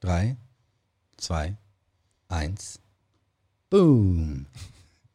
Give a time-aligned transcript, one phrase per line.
[0.00, 0.36] drei,
[1.16, 1.56] zwei,
[2.28, 2.80] eins.
[3.70, 4.46] Boom.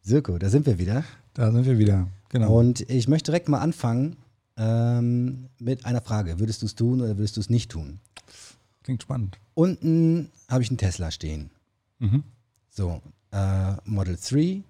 [0.02, 1.04] Sirko, da sind wir wieder.
[1.33, 2.08] Da sind wir wieder.
[2.29, 2.60] Genau.
[2.60, 4.18] Und ich möchte direkt mal anfangen
[4.58, 6.40] ähm, mit einer Frage.
[6.40, 8.00] Würdest du es tun oder würdest du es nicht tun?
[8.84, 9.40] Klingt spannend.
[9.54, 11.50] Unten habe ich einen Tesla stehen.
[12.00, 12.24] Mhm.
[12.70, 14.63] So, äh, Model 3.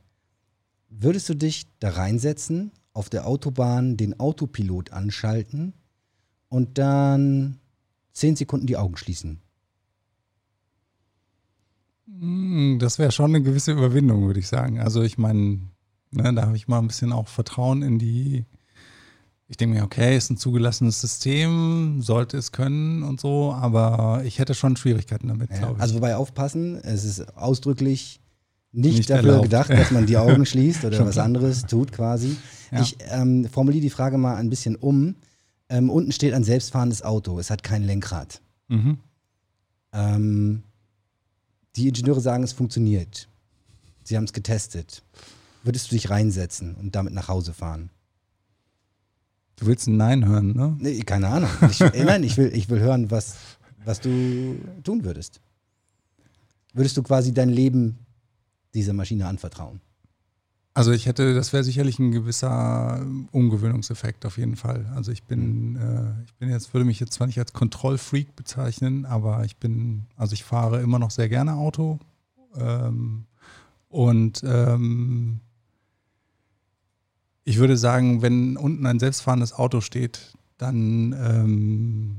[0.89, 5.73] Würdest du dich da reinsetzen, auf der Autobahn den Autopilot anschalten
[6.49, 7.59] und dann
[8.13, 9.39] 10 Sekunden die Augen schließen?
[12.07, 14.79] Mm, Das wäre schon eine gewisse Überwindung, würde ich sagen.
[14.79, 15.59] Also ich meine,
[16.11, 18.45] ne, da habe ich mal ein bisschen auch Vertrauen in die.
[19.47, 24.39] Ich denke mir, okay, ist ein zugelassenes System, sollte es können und so, aber ich
[24.39, 25.81] hätte schon Schwierigkeiten damit, Ja, glaube ich.
[25.81, 28.19] also wobei aufpassen, es ist ausdrücklich
[28.71, 29.43] nicht, Nicht dafür erlaubt.
[29.43, 31.25] gedacht, dass man die Augen schließt oder was klar.
[31.25, 32.35] anderes tut quasi.
[32.71, 32.81] Ja.
[32.81, 35.15] Ich ähm, formuliere die Frage mal ein bisschen um.
[35.69, 38.41] Ähm, unten steht ein selbstfahrendes Auto, es hat kein Lenkrad.
[38.69, 38.97] mhm.
[39.91, 40.63] Ähm,
[41.75, 43.27] die Ingenieure sagen, es funktioniert.
[44.03, 45.03] Sie haben es getestet.
[45.63, 47.89] Würdest du dich reinsetzen und damit nach Hause fahren?
[49.55, 50.75] Du willst ein Nein hören, ne?
[50.79, 51.49] Nee, keine Ahnung.
[51.69, 53.35] Ich, äh, nein, ich will, ich will hören, was,
[53.85, 55.39] was du tun würdest.
[56.73, 57.99] Würdest du quasi dein Leben
[58.73, 59.79] dieser Maschine anvertrauen?
[60.75, 64.91] Also ich hätte, das wäre sicherlich ein gewisser Umgewöhnungseffekt auf jeden Fall.
[64.95, 69.05] Also ich bin, äh, ich bin jetzt, würde mich jetzt zwar nicht als Kontrollfreak bezeichnen,
[69.05, 71.99] aber ich bin, also ich fahre immer noch sehr gerne Auto.
[72.55, 73.25] Ähm,
[73.89, 75.41] und ähm,
[77.43, 82.15] ich würde sagen, wenn unten ein selbstfahrendes Auto steht, dann ähm,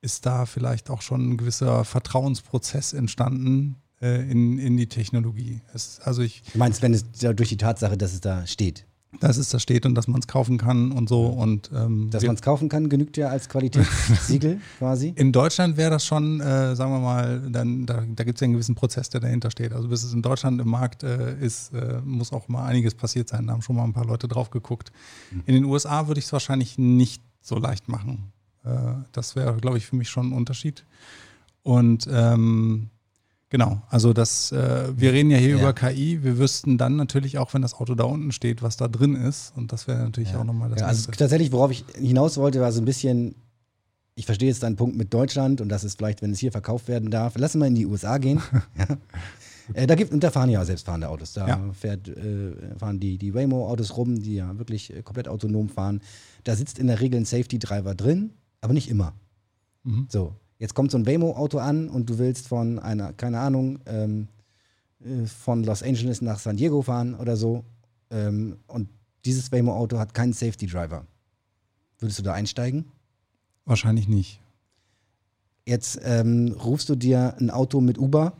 [0.00, 5.60] ist da vielleicht auch schon ein gewisser Vertrauensprozess entstanden äh, in, in die Technologie.
[5.72, 8.84] Es, also ich Du meinst, wenn es durch die Tatsache, dass es da steht.
[9.20, 11.26] dass es da steht und dass man es kaufen kann und so.
[11.26, 15.12] Und ähm, Dass man es kaufen kann, genügt ja als Qualitätssiegel quasi.
[15.14, 18.46] in Deutschland wäre das schon, äh, sagen wir mal, dann, da, da gibt es ja
[18.46, 19.72] einen gewissen Prozess, der dahinter steht.
[19.72, 23.28] Also bis es in Deutschland im Markt äh, ist, äh, muss auch mal einiges passiert
[23.28, 23.46] sein.
[23.46, 24.90] Da haben schon mal ein paar Leute drauf geguckt.
[25.46, 28.32] In den USA würde ich es wahrscheinlich nicht so leicht machen.
[28.64, 28.70] Äh,
[29.12, 30.84] das wäre, glaube ich, für mich schon ein Unterschied.
[31.62, 32.90] Und ähm,
[33.54, 35.60] genau, also das, äh, wir reden ja hier Ja.
[35.60, 36.24] über KI.
[36.24, 39.52] Wir wüssten dann natürlich auch, wenn das Auto da unten steht, was da drin ist.
[39.56, 41.16] Und das wäre natürlich auch nochmal das Ja, also Nächste.
[41.16, 43.36] tatsächlich, worauf ich hinaus wollte, war so ein bisschen,
[44.16, 46.88] ich verstehe jetzt deinen Punkt mit Deutschland und das ist vielleicht, wenn es hier verkauft
[46.88, 47.34] werden darf.
[47.36, 48.40] Lass mal in die USA gehen.
[48.76, 48.96] ja.
[49.72, 51.32] äh, da gibt und da fahren ja selbstfahrende Autos.
[51.34, 51.72] Da Ja.
[51.72, 56.00] fährt, äh, fahren die, die Waymo-Autos rum, die ja wirklich äh, komplett autonom fahren.
[56.42, 59.12] Da sitzt in der Regel ein Safety-Driver drin, aber nicht immer.
[59.84, 60.06] Mhm.
[60.10, 64.28] So, jetzt kommt so ein Waymo-Auto an und du willst von einer, keine Ahnung, ähm,
[65.04, 67.64] äh, von Los Angeles nach San Diego fahren oder so.
[68.10, 68.88] Ähm, und
[69.24, 71.06] dieses Waymo-Auto hat keinen Safety-Driver.
[71.98, 72.84] Würdest du da einsteigen?
[73.64, 74.40] Wahrscheinlich nicht.
[75.66, 78.34] Jetzt ähm, rufst du dir ein Auto mit Uber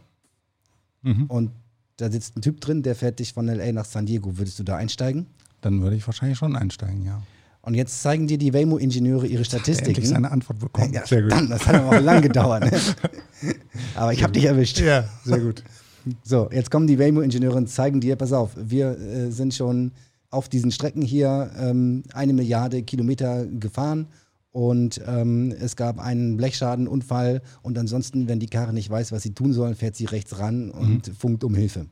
[1.03, 1.27] Mhm.
[1.27, 1.51] und
[1.99, 4.39] da sitzt ein Typ drin, der fährt dich von LA nach San Diego.
[4.39, 5.27] Würdest du da einsteigen?
[5.61, 7.23] Dann würde ich wahrscheinlich schon einsteigen, ja.
[7.65, 10.07] Und jetzt zeigen dir die Waymo-Ingenieure ihre Hat er endlich Statistiken.
[10.07, 10.93] seine Antwort bekommen.
[10.93, 12.71] Ja, verdammt, das hat aber auch lang gedauert.
[12.71, 12.79] Ne?
[13.95, 14.81] Aber ich habe dich erwischt.
[14.81, 15.63] Ja, sehr gut.
[16.23, 19.93] So, jetzt kommen die Waymo-Ingenieure und zeigen dir, pass auf, wir äh, sind schon
[20.29, 24.09] auf diesen Strecken hier ähm, eine Milliarde Kilometer gefahren
[24.53, 29.33] und ähm, es gab einen Blechschadenunfall und ansonsten, wenn die Karre nicht weiß, was sie
[29.33, 31.87] tun soll, fährt sie rechts ran und funkt um Hilfe.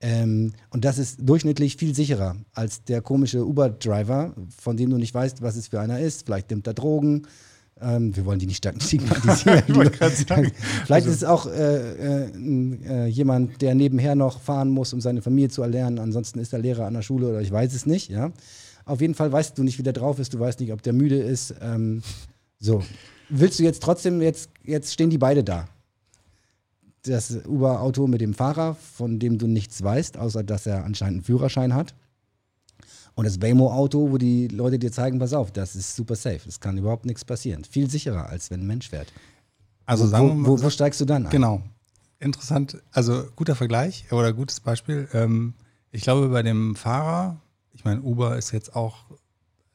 [0.00, 5.14] Ähm, und das ist durchschnittlich viel sicherer als der komische Uber-Driver, von dem du nicht
[5.14, 6.26] weißt, was es für einer ist.
[6.26, 7.26] Vielleicht nimmt er Drogen.
[7.80, 9.62] Ähm, wir wollen die nicht stigmatisieren.
[10.86, 12.30] Vielleicht ist es auch äh, äh,
[12.88, 15.98] äh, jemand, der nebenher noch fahren muss, um seine Familie zu erlernen.
[15.98, 18.08] Ansonsten ist er Lehrer an der Schule oder ich weiß es nicht.
[18.08, 18.32] Ja?
[18.86, 20.32] Auf jeden Fall weißt du nicht, wie der drauf ist.
[20.32, 21.54] Du weißt nicht, ob der müde ist.
[21.60, 22.02] Ähm,
[22.58, 22.82] so.
[23.28, 25.68] Willst du jetzt trotzdem, jetzt, jetzt stehen die beide da.
[27.06, 31.24] Das Uber-Auto mit dem Fahrer, von dem du nichts weißt, außer dass er anscheinend einen
[31.24, 31.94] Führerschein hat.
[33.14, 36.40] Und das Waymo-Auto, wo die Leute dir zeigen, pass auf, das ist super safe.
[36.46, 37.64] Es kann überhaupt nichts passieren.
[37.64, 39.10] Viel sicherer, als wenn ein Mensch fährt.
[39.86, 41.30] Also sagen wir Wo, mal, wo, wo steigst du dann ein?
[41.30, 41.62] genau.
[42.18, 45.06] Interessant, also guter Vergleich oder gutes Beispiel.
[45.12, 45.52] Ähm,
[45.92, 47.36] ich glaube, bei dem Fahrer,
[47.74, 48.96] ich meine, Uber ist jetzt auch,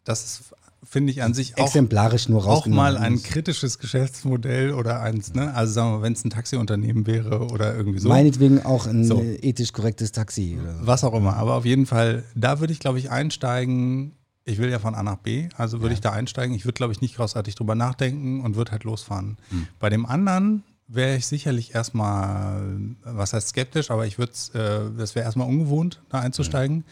[0.04, 0.44] das ist,
[0.84, 5.54] finde ich an sich auch, Exemplarisch nur auch mal ein kritisches Geschäftsmodell oder eins, ne?
[5.54, 8.10] Also sagen wir, wenn es ein Taxiunternehmen wäre oder irgendwie so.
[8.10, 9.22] Meinetwegen auch ein So.
[9.22, 10.58] ethisch korrektes Taxi.
[10.60, 10.88] So.
[10.88, 11.36] Was auch immer.
[11.38, 14.14] Aber auf jeden Fall, da würde ich, glaube ich, einsteigen.
[14.44, 16.56] Ich will ja von A nach B, also würde ich da einsteigen.
[16.56, 19.38] Ich würde, glaube ich, nicht großartig drüber nachdenken und würde halt losfahren.
[19.80, 22.60] Bei dem anderen wäre ich sicherlich erstmal,
[23.04, 26.84] was heißt skeptisch, aber ich würde äh, das wäre erstmal ungewohnt, da einzusteigen.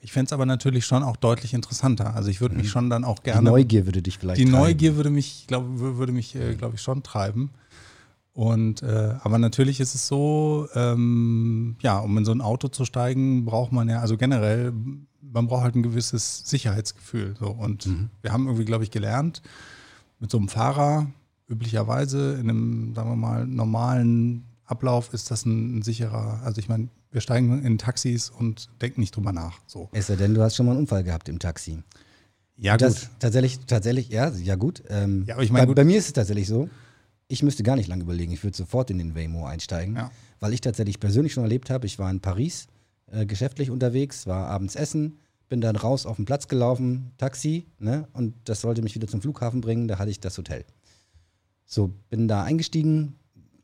[0.00, 2.14] Ich fände es aber natürlich schon auch deutlich interessanter.
[2.14, 3.50] Also ich würde mich schon dann auch Die gerne.
[3.50, 4.58] Neugier würde dich vielleicht Die treiben.
[4.58, 7.50] Neugier würde mich, glaub, würde mich, äh, glaube ich, schon treiben.
[8.32, 12.84] Und äh, aber natürlich ist es so, ähm, ja, um in so ein Auto zu
[12.84, 14.72] steigen, braucht man ja, also generell,
[15.20, 17.34] man braucht halt ein gewisses Sicherheitsgefühl.
[17.36, 17.48] So.
[17.48, 18.10] Und mhm.
[18.22, 19.42] wir haben irgendwie, glaube ich, gelernt,
[20.20, 21.08] mit so einem Fahrer,
[21.48, 26.68] üblicherweise in einem, sagen wir mal, normalen Ablauf ist das ein, ein sicherer, also ich
[26.68, 29.60] meine, wir steigen in Taxis und denken nicht drüber nach.
[29.66, 29.88] So.
[29.92, 31.82] Es sei denn, du hast schon mal einen Unfall gehabt im Taxi.
[32.56, 33.10] Ja, das, gut.
[33.20, 34.82] Tatsächlich, tatsächlich, ja, ja gut.
[34.88, 36.68] Ähm, ja, aber ich mein, bei, bei, mir ist es tatsächlich so,
[37.28, 38.32] ich müsste gar nicht lange überlegen.
[38.32, 40.10] Ich würde sofort in den Waymo einsteigen, ja.
[40.40, 42.66] weil ich tatsächlich persönlich schon erlebt habe, ich war in Paris
[43.10, 45.18] äh, geschäftlich unterwegs, war abends essen,
[45.48, 49.22] bin dann raus auf den Platz gelaufen, Taxi, ne, und das sollte mich wieder zum
[49.22, 50.64] Flughafen bringen, da hatte ich das Hotel.
[51.64, 53.17] So, bin da eingestiegen,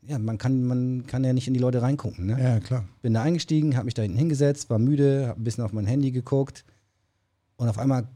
[0.07, 2.27] ja, man kann, man kann ja nicht in die Leute reingucken.
[2.27, 2.41] Ne?
[2.41, 2.85] Ja, klar.
[3.01, 5.85] Bin da eingestiegen, habe mich da hinten hingesetzt, war müde, habe ein bisschen auf mein
[5.85, 6.65] Handy geguckt
[7.57, 8.07] und auf einmal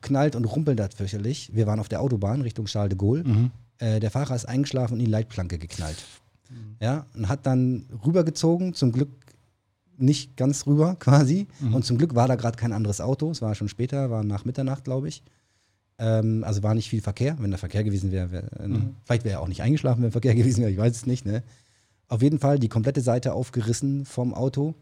[0.00, 1.50] knallt und rumpelt das fürchterlich.
[1.54, 3.24] Wir waren auf der Autobahn Richtung Charles de Gaulle.
[3.24, 3.50] Mhm.
[3.78, 6.04] Äh, der Fahrer ist eingeschlafen und in die Leitplanke geknallt.
[6.50, 6.76] Mhm.
[6.80, 9.10] Ja, und hat dann rübergezogen, zum Glück
[9.96, 11.46] nicht ganz rüber quasi.
[11.60, 11.74] Mhm.
[11.74, 13.30] Und zum Glück war da gerade kein anderes Auto.
[13.30, 15.22] Es war schon später, war nach Mitternacht, glaube ich.
[16.00, 17.36] Ähm, also war nicht viel Verkehr.
[17.38, 18.96] Wenn da Verkehr gewesen wäre, wär, äh, mhm.
[19.04, 21.26] vielleicht wäre er auch nicht eingeschlafen, wenn Verkehr gewesen wäre, ich weiß es nicht.
[21.26, 21.42] Ne?
[22.08, 24.74] Auf jeden Fall die komplette Seite aufgerissen vom Auto.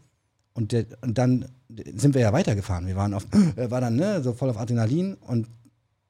[0.54, 1.46] Und, der, und dann
[1.94, 2.86] sind wir ja weitergefahren.
[2.86, 3.26] Wir waren auf,
[3.56, 5.48] äh, war dann ne, so voll auf Adrenalin und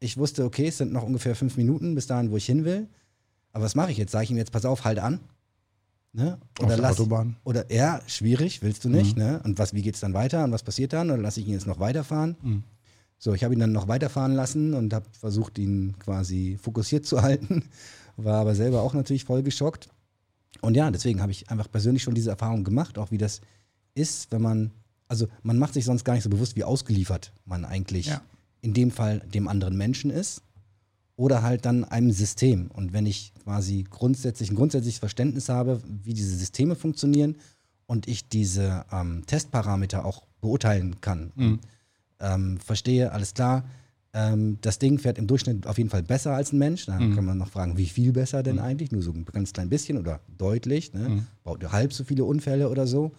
[0.00, 2.87] ich wusste, okay, es sind noch ungefähr fünf Minuten bis dahin, wo ich hin will.
[3.52, 4.12] Aber was mache ich jetzt?
[4.12, 5.20] Sage ich ihm jetzt, pass auf, halt an.
[6.12, 6.38] Ne?
[6.61, 7.37] Oder auf lass, Autobahn.
[7.44, 9.16] Oder ja, schwierig, willst du nicht.
[9.16, 9.22] Mhm.
[9.22, 9.40] Ne?
[9.43, 10.44] Und was, wie geht es dann weiter?
[10.44, 11.11] Und was passiert dann?
[11.11, 12.37] Oder lasse ich ihn jetzt noch weiterfahren?
[12.43, 12.62] Mhm.
[13.19, 17.23] So, ich habe ihn dann noch weiterfahren lassen und habe versucht, ihn quasi fokussiert zu
[17.23, 17.65] halten.
[18.17, 19.88] War aber selber auch natürlich voll geschockt.
[20.61, 23.41] Und ja, deswegen habe ich einfach persönlich schon diese Erfahrung gemacht, auch wie das
[23.94, 24.70] ist, wenn man,
[25.09, 28.23] also man macht sich sonst gar nicht so bewusst, wie ausgeliefert man eigentlich ja.
[28.61, 30.43] in dem Fall dem anderen Menschen ist
[31.17, 32.71] oder halt dann einem System.
[32.73, 37.37] Und wenn ich quasi grundsätzlich ein grundsätzliches Verständnis habe, wie diese Systeme funktionieren
[37.87, 41.59] und ich diese ähm, Testparameter auch beurteilen kann, mhm.
[42.20, 43.65] Ähm, verstehe, alles klar,
[44.15, 46.87] ähm, das Ding fährt im Durchschnitt auf jeden Fall besser als ein Mensch.
[46.87, 47.15] Da mhm.
[47.15, 48.62] kann man noch fragen, wie viel besser denn mhm.
[48.62, 48.91] eigentlich?
[48.93, 50.93] Nur so ein ganz klein bisschen oder deutlich.
[50.94, 51.09] Ne?
[51.09, 51.26] Mhm.
[51.44, 53.12] Baut ihr halb so viele Unfälle oder so?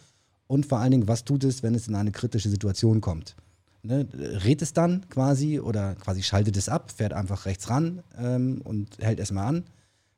[0.47, 3.35] Und vor allen Dingen, was tut es, wenn es in eine kritische Situation kommt?
[3.81, 8.59] Ne, rät es dann quasi oder quasi schaltet es ab, fährt einfach rechts ran ähm,
[8.65, 9.63] und hält erstmal an,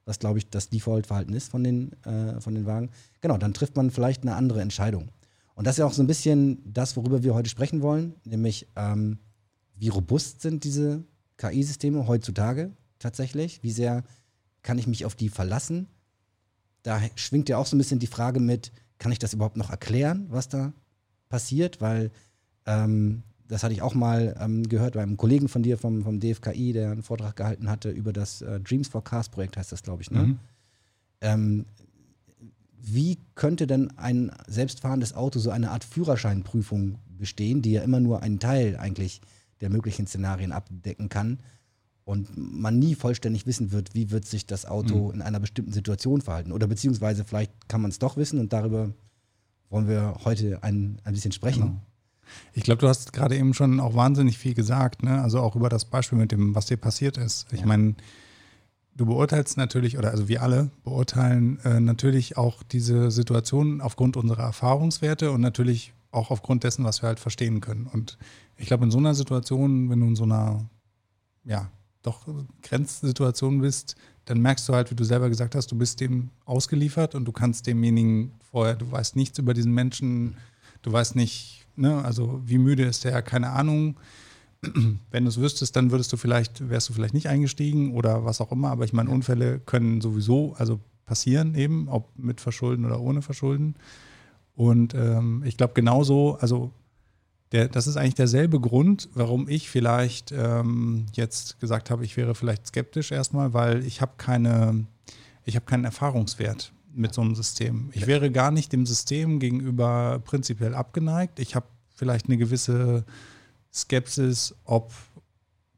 [0.06, 2.89] was glaube ich das Default-Verhalten ist von den, äh, von den Wagen.
[3.19, 5.10] Genau, dann trifft man vielleicht eine andere Entscheidung.
[5.56, 8.68] Und das ist ja auch so ein bisschen das, worüber wir heute sprechen wollen, nämlich
[8.75, 9.19] ähm,
[9.77, 11.03] wie robust sind diese
[11.38, 13.63] KI-Systeme heutzutage tatsächlich?
[13.63, 14.03] Wie sehr
[14.62, 15.88] kann ich mich auf die verlassen?
[16.83, 19.71] Da schwingt ja auch so ein bisschen die Frage mit, kann ich das überhaupt noch
[19.71, 20.74] erklären, was da
[21.30, 21.81] passiert?
[21.81, 22.12] Weil
[22.65, 26.19] ähm, das hatte ich auch mal ähm, gehört bei einem Kollegen von dir vom, vom
[26.19, 29.83] DFKI, der einen Vortrag gehalten hatte über das äh, Dreams for Cars Projekt, heißt das,
[29.83, 30.12] glaube ich.
[30.12, 30.24] Ne?
[30.24, 30.39] Mhm.
[31.21, 31.65] Ähm,
[32.83, 38.22] wie könnte denn ein selbstfahrendes Auto so eine Art Führerscheinprüfung bestehen, die ja immer nur
[38.24, 39.22] einen Teil eigentlich
[39.62, 41.39] der möglichen Szenarien abdecken kann
[42.04, 45.16] und man nie vollständig wissen wird, wie wird sich das Auto mhm.
[45.16, 46.51] in einer bestimmten Situation verhalten.
[46.51, 48.92] Oder beziehungsweise vielleicht kann man es doch wissen und darüber
[49.69, 51.62] wollen wir heute ein, ein bisschen sprechen.
[51.62, 51.81] Genau.
[52.54, 55.22] Ich glaube, du hast gerade eben schon auch wahnsinnig viel gesagt, ne?
[55.22, 57.48] Also auch über das Beispiel mit dem, was dir passiert ist.
[57.51, 57.66] Ich ja.
[57.66, 57.95] meine,
[58.95, 64.43] du beurteilst natürlich, oder also wir alle beurteilen äh, natürlich auch diese Situation aufgrund unserer
[64.43, 67.88] Erfahrungswerte und natürlich auch aufgrund dessen, was wir halt verstehen können.
[67.88, 68.17] Und
[68.57, 70.69] ich glaube, in so einer Situation, wenn du in so einer,
[71.45, 71.69] ja,
[72.03, 72.27] doch
[72.63, 73.95] Grenzsituation bist,
[74.25, 77.31] dann merkst du halt, wie du selber gesagt hast, du bist dem ausgeliefert und du
[77.31, 80.36] kannst demjenigen vorher, du weißt nichts über diesen Menschen,
[80.81, 83.95] du weißt nicht, ne, also wie müde ist der, keine Ahnung.
[85.12, 88.41] Wenn du es wüsstest, dann würdest du vielleicht, wärst du vielleicht nicht eingestiegen oder was
[88.41, 93.01] auch immer, aber ich meine, Unfälle können sowieso, also passieren eben, ob mit Verschulden oder
[93.01, 93.75] ohne Verschulden.
[94.56, 96.72] Und ähm, ich glaube genauso, also
[97.51, 102.36] der, das ist eigentlich derselbe Grund, warum ich vielleicht ähm, jetzt gesagt habe, ich wäre
[102.36, 104.86] vielleicht skeptisch erstmal, weil ich habe keine,
[105.44, 107.89] ich habe keinen Erfahrungswert mit so einem System.
[107.94, 111.39] Ich wäre gar nicht dem System gegenüber prinzipiell abgeneigt.
[111.39, 111.65] Ich habe
[111.96, 113.06] vielleicht eine gewisse
[113.74, 114.92] Skepsis, ob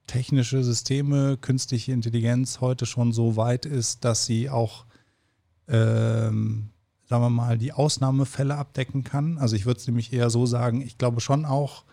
[0.08, 4.86] technische Systeme, künstliche Intelligenz heute schon so weit ist, dass sie auch
[5.68, 6.70] ähm,
[7.14, 9.38] sagen wir mal, die Ausnahmefälle abdecken kann.
[9.38, 11.84] Also ich würde es nämlich eher so sagen, ich glaube schon auch,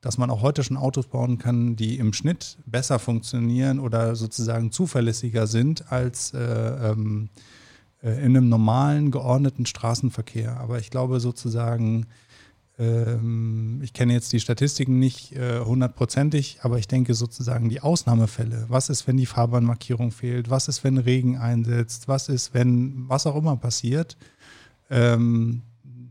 [0.00, 4.70] dass man auch heute schon Autos bauen kann, die im Schnitt besser funktionieren oder sozusagen
[4.72, 6.38] zuverlässiger sind als äh,
[6.90, 7.28] ähm,
[8.02, 10.58] äh, in einem normalen, geordneten Straßenverkehr.
[10.58, 12.06] Aber ich glaube sozusagen,
[13.82, 18.66] ich kenne jetzt die Statistiken nicht äh, hundertprozentig, aber ich denke sozusagen die Ausnahmefälle.
[18.68, 20.50] Was ist, wenn die Fahrbahnmarkierung fehlt?
[20.50, 22.08] Was ist, wenn Regen einsetzt?
[22.08, 24.16] Was ist, wenn was auch immer passiert?
[24.90, 25.62] Ähm,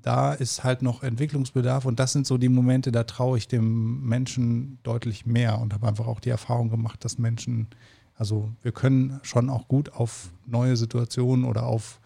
[0.01, 4.01] da ist halt noch Entwicklungsbedarf und das sind so die Momente, da traue ich dem
[4.07, 7.67] Menschen deutlich mehr und habe einfach auch die Erfahrung gemacht, dass Menschen,
[8.15, 11.99] also wir können schon auch gut auf neue Situationen oder auf,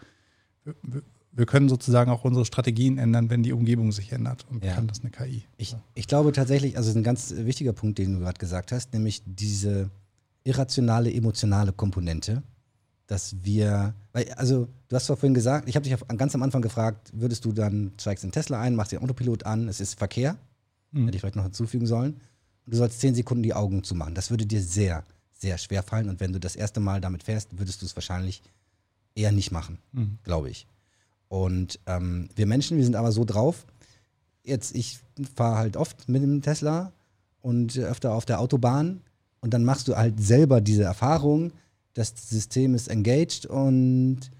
[1.36, 4.74] wir können sozusagen auch unsere Strategien ändern, wenn die Umgebung sich ändert und ja.
[4.74, 5.44] kann das eine KI.
[5.56, 8.92] Ich, ich glaube tatsächlich, also ist ein ganz wichtiger Punkt, den du gerade gesagt hast,
[8.92, 9.90] nämlich diese
[10.44, 12.42] irrationale, emotionale Komponente
[13.06, 17.10] dass wir, weil, also du hast vorhin gesagt, ich habe dich ganz am Anfang gefragt,
[17.14, 20.36] würdest du dann, steigst in Tesla ein, machst den Autopilot an, es ist Verkehr,
[20.90, 21.04] mhm.
[21.04, 22.14] hätte ich vielleicht noch hinzufügen sollen,
[22.64, 24.14] und du sollst zehn Sekunden die Augen zumachen.
[24.14, 27.58] Das würde dir sehr, sehr schwer fallen und wenn du das erste Mal damit fährst,
[27.58, 28.42] würdest du es wahrscheinlich
[29.14, 30.18] eher nicht machen, mhm.
[30.24, 30.66] glaube ich.
[31.28, 33.66] Und ähm, wir Menschen, wir sind aber so drauf,
[34.44, 35.00] jetzt, ich
[35.34, 36.92] fahre halt oft mit dem Tesla
[37.42, 39.00] und öfter auf der Autobahn
[39.40, 41.52] und dann machst du halt selber diese Erfahrung,
[41.94, 44.30] das System ist engaged und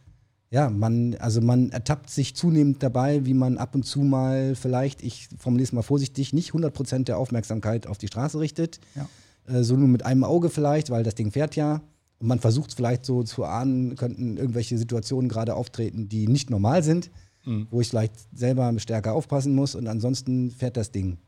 [0.51, 5.03] ja, man, also man ertappt sich zunehmend dabei, wie man ab und zu mal vielleicht,
[5.03, 8.79] ich formuliere es mal vorsichtig, nicht 100% der Aufmerksamkeit auf die Straße richtet.
[8.95, 9.09] Ja.
[9.53, 11.83] Äh, so nur mit einem Auge vielleicht, weil das Ding fährt ja.
[12.19, 16.51] Und man versucht es vielleicht so zu ahnen, könnten irgendwelche Situationen gerade auftreten, die nicht
[16.51, 17.11] normal sind,
[17.45, 17.67] mhm.
[17.71, 19.75] wo ich vielleicht selber stärker aufpassen muss.
[19.75, 21.19] Und ansonsten fährt das Ding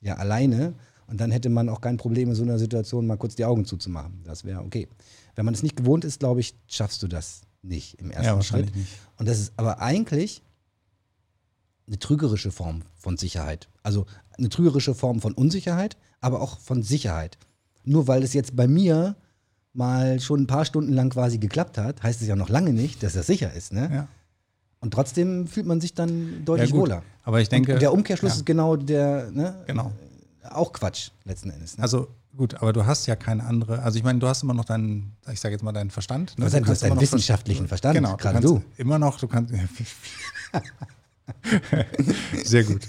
[0.00, 0.74] ja alleine.
[1.06, 3.64] Und dann hätte man auch kein Problem in so einer Situation mal kurz die Augen
[3.64, 4.22] zuzumachen.
[4.24, 4.88] Das wäre okay.
[5.36, 8.42] Wenn man es nicht gewohnt ist, glaube ich, schaffst du das nicht im ersten ja,
[8.42, 8.74] Schritt.
[8.74, 8.88] Nicht.
[9.16, 10.42] Und das ist aber eigentlich
[11.86, 13.68] eine trügerische Form von Sicherheit.
[13.82, 17.38] Also eine trügerische Form von Unsicherheit, aber auch von Sicherheit.
[17.84, 19.16] Nur weil es jetzt bei mir
[19.76, 23.02] mal schon ein paar Stunden lang quasi geklappt hat, heißt es ja noch lange nicht,
[23.02, 23.72] dass das sicher ist.
[23.72, 23.90] Ne?
[23.92, 24.08] Ja.
[24.80, 27.02] Und trotzdem fühlt man sich dann deutlich ja, wohler.
[27.24, 27.74] Aber ich denke.
[27.74, 28.36] Und der Umkehrschluss ja.
[28.36, 29.64] ist genau der, ne?
[29.66, 29.90] Genau.
[30.48, 31.76] Auch Quatsch letzten Endes.
[31.76, 31.82] Ne?
[31.82, 33.82] Also Gut, aber du hast ja keine andere.
[33.82, 36.38] Also ich meine, du hast immer noch deinen, ich sage jetzt mal deinen Verstand.
[36.38, 36.50] Ne?
[36.50, 37.94] Du, du hast deinen wissenschaftlichen Verstand.
[37.94, 38.62] Genau, gerade du.
[38.76, 39.54] Immer noch, du kannst.
[42.44, 42.82] Sehr gut.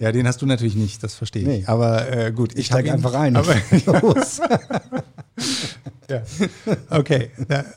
[0.00, 1.48] Ja, den hast du natürlich nicht, das verstehe ich.
[1.48, 1.62] Nee.
[1.66, 3.36] Aber äh, gut, ich, ich steige einfach ein.
[3.36, 3.54] Aber,
[6.10, 6.22] ja.
[6.90, 7.30] Okay,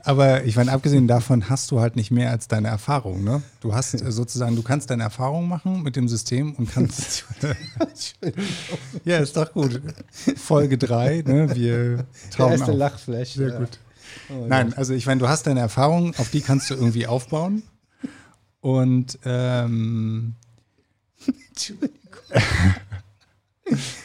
[0.04, 3.24] aber ich meine, abgesehen davon hast du halt nicht mehr als deine Erfahrung.
[3.24, 3.42] Ne?
[3.62, 7.25] Du hast äh, sozusagen, du kannst deine Erfahrung machen mit dem System und kannst.
[9.06, 9.82] ja, ist doch gut.
[10.36, 11.56] Folge 3, ne?
[11.56, 12.78] wir trauen Der erste auf.
[12.78, 13.34] Lachflash.
[13.34, 13.60] Sehr ja.
[13.60, 13.80] gut.
[14.30, 14.78] Oh, Nein, Gott.
[14.78, 17.63] also ich meine, du hast deine Erfahrung, auf die kannst du irgendwie aufbauen.
[18.62, 20.36] Und ähm,
[21.50, 22.00] Entschuldigung.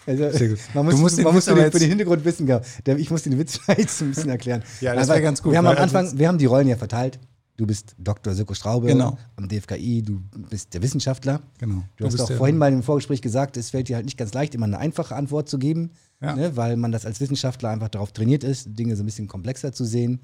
[0.06, 0.58] Also, Sehr gut.
[0.74, 2.48] Man muss, du musst, man muss den, für den Hintergrund wissen,
[2.96, 4.62] ich muss den Witz jetzt ein bisschen erklären.
[4.80, 5.52] ja, das wäre ganz gut.
[5.52, 7.18] Wir haben am Anfang, wir haben die Rollen ja verteilt.
[7.58, 8.34] Du bist Dr.
[8.34, 9.18] Sirko Straube genau.
[9.34, 11.40] am DFKI, du bist der Wissenschaftler.
[11.58, 11.82] Genau.
[11.96, 14.32] Du, du hast auch vorhin mal im Vorgespräch gesagt, es fällt dir halt nicht ganz
[14.32, 15.90] leicht, immer eine einfache Antwort zu geben,
[16.22, 16.36] ja.
[16.36, 19.72] ne, weil man das als Wissenschaftler einfach darauf trainiert ist, Dinge so ein bisschen komplexer
[19.72, 20.20] zu sehen.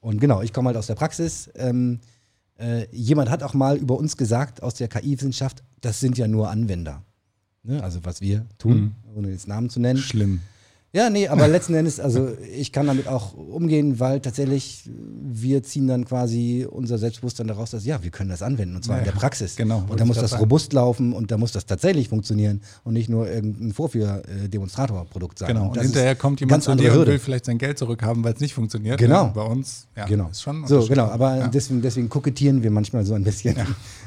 [0.00, 1.48] Und genau, ich komme halt aus der Praxis.
[1.54, 2.00] Ähm,
[2.58, 6.50] äh, jemand hat auch mal über uns gesagt aus der KI-Wissenschaft, das sind ja nur
[6.50, 7.02] Anwender.
[7.64, 7.82] Ne?
[7.82, 8.92] Also was wir tun, mhm.
[9.16, 9.98] ohne jetzt Namen zu nennen.
[9.98, 10.40] Schlimm.
[10.94, 15.88] Ja, nee, aber letzten Endes, also ich kann damit auch umgehen, weil tatsächlich wir ziehen
[15.88, 19.06] dann quasi unser Selbstbewusstsein daraus, dass ja, wir können das anwenden und zwar ja, in
[19.06, 19.56] der Praxis.
[19.56, 19.82] Genau.
[19.88, 23.08] Und da muss das, das robust laufen und da muss das tatsächlich funktionieren und nicht
[23.08, 25.48] nur irgendein Vorführ-Demonstratorprodukt sein.
[25.48, 25.64] Genau.
[25.70, 28.40] Und, und hinterher kommt jemand zu dir und will vielleicht sein Geld zurückhaben, weil es
[28.40, 28.96] nicht funktioniert.
[29.00, 29.32] Genau.
[29.34, 30.28] Bei uns, ja, genau.
[30.28, 30.64] ist schon.
[30.64, 31.06] So, genau.
[31.06, 31.48] Aber ja.
[31.48, 33.56] deswegen, deswegen kokettieren wir manchmal so ein bisschen.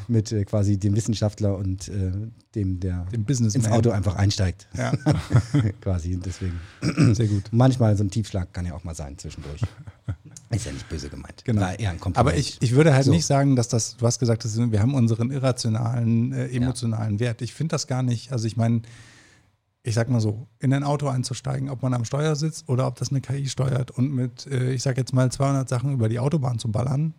[0.09, 2.11] mit äh, quasi dem Wissenschaftler und äh,
[2.55, 4.67] dem, der dem ins Auto einfach einsteigt.
[4.75, 4.91] Ja.
[5.81, 6.17] quasi.
[6.17, 6.59] Deswegen.
[7.13, 7.43] Sehr gut.
[7.51, 9.61] Manchmal so ein Tiefschlag kann ja auch mal sein zwischendurch.
[10.49, 11.43] Ist ja nicht böse gemeint.
[11.43, 11.61] Genau.
[11.61, 13.11] War eher ein Aber ich, ich würde halt so.
[13.11, 17.19] nicht sagen, dass das, du hast gesagt, dass wir haben unseren irrationalen, äh, emotionalen ja.
[17.19, 17.41] Wert.
[17.41, 18.81] Ich finde das gar nicht, also ich meine,
[19.83, 22.95] ich sag mal so, in ein Auto einzusteigen, ob man am Steuer sitzt oder ob
[22.95, 26.19] das eine KI steuert und mit, äh, ich sag jetzt mal, 200 Sachen über die
[26.19, 27.13] Autobahn zu ballern,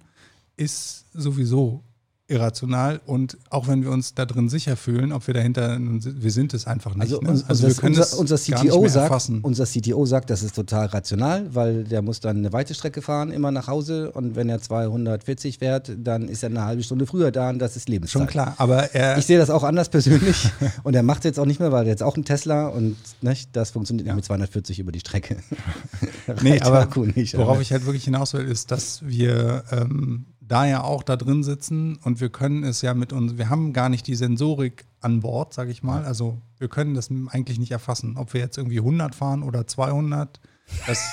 [0.57, 1.83] ist sowieso
[2.29, 6.53] irrational und auch wenn wir uns da drin sicher fühlen, ob wir dahinter, wir sind
[6.53, 7.13] es einfach nicht.
[7.13, 7.43] Also, ne?
[7.49, 11.85] also wir können unser, unser CTO sagt, unser CTO sagt, das ist total rational, weil
[11.85, 15.91] der muss dann eine weite Strecke fahren, immer nach Hause und wenn er 240 fährt,
[15.99, 18.21] dann ist er eine halbe Stunde früher da und das ist Lebenszeit.
[18.21, 20.51] Schon klar, aber er Ich sehe das auch anders persönlich
[20.83, 22.97] und er macht es jetzt auch nicht mehr, weil er jetzt auch ein Tesla und
[23.23, 24.15] ne, das funktioniert ja.
[24.15, 25.39] mit 240 über die Strecke.
[26.43, 30.83] nee, aber nicht, worauf ich halt wirklich hinaus will, ist, dass wir ähm, da ja
[30.83, 34.07] auch da drin sitzen und wir können es ja mit uns, wir haben gar nicht
[34.07, 36.05] die Sensorik an Bord, sage ich mal.
[36.05, 40.41] Also wir können das eigentlich nicht erfassen, ob wir jetzt irgendwie 100 fahren oder 200.
[40.87, 41.05] Das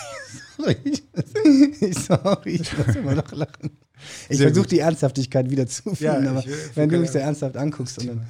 [2.07, 3.77] Sorry, ich muss immer noch lachen.
[4.29, 6.43] Ich versuche die Ernsthaftigkeit wieder zu finden, ja, aber
[6.75, 8.25] wenn du mich so ernsthaft anguckst, dann,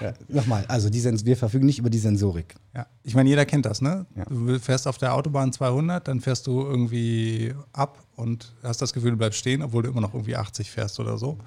[0.00, 2.54] Ja, nochmal, also die Sens wir verfügen nicht über die Sensorik.
[2.74, 4.06] Ja, ich meine, jeder kennt das, ne?
[4.14, 4.24] Ja.
[4.24, 9.12] Du fährst auf der Autobahn 200, dann fährst du irgendwie ab und hast das Gefühl,
[9.12, 11.38] du bleibst stehen, obwohl du immer noch irgendwie 80 fährst oder so.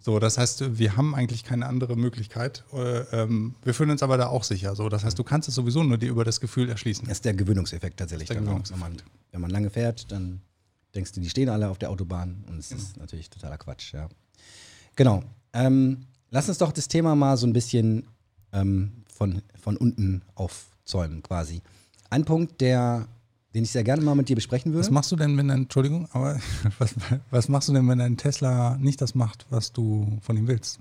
[0.00, 2.64] So, das heißt, wir haben eigentlich keine andere Möglichkeit.
[2.72, 4.74] Äh, ähm, wir fühlen uns aber da auch sicher.
[4.74, 7.06] So, das heißt, du kannst es sowieso nur dir über das Gefühl erschließen.
[7.06, 8.28] Das ist der Gewöhnungseffekt tatsächlich.
[8.28, 8.38] Der.
[8.38, 8.82] Gewöhnungseffekt.
[8.82, 10.40] Wenn, man, wenn man lange fährt, dann
[10.92, 14.08] denkst du, die stehen alle auf der Autobahn und es ist natürlich totaler Quatsch, ja.
[14.96, 15.22] Genau.
[15.52, 18.08] Ähm, lass uns doch das Thema mal so ein bisschen
[18.52, 21.62] ähm, von, von unten aufzäumen, quasi.
[22.10, 23.06] Ein Punkt, der,
[23.54, 24.84] den ich sehr gerne mal mit dir besprechen würde.
[24.84, 26.40] Was machst du denn, wenn dein, Entschuldigung, aber
[26.78, 26.94] was,
[27.30, 30.80] was machst du denn, wenn dein Tesla nicht das macht, was du von ihm willst?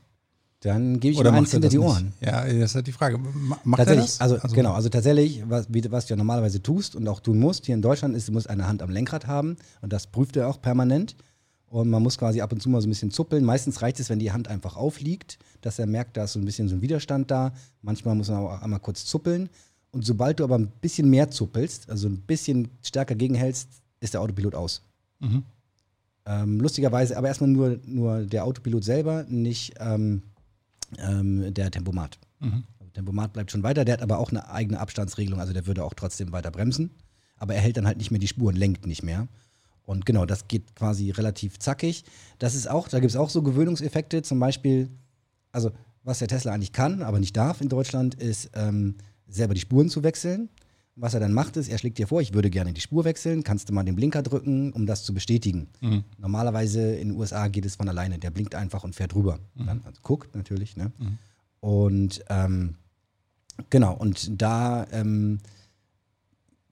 [0.64, 1.88] Dann gebe ich Oder ihm eins er hinter die nicht?
[1.88, 2.14] Ohren.
[2.22, 3.18] Ja, das ist halt die Frage.
[3.18, 4.22] Ma- Macht er Tatsächlich, das?
[4.22, 7.66] also, genau, also tatsächlich, was, wie, was du ja normalerweise tust und auch tun musst
[7.66, 10.48] hier in Deutschland, ist, du musst eine Hand am Lenkrad haben und das prüft er
[10.48, 11.16] auch permanent.
[11.72, 13.46] Und man muss quasi ab und zu mal so ein bisschen zuppeln.
[13.46, 16.44] Meistens reicht es, wenn die Hand einfach aufliegt, dass er merkt, da ist so ein
[16.44, 17.54] bisschen so ein Widerstand da.
[17.82, 19.48] Manchmal muss man aber auch einmal kurz zuppeln.
[19.92, 23.70] Und sobald du aber ein bisschen mehr zuppelst, also ein bisschen stärker gegenhältst,
[24.02, 24.82] ist der Autopilot aus.
[25.20, 25.44] Mhm.
[26.26, 30.24] Ähm, lustigerweise, aber erstmal nur, nur der Autopilot selber, nicht ähm,
[30.98, 32.20] ähm, der Tempomat.
[32.42, 32.66] Mhm.
[32.80, 35.86] Also Tempomat bleibt schon weiter, der hat aber auch eine eigene Abstandsregelung, also der würde
[35.86, 36.92] auch trotzdem weiter bremsen.
[37.38, 39.30] Aber er hält dann halt nicht mehr die Spur und lenkt nicht mehr.
[39.92, 42.06] Und genau, das geht quasi relativ zackig.
[42.40, 44.90] Das ist auch, da gibt es auch so Gewöhnungseffekte, zum Beispiel,
[45.52, 45.72] also
[46.04, 48.96] was der Tesla eigentlich kann, aber nicht darf in Deutschland, ist ähm,
[49.28, 50.48] selber die Spuren zu wechseln.
[50.96, 53.44] Was er dann macht, ist, er schlägt dir vor, ich würde gerne die Spur wechseln,
[53.44, 55.68] kannst du mal den Blinker drücken, um das zu bestätigen.
[55.82, 56.06] Mhm.
[56.18, 59.40] Normalerweise in den USA geht es von alleine, der blinkt einfach und fährt rüber.
[59.56, 60.94] Dann also guckt natürlich, ne?
[61.00, 61.18] Mhm.
[61.60, 62.76] Und ähm,
[63.70, 65.40] genau, und da, ähm,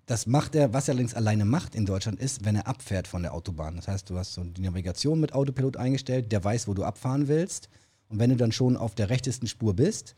[0.10, 3.22] das macht er, was er allerdings alleine macht in Deutschland ist, wenn er abfährt von
[3.22, 3.75] der Autobahn.
[3.75, 7.28] Das heißt, du hast so die Navigation mit Autopilot eingestellt, der weiß, wo du abfahren
[7.28, 7.70] willst.
[8.08, 10.16] Und wenn du dann schon auf der rechtesten Spur bist,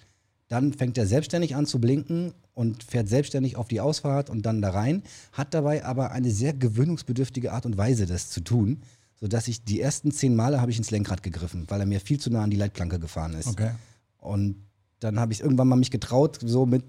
[0.47, 4.61] dann fängt er selbstständig an zu blinken und fährt selbstständig auf die Ausfahrt und dann
[4.61, 8.83] da rein, hat dabei aber eine sehr gewöhnungsbedürftige Art und Weise, das zu tun,
[9.19, 12.17] sodass ich die ersten zehn Male habe ich ins Lenkrad gegriffen, weil er mir viel
[12.17, 13.47] zu nah an die Leitplanke gefahren ist.
[13.47, 13.71] Okay.
[14.19, 14.55] Und
[15.01, 16.85] dann habe ich irgendwann mal mich getraut, so mit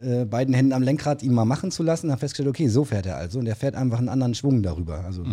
[0.00, 2.10] äh, beiden Händen am Lenkrad ihn mal machen zu lassen.
[2.10, 3.38] Habe festgestellt, okay, so fährt er also.
[3.38, 5.04] Und er fährt einfach einen anderen Schwung darüber.
[5.04, 5.24] Also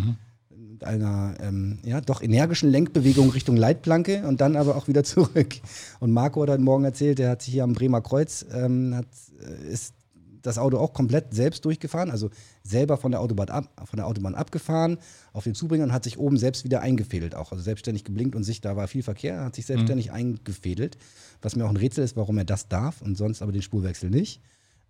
[0.76, 5.54] mit einer ähm, ja, doch energischen Lenkbewegung Richtung Leitplanke und dann aber auch wieder zurück.
[6.00, 9.06] Und Marco hat heute Morgen erzählt, der hat sich hier am Bremer Kreuz, ähm, hat,
[9.40, 9.94] äh, ist
[10.42, 12.30] das Auto auch komplett selbst durchgefahren, also
[12.62, 14.98] selber von der Autobahn, ab, von der Autobahn abgefahren,
[15.32, 17.52] auf den Zubringer und hat sich oben selbst wieder eingefädelt auch.
[17.52, 20.98] Also selbstständig geblinkt und sich, da war viel Verkehr, hat sich selbstständig eingefädelt.
[21.42, 24.10] Was mir auch ein Rätsel ist, warum er das darf und sonst aber den Spurwechsel
[24.10, 24.40] nicht.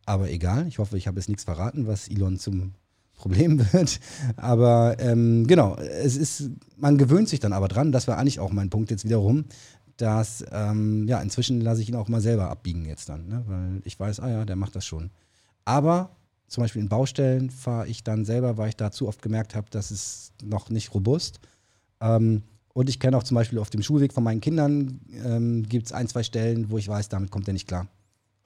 [0.07, 2.73] Aber egal, ich hoffe, ich habe jetzt nichts verraten, was Elon zum
[3.15, 4.01] Problem wird.
[4.37, 7.93] Aber ähm, genau, es ist, man gewöhnt sich dann aber dran.
[7.93, 9.47] Das war eigentlich auch mein Punkt jetzt wiederum,
[9.97, 13.43] dass ähm, ja, inzwischen lasse ich ihn auch mal selber abbiegen jetzt dann, ne?
[13.47, 15.11] weil ich weiß, ah ja, der macht das schon.
[15.65, 16.17] Aber
[16.47, 19.67] zum Beispiel in Baustellen fahre ich dann selber, weil ich da zu oft gemerkt habe,
[19.71, 21.41] das ist noch nicht robust.
[22.01, 22.43] Ähm,
[22.75, 25.93] und ich kenne auch zum Beispiel auf dem Schulweg von meinen Kindern ähm, gibt es
[25.93, 27.89] ein, zwei Stellen, wo ich weiß, damit kommt er nicht klar.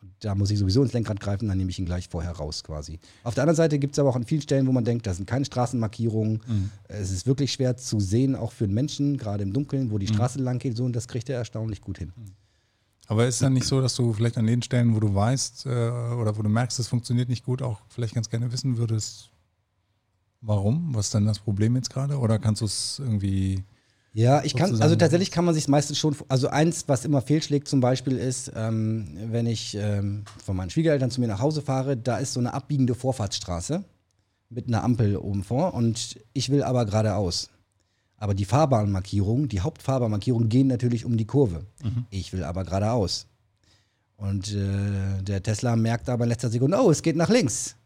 [0.03, 2.65] Und da muss ich sowieso ins Lenkrad greifen, dann nehme ich ihn gleich vorher raus
[2.65, 2.99] quasi.
[3.23, 5.13] Auf der anderen Seite gibt es aber auch an vielen Stellen, wo man denkt, da
[5.13, 6.41] sind keine Straßenmarkierungen.
[6.89, 10.07] Es ist wirklich schwer zu sehen, auch für einen Menschen, gerade im Dunkeln, wo die
[10.07, 10.77] Straße lang geht.
[10.77, 12.13] So, und das kriegt er erstaunlich gut hin.
[13.09, 15.69] Aber ist dann nicht so, dass du vielleicht an den Stellen, wo du weißt äh,
[15.69, 19.31] oder wo du merkst, es funktioniert nicht gut, auch vielleicht ganz gerne wissen würdest,
[20.41, 20.95] warum?
[20.95, 22.19] Was ist dann das Problem jetzt gerade?
[22.19, 23.65] Oder kannst du es irgendwie.
[24.13, 27.69] Ja, ich kann, also tatsächlich kann man sich meistens schon, also eins, was immer fehlschlägt
[27.69, 31.97] zum Beispiel ist, ähm, wenn ich ähm, von meinen Schwiegereltern zu mir nach Hause fahre,
[31.97, 33.85] da ist so eine abbiegende Vorfahrtsstraße
[34.49, 37.51] mit einer Ampel oben vor und ich will aber geradeaus.
[38.17, 41.65] Aber die Fahrbahnmarkierungen, die Hauptfahrbahnmarkierungen gehen natürlich um die Kurve.
[42.11, 43.27] Ich will aber geradeaus.
[44.17, 47.77] Und äh, der Tesla merkt aber in letzter Sekunde, oh, es geht nach links.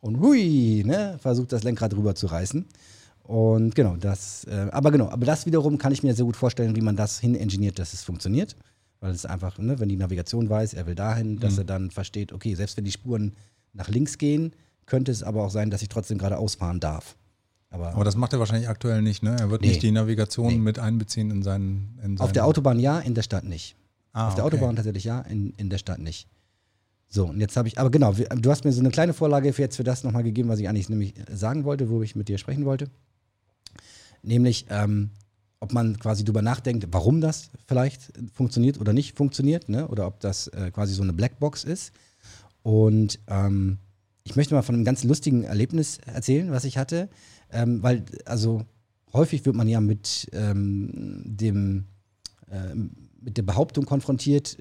[0.00, 2.66] Und hui, ne, versucht das Lenkrad rüber zu reißen.
[3.32, 6.76] Und genau, das, äh, aber genau, aber das wiederum kann ich mir sehr gut vorstellen,
[6.76, 8.56] wie man das hin engineert, dass es funktioniert.
[9.00, 12.30] Weil es einfach, ne, wenn die Navigation weiß, er will dahin, dass er dann versteht,
[12.34, 13.32] okay, selbst wenn die Spuren
[13.72, 14.52] nach links gehen,
[14.84, 17.16] könnte es aber auch sein, dass ich trotzdem geradeaus fahren darf.
[17.70, 19.34] Aber, Aber das macht er wahrscheinlich aktuell nicht, ne?
[19.40, 19.68] Er wird Nee.
[19.68, 20.58] nicht die Navigation Nee.
[20.58, 21.98] mit einbeziehen in seinen.
[22.04, 23.76] In auf seinen der Autobahn ja, in der Stadt nicht.
[24.12, 24.56] Ah, auf der okay.
[24.56, 26.28] Autobahn tatsächlich ja, in, in der Stadt nicht.
[27.08, 29.62] So, und jetzt habe ich, aber genau, du hast mir so eine kleine Vorlage für
[29.62, 32.36] jetzt für das nochmal gegeben, was ich eigentlich nämlich sagen wollte, wo ich mit dir
[32.36, 32.90] sprechen wollte.
[34.22, 35.10] Nämlich, ähm,
[35.60, 39.88] ob man quasi drüber nachdenkt, warum das vielleicht funktioniert oder nicht funktioniert, ne?
[39.88, 41.92] oder ob das äh, quasi so eine Blackbox ist.
[42.62, 43.78] Und ähm,
[44.24, 47.08] ich möchte mal von einem ganz lustigen Erlebnis erzählen, was ich hatte,
[47.50, 48.64] ähm, weil, also
[49.12, 51.86] häufig wird man ja mit ähm, dem
[52.50, 52.90] ähm,
[53.24, 54.58] mit der Behauptung konfrontiert,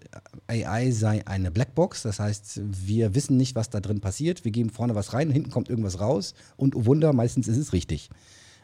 [0.47, 2.03] AI sei eine Blackbox.
[2.03, 4.45] Das heißt, wir wissen nicht, was da drin passiert.
[4.45, 7.73] Wir geben vorne was rein, hinten kommt irgendwas raus und oh Wunder, meistens ist es
[7.73, 8.09] richtig.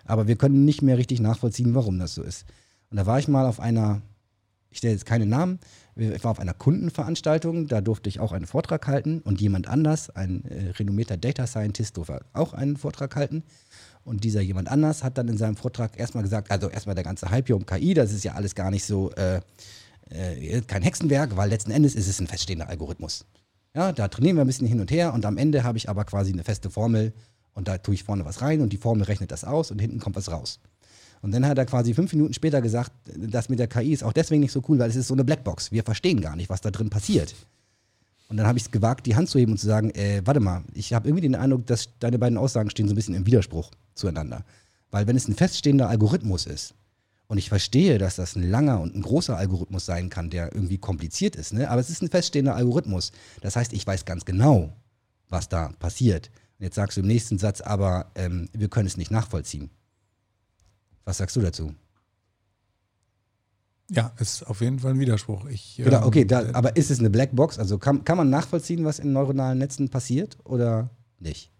[0.08, 2.46] Aber wir können nicht mehr richtig nachvollziehen, warum das so ist.
[2.90, 4.02] Und da war ich mal auf einer,
[4.70, 5.60] ich stelle jetzt keine Namen,
[5.96, 10.10] ich war auf einer Kundenveranstaltung, da durfte ich auch einen Vortrag halten und jemand anders,
[10.12, 13.44] ein äh, renommierter Data Scientist, durfte auch einen Vortrag halten.
[14.04, 17.30] Und dieser jemand anders hat dann in seinem Vortrag erstmal gesagt, also erstmal der ganze
[17.30, 19.42] Hype hier um KI, das ist ja alles gar nicht so, äh,
[20.10, 23.26] äh, kein Hexenwerk, weil letzten Endes ist es ein feststehender Algorithmus.
[23.76, 26.06] Ja, da trainieren wir ein bisschen hin und her und am Ende habe ich aber
[26.06, 27.14] quasi eine feste Formel
[27.58, 30.00] und da tue ich vorne was rein und die Formel rechnet das aus und hinten
[30.00, 30.60] kommt was raus.
[31.24, 34.14] Und dann hat er quasi fünf Minuten später gesagt, das mit der KI ist auch
[34.14, 35.72] deswegen nicht so cool, weil es ist so eine Blackbox.
[35.72, 37.34] Wir verstehen gar nicht, was da drin passiert.
[38.30, 40.40] Und dann habe ich es gewagt, die Hand zu heben und zu sagen, äh, warte
[40.40, 43.26] mal, ich habe irgendwie den Eindruck, dass deine beiden Aussagen stehen so ein bisschen im
[43.26, 44.46] Widerspruch zueinander.
[44.92, 46.76] Weil wenn es ein feststehender Algorithmus ist,
[47.26, 50.78] und ich verstehe, dass das ein langer und ein großer Algorithmus sein kann, der irgendwie
[50.78, 51.70] kompliziert ist, ne?
[51.70, 53.12] aber es ist ein feststehender Algorithmus.
[53.42, 54.72] Das heißt, ich weiß ganz genau,
[55.28, 56.30] was da passiert.
[56.60, 59.70] Und jetzt sagst du im nächsten Satz aber, ähm, wir können es nicht nachvollziehen.
[61.06, 61.76] Was sagst du dazu?
[63.90, 65.46] Ja, ist auf jeden Fall ein Widerspruch.
[65.46, 67.58] Ich, genau, okay, da, äh, aber ist es eine Blackbox?
[67.58, 70.90] Also kann, kann man nachvollziehen, was in neuronalen Netzen passiert oder
[71.20, 71.52] nicht?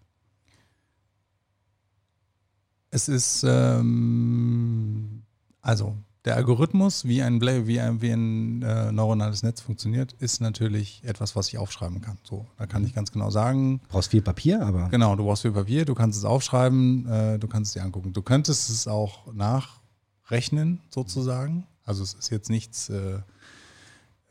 [2.90, 5.22] Es ist, ähm,
[5.62, 11.02] also der Algorithmus, wie ein, wie ein, wie ein äh, neuronales Netz funktioniert, ist natürlich
[11.04, 12.18] etwas, was ich aufschreiben kann.
[12.22, 13.80] So, da kann ich ganz genau sagen.
[13.84, 14.88] Du brauchst viel Papier, aber.
[14.88, 18.12] Genau, du brauchst viel Papier, du kannst es aufschreiben, äh, du kannst es dir angucken.
[18.12, 21.66] Du könntest es auch nachrechnen, sozusagen.
[21.84, 23.20] Also es ist jetzt nichts äh,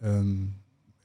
[0.02, 0.54] ähm,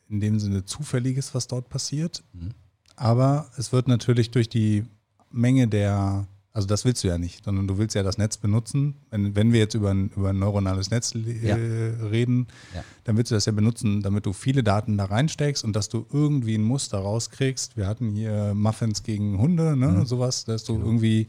[0.08, 2.22] in dem Sinne Zufälliges, was dort passiert.
[2.32, 2.50] Mhm.
[2.96, 4.84] Aber es wird natürlich durch die
[5.30, 8.96] Menge der also das willst du ja nicht, sondern du willst ja das Netz benutzen.
[9.10, 11.54] Wenn, wenn wir jetzt über ein, über ein neuronales Netz äh, ja.
[11.54, 12.84] reden, ja.
[13.04, 16.06] dann willst du das ja benutzen, damit du viele Daten da reinsteckst und dass du
[16.12, 17.76] irgendwie ein Muster rauskriegst.
[17.76, 20.06] Wir hatten hier Muffins gegen Hunde, ne, mhm.
[20.06, 20.86] sowas, dass du genau.
[20.86, 21.26] irgendwie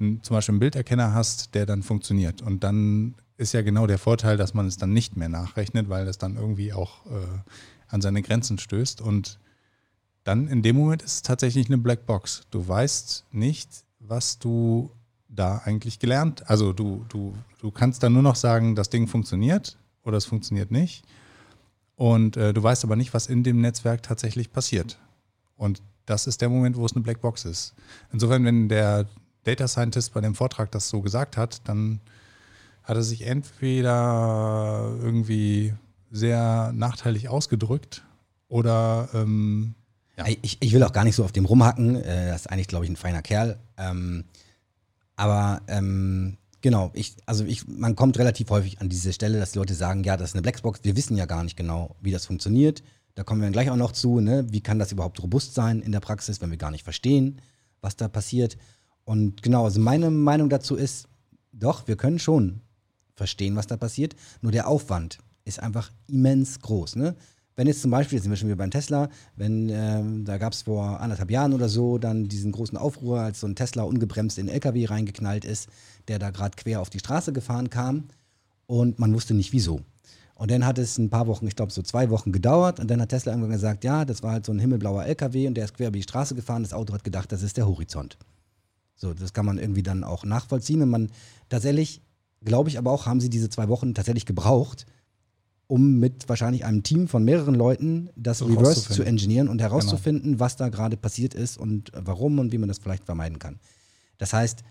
[0.00, 2.40] ein, zum Beispiel einen Bilderkenner hast, der dann funktioniert.
[2.40, 6.08] Und dann ist ja genau der Vorteil, dass man es dann nicht mehr nachrechnet, weil
[6.08, 7.10] es dann irgendwie auch äh,
[7.88, 9.02] an seine Grenzen stößt.
[9.02, 9.38] Und
[10.24, 12.42] dann in dem Moment ist es tatsächlich eine Blackbox.
[12.50, 13.68] Du weißt nicht,
[14.06, 14.90] was du
[15.28, 16.48] da eigentlich gelernt?
[16.48, 20.70] Also du, du, du kannst dann nur noch sagen, das Ding funktioniert oder es funktioniert
[20.70, 21.04] nicht.
[21.96, 24.98] Und äh, du weißt aber nicht, was in dem Netzwerk tatsächlich passiert.
[25.56, 27.74] Und das ist der Moment, wo es eine Blackbox ist.
[28.12, 29.06] Insofern, wenn der
[29.44, 32.00] Data Scientist bei dem Vortrag das so gesagt hat, dann
[32.82, 35.74] hat er sich entweder irgendwie
[36.10, 38.04] sehr nachteilig ausgedrückt
[38.48, 39.74] oder ähm,
[40.16, 40.26] ja.
[40.26, 41.96] Ich, ich, will auch gar nicht so auf dem rumhacken.
[41.96, 43.58] Äh, das ist eigentlich, glaube ich, ein feiner Kerl.
[43.78, 44.24] Ähm,
[45.16, 49.58] aber ähm, genau, ich, also ich, man kommt relativ häufig an diese Stelle, dass die
[49.58, 50.80] Leute sagen, ja, das ist eine Blackbox.
[50.82, 52.82] Wir wissen ja gar nicht genau, wie das funktioniert.
[53.14, 54.20] Da kommen wir dann gleich auch noch zu.
[54.20, 54.46] Ne?
[54.50, 57.40] Wie kann das überhaupt robust sein in der Praxis, wenn wir gar nicht verstehen,
[57.80, 58.56] was da passiert?
[59.04, 61.08] Und genau, also meine Meinung dazu ist,
[61.52, 62.60] doch, wir können schon
[63.14, 64.16] verstehen, was da passiert.
[64.40, 66.96] Nur der Aufwand ist einfach immens groß.
[66.96, 67.14] Ne?
[67.56, 70.52] Wenn jetzt zum Beispiel, jetzt sind wir schon wieder beim Tesla, wenn ähm, da gab
[70.52, 74.38] es vor anderthalb Jahren oder so dann diesen großen Aufruhr, als so ein Tesla ungebremst
[74.38, 75.68] in den LKW reingeknallt ist,
[76.08, 78.04] der da gerade quer auf die Straße gefahren kam
[78.66, 79.82] und man wusste nicht wieso.
[80.34, 83.00] Und dann hat es ein paar Wochen, ich glaube so zwei Wochen gedauert und dann
[83.00, 85.74] hat Tesla irgendwann gesagt, ja, das war halt so ein himmelblauer LKW und der ist
[85.74, 88.18] quer über die Straße gefahren, das Auto hat gedacht, das ist der Horizont.
[88.96, 91.10] So, das kann man irgendwie dann auch nachvollziehen und man
[91.48, 92.00] tatsächlich,
[92.44, 94.86] glaube ich aber auch, haben sie diese zwei Wochen tatsächlich gebraucht,
[95.66, 100.32] um mit wahrscheinlich einem Team von mehreren Leuten das so Reverse zu engineeren und herauszufinden,
[100.32, 100.40] genau.
[100.40, 103.58] was da gerade passiert ist und warum und wie man das vielleicht vermeiden kann.
[104.18, 104.62] Das heißt,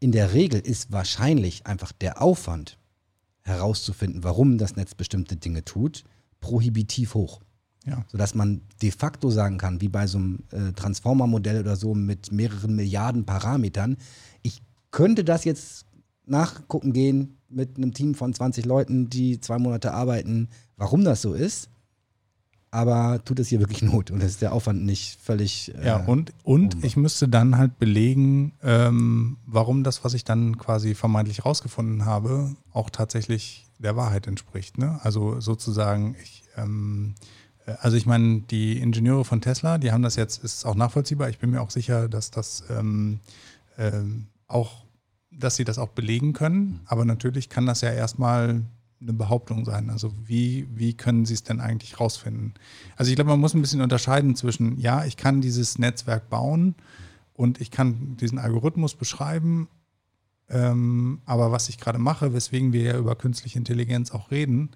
[0.00, 2.78] in der Regel ist wahrscheinlich einfach der Aufwand
[3.42, 6.04] herauszufinden, warum das Netz bestimmte Dinge tut,
[6.40, 7.40] prohibitiv hoch.
[7.86, 8.04] Ja.
[8.08, 12.30] Sodass man de facto sagen kann, wie bei so einem äh, Transformer-Modell oder so mit
[12.30, 13.96] mehreren Milliarden Parametern,
[14.42, 15.86] ich könnte das jetzt
[16.24, 21.34] nachgucken gehen, mit einem Team von 20 Leuten, die zwei Monate arbeiten, warum das so
[21.34, 21.68] ist.
[22.70, 25.74] Aber tut es hier wirklich Not und ist der Aufwand nicht völlig.
[25.74, 30.56] Äh, ja, und, und ich müsste dann halt belegen, ähm, warum das, was ich dann
[30.56, 34.78] quasi vermeintlich rausgefunden habe, auch tatsächlich der Wahrheit entspricht.
[34.78, 34.98] Ne?
[35.02, 37.14] Also sozusagen, ich, ähm,
[37.66, 41.28] äh, also ich meine, die Ingenieure von Tesla, die haben das jetzt, ist auch nachvollziehbar.
[41.28, 43.20] Ich bin mir auch sicher, dass das ähm,
[43.76, 44.81] ähm, auch
[45.38, 46.80] dass sie das auch belegen können.
[46.86, 48.62] Aber natürlich kann das ja erstmal
[49.00, 49.90] eine Behauptung sein.
[49.90, 52.54] Also wie, wie können sie es denn eigentlich rausfinden?
[52.96, 56.74] Also ich glaube, man muss ein bisschen unterscheiden zwischen, ja, ich kann dieses Netzwerk bauen
[57.34, 59.68] und ich kann diesen Algorithmus beschreiben,
[60.48, 64.70] ähm, aber was ich gerade mache, weswegen wir ja über künstliche Intelligenz auch reden,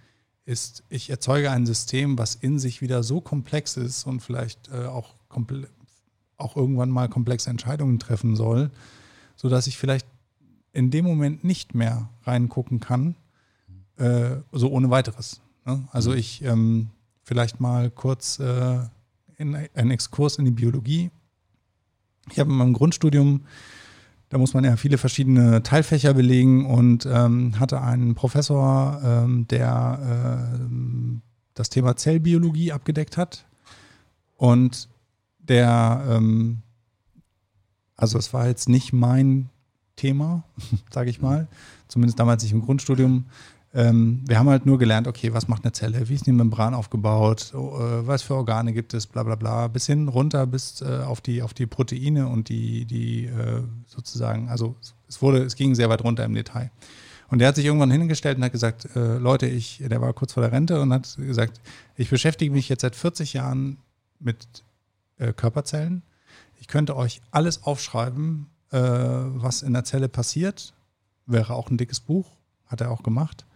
[0.46, 4.86] ist, ich erzeuge ein System, was in sich wieder so komplex ist und vielleicht äh,
[4.86, 5.16] auch,
[6.38, 8.70] auch irgendwann mal komplexe Entscheidungen treffen soll,
[9.34, 10.06] sodass ich vielleicht
[10.76, 13.16] in dem Moment nicht mehr reingucken kann,
[13.96, 15.40] äh, so ohne weiteres.
[15.64, 15.88] Ne?
[15.90, 16.16] Also mhm.
[16.18, 16.90] ich ähm,
[17.22, 18.78] vielleicht mal kurz äh,
[19.38, 21.10] in, einen Exkurs in die Biologie.
[22.30, 23.42] Ich habe in meinem Grundstudium
[24.28, 30.56] da muss man ja viele verschiedene Teilfächer belegen und ähm, hatte einen Professor, ähm, der
[30.56, 30.58] äh,
[31.54, 33.46] das Thema Zellbiologie abgedeckt hat.
[34.36, 34.88] Und
[35.38, 36.62] der, ähm,
[37.96, 39.48] also es war jetzt nicht mein
[39.96, 40.44] Thema,
[40.90, 41.48] sage ich mal,
[41.88, 43.26] zumindest damals nicht im Grundstudium.
[43.74, 46.74] Ähm, wir haben halt nur gelernt, okay, was macht eine Zelle, wie ist die Membran
[46.74, 51.02] aufgebaut, äh, was für Organe gibt es, bla bla bla, bis hin runter bis äh,
[51.04, 54.76] auf, die, auf die Proteine und die, die äh, sozusagen, also
[55.08, 56.70] es wurde, es ging sehr weit runter im Detail.
[57.28, 60.32] Und der hat sich irgendwann hingestellt und hat gesagt, äh, Leute, ich, der war kurz
[60.32, 61.60] vor der Rente und hat gesagt,
[61.96, 63.78] ich beschäftige mich jetzt seit 40 Jahren
[64.20, 64.64] mit
[65.18, 66.02] äh, Körperzellen.
[66.60, 70.74] Ich könnte euch alles aufschreiben, äh, was in der Zelle passiert.
[71.26, 73.46] Wäre auch ein dickes Buch, hat er auch gemacht.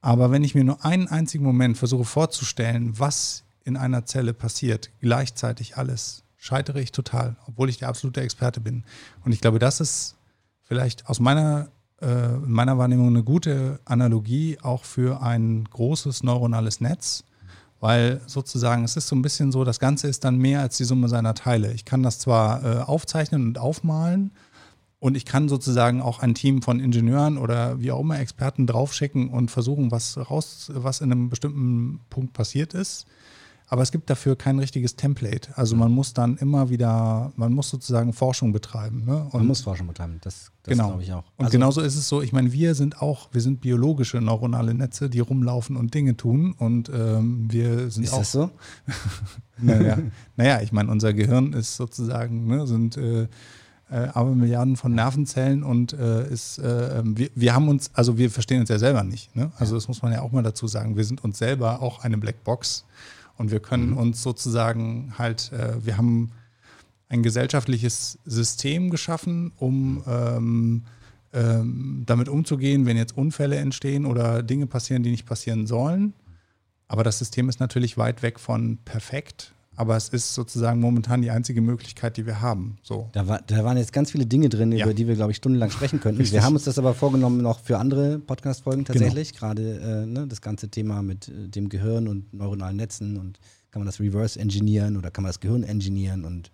[0.00, 4.90] Aber wenn ich mir nur einen einzigen Moment versuche vorzustellen, was in einer Zelle passiert,
[5.00, 8.84] gleichzeitig alles, scheitere ich total, obwohl ich der absolute Experte bin.
[9.24, 10.16] Und ich glaube, das ist
[10.62, 11.68] vielleicht aus meiner,
[12.00, 17.24] äh, meiner Wahrnehmung eine gute Analogie auch für ein großes neuronales Netz,
[17.80, 20.84] weil sozusagen es ist so ein bisschen so, das Ganze ist dann mehr als die
[20.84, 21.72] Summe seiner Teile.
[21.72, 24.30] Ich kann das zwar äh, aufzeichnen und aufmalen,
[25.00, 29.30] und ich kann sozusagen auch ein Team von Ingenieuren oder wie auch immer Experten draufschicken
[29.30, 33.06] und versuchen, was raus, was in einem bestimmten Punkt passiert ist.
[33.72, 35.56] Aber es gibt dafür kein richtiges Template.
[35.56, 39.04] Also man muss dann immer wieder, man muss sozusagen Forschung betreiben.
[39.06, 39.28] Ne?
[39.32, 40.88] man muss Forschung betreiben, das, das genau.
[40.88, 41.22] glaube ich auch.
[41.36, 44.74] Und also, genauso ist es so, ich meine, wir sind auch, wir sind biologische neuronale
[44.74, 46.52] Netze, die rumlaufen und Dinge tun.
[46.58, 48.22] Und ähm, wir sind ist auch.
[48.22, 48.50] Ist das so?
[49.58, 49.98] naja,
[50.36, 53.28] naja, ich meine, unser Gehirn ist sozusagen, ne, sind äh,
[53.88, 58.18] äh, aber Milliarden von Nervenzellen und äh, ist, äh, ähm, wir, wir haben uns, also
[58.18, 59.34] wir verstehen uns ja selber nicht.
[59.36, 59.52] Ne?
[59.58, 60.96] Also das muss man ja auch mal dazu sagen.
[60.96, 62.84] Wir sind uns selber auch eine Blackbox
[63.40, 63.96] und wir können mhm.
[63.96, 66.32] uns sozusagen halt, äh, wir haben
[67.08, 70.82] ein gesellschaftliches System geschaffen, um ähm,
[71.32, 76.12] ähm, damit umzugehen, wenn jetzt Unfälle entstehen oder Dinge passieren, die nicht passieren sollen.
[76.86, 81.30] Aber das System ist natürlich weit weg von perfekt aber es ist sozusagen momentan die
[81.30, 82.76] einzige Möglichkeit, die wir haben.
[82.82, 83.08] So.
[83.12, 84.84] Da, war, da waren jetzt ganz viele Dinge drin, ja.
[84.84, 86.30] über die wir, glaube ich, stundenlang sprechen könnten.
[86.30, 88.98] wir haben uns das aber vorgenommen noch für andere Podcast-Folgen genau.
[88.98, 89.32] tatsächlich.
[89.32, 89.40] Genau.
[89.40, 93.40] Gerade äh, ne, das ganze Thema mit äh, dem Gehirn und neuronalen Netzen und
[93.70, 96.50] kann man das reverse engineeren oder kann man das Gehirn engineeren und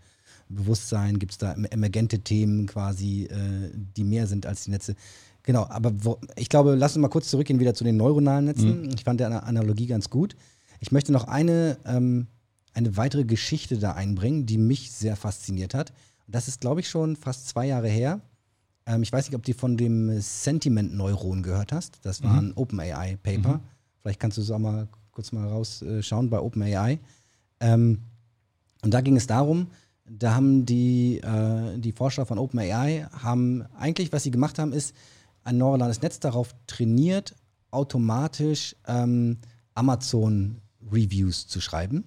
[0.49, 4.95] Bewusstsein, gibt es da emergente Themen quasi, äh, die mehr sind als die Netze.
[5.43, 8.83] Genau, aber wo, ich glaube, lass uns mal kurz zurückgehen wieder zu den neuronalen Netzen.
[8.83, 8.91] Mhm.
[8.95, 10.37] Ich fand der Analogie ganz gut.
[10.79, 12.29] Ich möchte noch eine ähm,
[12.77, 15.93] eine weitere Geschichte da einbringen, die mich sehr fasziniert hat.
[16.27, 18.21] Das ist, glaube ich, schon fast zwei Jahre her.
[18.85, 21.99] Ähm, ich weiß nicht, ob du von dem Sentiment-Neuron gehört hast.
[22.03, 22.51] Das war mhm.
[22.51, 23.55] ein OpenAI-Paper.
[23.55, 23.61] Mhm.
[24.03, 27.01] Vielleicht kannst du es auch mal kurz mal rausschauen bei OpenAI.
[27.61, 28.03] Ähm,
[28.83, 29.69] und da ging es darum,
[30.05, 34.95] da haben die, äh, die Forscher von OpenAI haben eigentlich, was sie gemacht haben, ist
[35.45, 37.35] ein neuronales Netz darauf trainiert,
[37.71, 39.39] automatisch ähm,
[39.75, 42.05] Amazon-Reviews zu schreiben.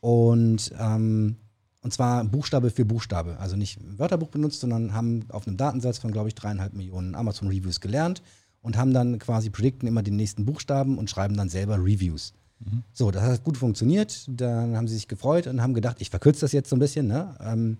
[0.00, 1.36] Und, ähm,
[1.80, 3.38] und zwar Buchstabe für Buchstabe.
[3.38, 7.80] Also nicht Wörterbuch benutzt, sondern haben auf einem Datensatz von, glaube ich, dreieinhalb Millionen Amazon-Reviews
[7.80, 8.22] gelernt
[8.62, 12.32] und haben dann quasi predikten immer den nächsten Buchstaben und schreiben dann selber Reviews.
[12.60, 12.82] Mhm.
[12.92, 14.24] So, das hat gut funktioniert.
[14.28, 17.06] Dann haben sie sich gefreut und haben gedacht, ich verkürze das jetzt so ein bisschen.
[17.06, 17.36] Ne?
[17.40, 17.78] Ähm,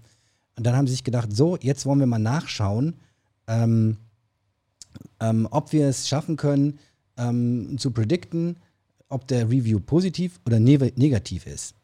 [0.57, 2.95] und dann haben sie sich gedacht, so, jetzt wollen wir mal nachschauen,
[3.47, 3.97] ähm,
[5.21, 6.79] ähm, ob wir es schaffen können,
[7.17, 8.57] ähm, zu predikten,
[9.15, 11.75] ob der Review positiv oder ne negativ ist.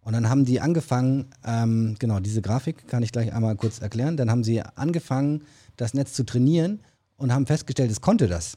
[0.00, 4.16] Und dann haben die angefangen, ähm, genau, diese Grafik kann ich gleich einmal kurz erklären.
[4.16, 5.42] Dann haben sie angefangen,
[5.76, 6.80] das Netz zu trainieren
[7.16, 8.56] und haben festgestellt, es konnte das.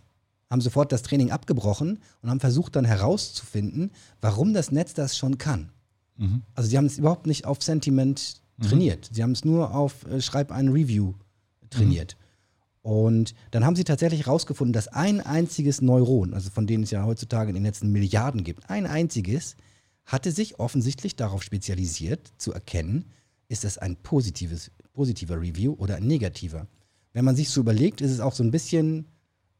[0.51, 5.39] Haben sofort das Training abgebrochen und haben versucht dann herauszufinden, warum das Netz das schon
[5.39, 5.71] kann.
[6.17, 6.43] Mhm.
[6.53, 8.63] Also sie haben es überhaupt nicht auf Sentiment mhm.
[8.63, 9.09] trainiert.
[9.11, 11.13] Sie haben es nur auf äh, Schreib ein Review
[11.71, 12.15] trainiert.
[12.15, 12.28] Mhm.
[12.81, 17.03] Und dann haben sie tatsächlich herausgefunden, dass ein einziges Neuron, also von denen es ja
[17.03, 19.55] heutzutage in den Netzen Milliarden gibt, ein einziges,
[20.05, 23.05] hatte sich offensichtlich darauf spezialisiert, zu erkennen,
[23.47, 26.67] ist das ein positives, positiver Review oder ein negativer.
[27.13, 29.05] Wenn man sich so überlegt, ist es auch so ein bisschen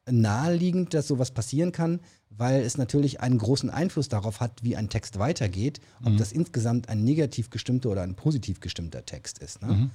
[0.09, 4.89] naheliegend, dass sowas passieren kann, weil es natürlich einen großen Einfluss darauf hat, wie ein
[4.89, 6.17] Text weitergeht, ob mhm.
[6.17, 9.61] das insgesamt ein negativ gestimmter oder ein positiv gestimmter Text ist.
[9.61, 9.67] Ne?
[9.67, 9.91] Mhm.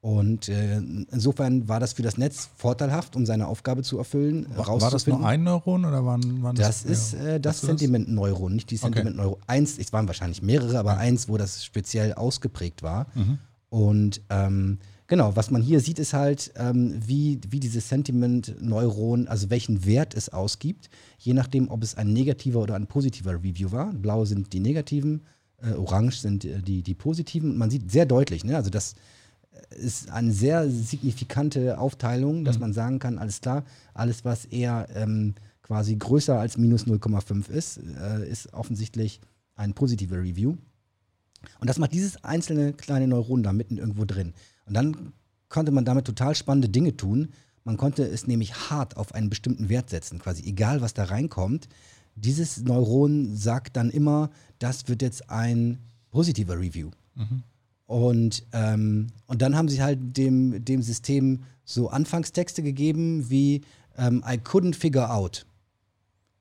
[0.00, 4.46] Und äh, insofern war das für das Netz vorteilhaft, um seine Aufgabe zu erfüllen.
[4.54, 6.84] War, war das nur ein Neuron oder waren, waren das?
[6.84, 9.34] Das ist äh, das Sentimentneuron, nicht die Sentimentneuron.
[9.34, 9.44] Okay.
[9.48, 13.08] Eins, es waren wahrscheinlich mehrere, aber eins, wo das speziell ausgeprägt war.
[13.16, 13.38] Mhm.
[13.70, 19.50] Und ähm, genau, was man hier sieht, ist halt, ähm, wie, wie dieses Sentiment-Neuron, also
[19.50, 23.92] welchen Wert es ausgibt, je nachdem, ob es ein negativer oder ein positiver Review war.
[23.92, 25.22] Blau sind die negativen,
[25.60, 27.50] äh, orange sind äh, die, die positiven.
[27.50, 28.54] Und man sieht sehr deutlich, ne?
[28.54, 28.94] also das
[29.70, 32.62] ist eine sehr signifikante Aufteilung, dass mhm.
[32.62, 37.78] man sagen kann, alles klar, alles, was eher ähm, quasi größer als minus 0,5 ist,
[37.78, 39.20] äh, ist offensichtlich
[39.54, 40.56] ein positiver Review.
[41.60, 44.34] Und das macht dieses einzelne kleine Neuron da mitten irgendwo drin.
[44.66, 45.12] Und dann
[45.48, 47.28] konnte man damit total spannende Dinge tun.
[47.64, 51.68] Man konnte es nämlich hart auf einen bestimmten Wert setzen, quasi egal, was da reinkommt.
[52.14, 55.78] Dieses Neuron sagt dann immer, das wird jetzt ein
[56.10, 56.90] positiver Review.
[57.14, 57.42] Mhm.
[57.88, 63.62] Und, ähm, und dann haben sie halt dem, dem System so Anfangstexte gegeben wie
[63.96, 65.46] ähm, I couldn't figure out.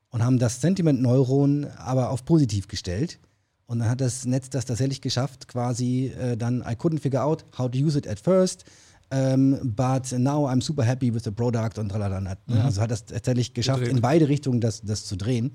[0.10, 3.17] Und haben das Sentiment-Neuron aber auf positiv gestellt.
[3.65, 7.45] Und dann hat das Netz das tatsächlich geschafft, quasi äh, dann I couldn't figure out
[7.57, 8.65] how to use it at first.
[9.10, 12.19] Um, ähm, but now I'm super happy with the product und tralala.
[12.19, 12.38] Ne?
[12.47, 12.57] Mhm.
[12.57, 13.95] Also hat das tatsächlich geschafft, Gedreht.
[13.95, 15.53] in beide Richtungen das, das zu drehen.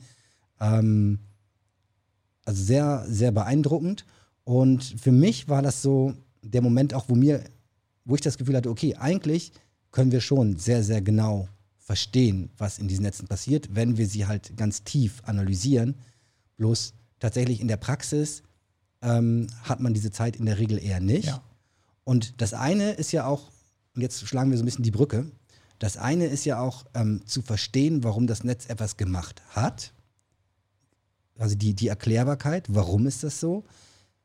[0.59, 1.19] Ähm,
[2.47, 4.07] also sehr, sehr beeindruckend.
[4.45, 7.45] Und für mich war das so der Moment auch, wo mir,
[8.05, 9.53] wo ich das Gefühl hatte, okay, eigentlich
[9.91, 14.27] können wir schon sehr, sehr genau verstehen, was in diesen Netzen passiert, wenn wir sie
[14.27, 15.97] halt ganz tief analysieren.
[16.57, 18.43] Bloß tatsächlich in der Praxis
[19.03, 21.27] ähm, hat man diese Zeit in der Regel eher nicht.
[21.27, 21.43] Ja.
[22.05, 23.51] Und das eine ist ja auch,
[23.95, 25.31] und jetzt schlagen wir so ein bisschen die Brücke,
[25.79, 29.93] das eine ist ja auch ähm, zu verstehen, warum das Netz etwas gemacht hat.
[31.39, 33.65] Also die, die Erklärbarkeit, warum ist das so?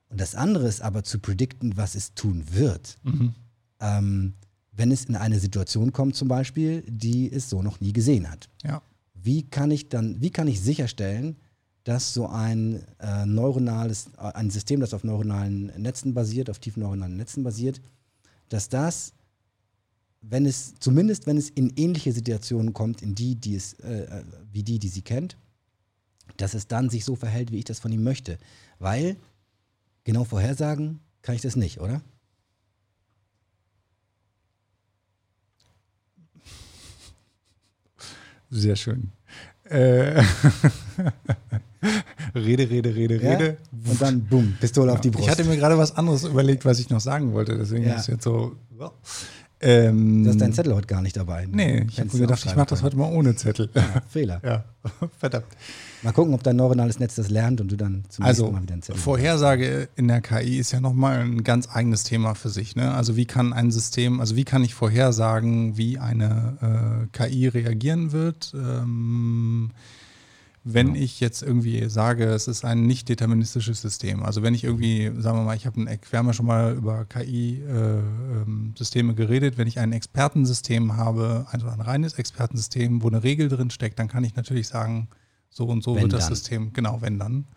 [0.10, 2.98] Und das andere ist aber zu predikten, was es tun wird.
[3.04, 3.34] Mhm.
[3.80, 4.34] Ähm,
[4.72, 8.48] wenn es in eine Situation kommt, zum Beispiel, die es so noch nie gesehen hat.
[8.64, 8.82] Ja.
[9.16, 11.36] Wie kann ich dann, wie kann ich sicherstellen,
[11.84, 16.82] dass so ein äh, neuronales, äh, ein System, das auf neuronalen Netzen basiert, auf tiefen
[16.82, 17.82] neuronalen Netzen basiert,
[18.50, 19.14] dass das,
[20.22, 24.24] wenn es, zumindest wenn es in ähnliche Situationen kommt, in die, die es, äh, äh
[24.52, 25.38] wie die, die sie kennt,
[26.36, 28.38] dass es dann sich so verhält, wie ich das von ihm möchte.
[28.80, 29.16] Weil
[30.08, 32.02] Genau vorhersagen kann ich das nicht, oder?
[38.50, 39.12] Sehr schön.
[39.66, 40.24] Äh,
[42.34, 43.32] rede, rede, rede, ja?
[43.32, 43.58] rede.
[43.86, 44.94] Und dann, bumm, Pistole ja.
[44.94, 45.26] auf die Brust.
[45.26, 47.58] Ich hatte mir gerade was anderes überlegt, was ich noch sagen wollte.
[47.58, 47.96] Deswegen ja.
[47.96, 48.56] ist es jetzt so.
[49.60, 51.48] Ähm, du hast deinen Zettel heute gar nicht dabei.
[51.50, 53.70] Nee, ich habe gedacht, ich mache das heute mal ohne Zettel.
[53.74, 54.42] Ja, Fehler.
[54.48, 54.64] Ja,
[55.18, 55.48] verdammt.
[56.04, 58.64] Mal gucken, ob dein neuronales Netz das lernt und du dann zum also, nächsten Mal
[58.64, 62.50] wieder einen Zettel Vorhersage in der KI ist ja nochmal ein ganz eigenes Thema für
[62.50, 62.76] sich.
[62.76, 62.94] Ne?
[62.94, 68.12] Also wie kann ein System, also wie kann ich vorhersagen, wie eine äh, KI reagieren
[68.12, 68.54] wird?
[68.54, 69.72] Ähm,
[70.74, 71.02] wenn ja.
[71.02, 74.24] ich jetzt irgendwie sage, es ist ein nicht deterministisches System.
[74.24, 76.76] Also wenn ich irgendwie, sagen wir mal, ich habe ein, wir haben ja schon mal
[76.76, 83.08] über KI-Systeme äh, ähm, geredet, wenn ich ein Expertensystem habe, also ein reines Expertensystem, wo
[83.08, 85.08] eine Regel drin steckt, dann kann ich natürlich sagen,
[85.50, 86.36] so und so wenn wird das dann.
[86.36, 87.48] System, genau, wenn dann.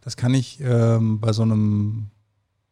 [0.00, 2.10] Das kann ich ähm, bei so einem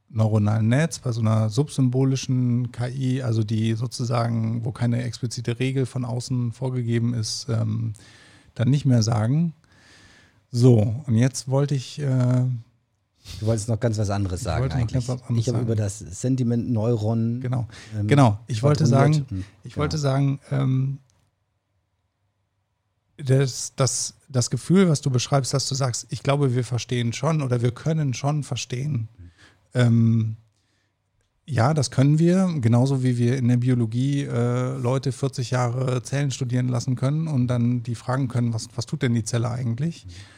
[0.08, 6.04] neuronalen Netz, bei so einer subsymbolischen KI, also die sozusagen, wo keine explizite Regel von
[6.04, 7.94] außen vorgegeben ist, ähm,
[8.54, 9.52] dann nicht mehr sagen.
[10.56, 11.98] So, und jetzt wollte ich.
[11.98, 15.08] Äh, du wolltest noch ganz was anderes sagen eigentlich.
[15.34, 17.40] Ich habe über das Sentiment Neuron.
[17.40, 17.66] Genau,
[17.98, 18.38] ähm, genau.
[18.46, 19.26] Ich wollte sagen,
[19.64, 19.82] ich genau.
[19.82, 20.98] wollte sagen, ähm,
[23.16, 27.42] das, das, das Gefühl, was du beschreibst, dass du sagst, ich glaube, wir verstehen schon
[27.42, 29.08] oder wir können schon verstehen.
[29.74, 30.36] Ähm,
[31.46, 36.30] ja, das können wir, genauso wie wir in der Biologie äh, Leute 40 Jahre Zellen
[36.30, 40.06] studieren lassen können und dann die fragen können, was, was tut denn die Zelle eigentlich?
[40.06, 40.33] Mhm.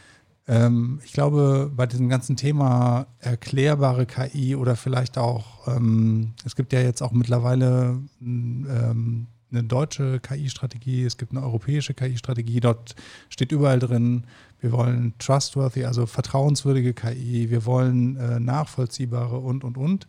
[0.49, 6.73] Ähm, ich glaube, bei diesem ganzen Thema erklärbare KI oder vielleicht auch, ähm, es gibt
[6.73, 12.95] ja jetzt auch mittlerweile ähm, eine deutsche KI-Strategie, es gibt eine europäische KI-Strategie, dort
[13.29, 14.25] steht überall drin,
[14.61, 20.07] wir wollen trustworthy, also vertrauenswürdige KI, wir wollen äh, nachvollziehbare und, und, und.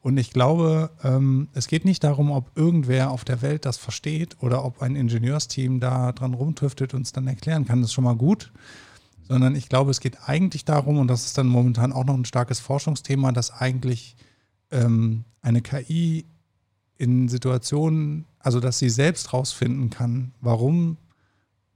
[0.00, 4.36] Und ich glaube, ähm, es geht nicht darum, ob irgendwer auf der Welt das versteht
[4.40, 7.80] oder ob ein Ingenieursteam da dran rumtüftet und es dann erklären kann.
[7.80, 8.52] Das ist schon mal gut
[9.28, 12.24] sondern ich glaube, es geht eigentlich darum, und das ist dann momentan auch noch ein
[12.24, 14.16] starkes Forschungsthema, dass eigentlich
[14.70, 16.26] ähm, eine KI
[16.96, 20.96] in Situationen, also dass sie selbst rausfinden kann, warum,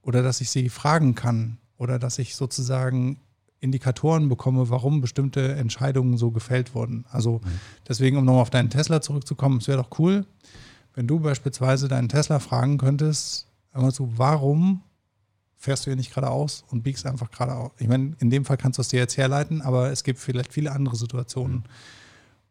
[0.01, 3.19] oder dass ich sie fragen kann, oder dass ich sozusagen
[3.59, 7.05] Indikatoren bekomme, warum bestimmte Entscheidungen so gefällt wurden.
[7.09, 7.59] Also mhm.
[7.87, 10.25] deswegen, um nochmal auf deinen Tesla zurückzukommen, es wäre doch cool,
[10.93, 13.47] wenn du beispielsweise deinen Tesla fragen könntest,
[13.89, 14.83] so, warum
[15.63, 17.71] fährst du hier nicht geradeaus und biegst einfach geradeaus?
[17.79, 20.51] Ich meine, in dem Fall kannst du es dir jetzt herleiten, aber es gibt vielleicht
[20.51, 21.63] viele andere Situationen.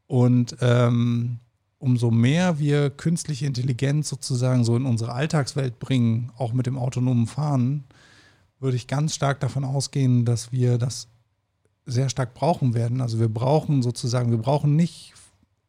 [0.06, 1.38] Und ähm,
[1.78, 7.26] umso mehr wir künstliche Intelligenz sozusagen so in unsere Alltagswelt bringen, auch mit dem autonomen
[7.26, 7.84] Fahren,
[8.60, 11.08] würde ich ganz stark davon ausgehen, dass wir das
[11.84, 13.02] sehr stark brauchen werden.
[13.02, 15.11] Also wir brauchen sozusagen, wir brauchen nicht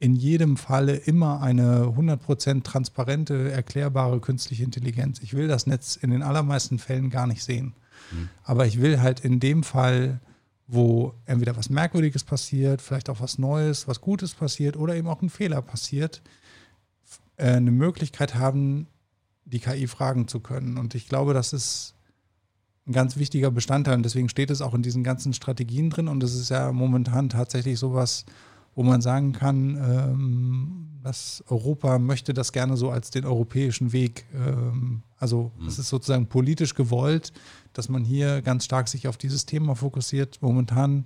[0.03, 5.21] in jedem Falle immer eine 100% transparente, erklärbare künstliche Intelligenz.
[5.21, 7.73] Ich will das Netz in den allermeisten Fällen gar nicht sehen.
[8.11, 8.27] Mhm.
[8.43, 10.19] Aber ich will halt in dem Fall,
[10.67, 15.21] wo entweder was Merkwürdiges passiert, vielleicht auch was Neues, was Gutes passiert oder eben auch
[15.21, 16.21] ein Fehler passiert,
[17.37, 18.87] äh, eine Möglichkeit haben,
[19.45, 20.77] die KI fragen zu können.
[20.77, 21.95] Und ich glaube, das ist
[22.87, 26.21] ein ganz wichtiger Bestandteil und deswegen steht es auch in diesen ganzen Strategien drin und
[26.23, 28.25] es ist ja momentan tatsächlich sowas,
[28.75, 34.25] wo man sagen kann, ähm, dass Europa möchte das gerne so als den europäischen Weg.
[34.33, 35.67] Ähm, also mhm.
[35.67, 37.33] es ist sozusagen politisch gewollt,
[37.73, 40.41] dass man hier ganz stark sich auf dieses Thema fokussiert.
[40.41, 41.05] Momentan,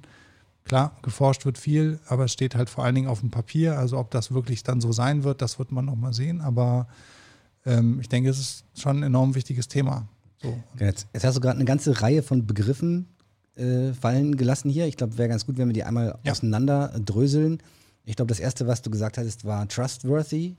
[0.66, 3.78] klar, geforscht wird viel, aber es steht halt vor allen Dingen auf dem Papier.
[3.78, 6.42] Also ob das wirklich dann so sein wird, das wird man noch mal sehen.
[6.42, 6.88] Aber
[7.66, 10.08] ähm, ich denke, es ist schon ein enorm wichtiges Thema.
[10.42, 10.56] So.
[10.80, 13.08] Jetzt, jetzt, hast du gerade eine ganze Reihe von Begriffen
[13.58, 14.88] äh, fallen gelassen hier.
[14.88, 16.32] Ich glaube, wäre ganz gut, wenn wir die einmal ja.
[16.32, 17.60] auseinander dröseln.
[18.06, 20.56] Ich glaube, das erste, was du gesagt hattest, war trustworthy.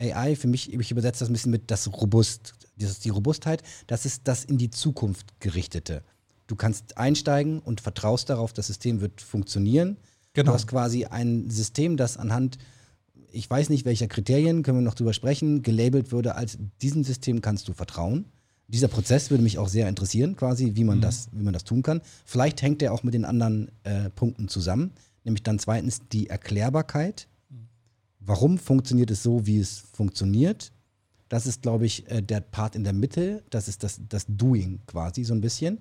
[0.00, 3.62] AI, für mich, ich übersetze das ein bisschen mit das Robust, das ist die Robustheit,
[3.86, 6.02] das ist das in die Zukunft gerichtete.
[6.48, 9.96] Du kannst einsteigen und vertraust darauf, das System wird funktionieren.
[10.32, 10.50] Genau.
[10.50, 12.58] Du hast quasi ein System, das anhand,
[13.30, 17.40] ich weiß nicht welcher Kriterien, können wir noch drüber sprechen, gelabelt würde als diesem System
[17.40, 18.26] kannst du vertrauen
[18.72, 21.02] dieser Prozess würde mich auch sehr interessieren, quasi, wie man, mhm.
[21.02, 22.00] das, wie man das tun kann.
[22.24, 24.92] Vielleicht hängt er auch mit den anderen äh, Punkten zusammen.
[25.24, 27.28] Nämlich dann zweitens die Erklärbarkeit.
[28.18, 30.72] Warum funktioniert es so, wie es funktioniert?
[31.28, 33.42] Das ist, glaube ich, äh, der Part in der Mitte.
[33.50, 35.80] Das ist das, das Doing quasi so ein bisschen.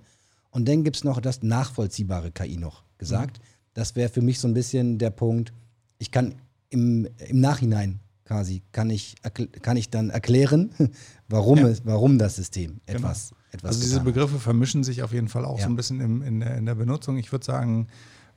[0.52, 3.40] Und dann gibt es noch das nachvollziehbare KI noch gesagt.
[3.40, 3.44] Mhm.
[3.74, 5.54] Das wäre für mich so ein bisschen der Punkt,
[5.98, 6.36] ich kann
[6.70, 8.00] im, im Nachhinein
[8.32, 9.16] quasi, kann ich,
[9.62, 10.72] kann ich dann erklären,
[11.28, 11.68] warum, ja.
[11.68, 13.00] es, warum das System genau.
[13.00, 13.42] etwas, genau.
[13.52, 15.66] etwas Also diese Begriffe vermischen sich auf jeden Fall auch ja.
[15.66, 17.18] so ein bisschen in, der, in der Benutzung.
[17.18, 17.88] Ich würde sagen,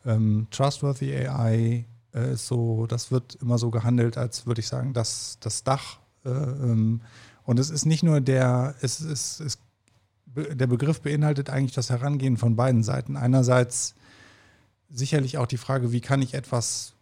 [0.04, 4.94] ähm, Trustworthy AI äh, ist so, das wird immer so gehandelt, als würde ich sagen,
[4.94, 6.00] das, das Dach.
[6.24, 7.00] Äh, ähm,
[7.44, 9.58] und es ist nicht nur der, es ist, es,
[10.34, 13.16] der Begriff beinhaltet eigentlich das Herangehen von beiden Seiten.
[13.16, 13.94] Einerseits
[14.90, 16.93] sicherlich auch die Frage, wie kann ich etwas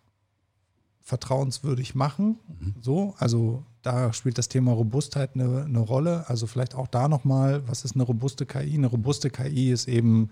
[1.02, 2.38] vertrauenswürdig machen.
[2.60, 2.74] Mhm.
[2.80, 6.24] So, also da spielt das Thema Robustheit eine, eine Rolle.
[6.28, 8.74] Also vielleicht auch da nochmal, was ist eine robuste KI?
[8.74, 10.30] Eine robuste KI ist eben,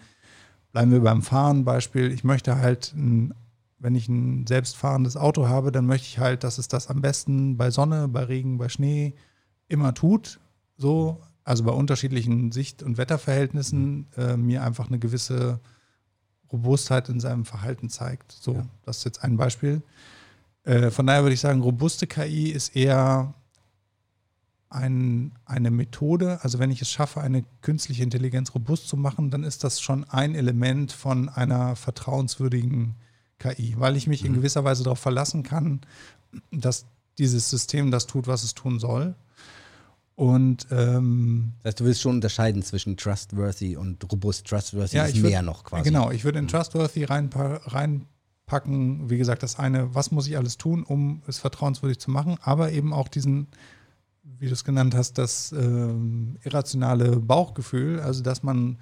[0.73, 3.35] bleiben wir beim Fahren Beispiel, ich möchte halt, ein,
[3.79, 7.57] wenn ich ein selbstfahrendes Auto habe, dann möchte ich halt, dass es das am besten
[7.57, 9.15] bei Sonne, bei Regen, bei Schnee
[9.69, 10.39] immer tut.
[10.77, 15.59] So, also bei unterschiedlichen Sicht- und Wetterverhältnissen äh, mir einfach eine gewisse
[16.53, 18.33] Robustheit in seinem Verhalten zeigt.
[18.33, 18.67] So, ja.
[18.85, 19.83] das ist jetzt ein Beispiel.
[20.65, 23.35] Äh, von daher würde ich sagen, robuste KI ist eher
[24.71, 26.39] ein, eine Methode.
[26.43, 30.05] Also wenn ich es schaffe, eine künstliche Intelligenz robust zu machen, dann ist das schon
[30.05, 32.95] ein Element von einer vertrauenswürdigen
[33.39, 34.37] KI, weil ich mich in mhm.
[34.37, 35.81] gewisser Weise darauf verlassen kann,
[36.53, 36.87] dass
[37.19, 39.15] dieses System das tut, was es tun soll.
[40.15, 44.47] Und ähm, das heißt, du willst schon unterscheiden zwischen trustworthy und robust.
[44.47, 45.85] Trustworthy ja, ist mehr würd, noch quasi.
[45.85, 46.49] Genau, ich würde in mhm.
[46.49, 48.07] trustworthy rein, rein
[48.51, 52.37] packen, wie gesagt, das eine, was muss ich alles tun, um es vertrauenswürdig zu machen,
[52.43, 53.47] aber eben auch diesen,
[54.25, 58.79] wie du es genannt hast, das ähm, irrationale Bauchgefühl, also dass man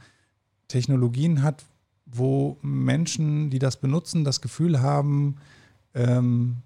[0.68, 1.66] Technologien hat,
[2.06, 5.36] wo Menschen, die das benutzen, das Gefühl haben,
[5.92, 6.56] ähm,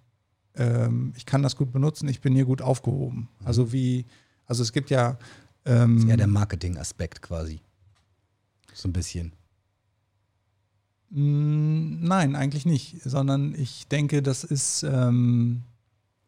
[0.55, 3.29] ähm, ich kann das gut benutzen, ich bin hier gut aufgehoben.
[3.41, 3.47] Mhm.
[3.47, 4.07] Also wie,
[4.47, 5.19] also es gibt ja.
[5.65, 7.61] Ähm, das ist ja der Marketing-Aspekt quasi.
[8.73, 9.33] So ein bisschen.
[11.15, 14.83] Mm, nein, eigentlich nicht, sondern ich denke, das ist.
[14.83, 15.63] Ähm,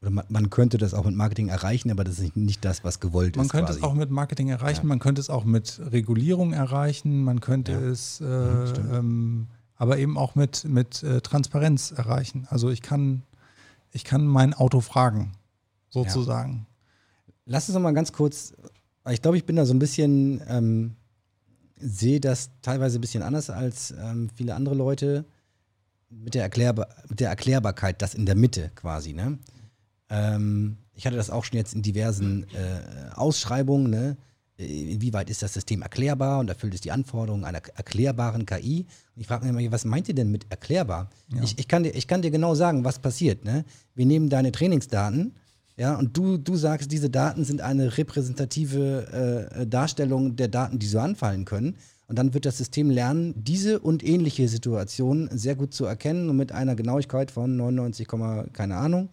[0.02, 3.00] Oder man, man, könnte das auch mit Marketing erreichen, aber das ist nicht das, was
[3.00, 3.52] gewollt man ist.
[3.52, 3.78] Man könnte quasi.
[3.80, 4.88] es auch mit Marketing erreichen, ja.
[4.88, 7.80] man könnte es auch mit Regulierung erreichen, man könnte ja.
[7.80, 12.46] es äh, ja, ähm, aber eben auch mit, mit äh, Transparenz erreichen.
[12.50, 13.22] Also ich kann,
[13.90, 15.32] ich kann mein Auto fragen,
[15.88, 16.66] sozusagen.
[17.46, 18.52] Lass uns noch mal ganz kurz,
[19.08, 20.42] ich glaube, ich bin da so ein bisschen.
[20.46, 20.96] Ähm,
[21.84, 25.24] sehe das teilweise ein bisschen anders als ähm, viele andere Leute
[26.08, 29.12] mit der, Erklärbar mit der Erklärbarkeit, das in der Mitte quasi.
[29.12, 29.38] Ne?
[30.08, 33.90] Ähm, ich hatte das auch schon jetzt in diversen äh, Ausschreibungen.
[33.90, 34.16] Ne?
[34.56, 38.86] inwieweit ist das System erklärbar und erfüllt es die Anforderungen einer erklärbaren KI.
[39.14, 41.10] Und ich frage mich immer, was meint ihr denn mit erklärbar?
[41.32, 41.42] Ja.
[41.42, 43.44] Ich, ich, kann dir, ich kann dir genau sagen, was passiert.
[43.44, 43.64] Ne?
[43.94, 45.34] Wir nehmen deine Trainingsdaten
[45.76, 50.86] ja, und du, du sagst, diese Daten sind eine repräsentative äh, Darstellung der Daten, die
[50.86, 51.76] so anfallen können.
[52.06, 56.36] Und dann wird das System lernen, diese und ähnliche Situationen sehr gut zu erkennen und
[56.36, 58.06] mit einer Genauigkeit von 99,
[58.52, 59.08] keine Ahnung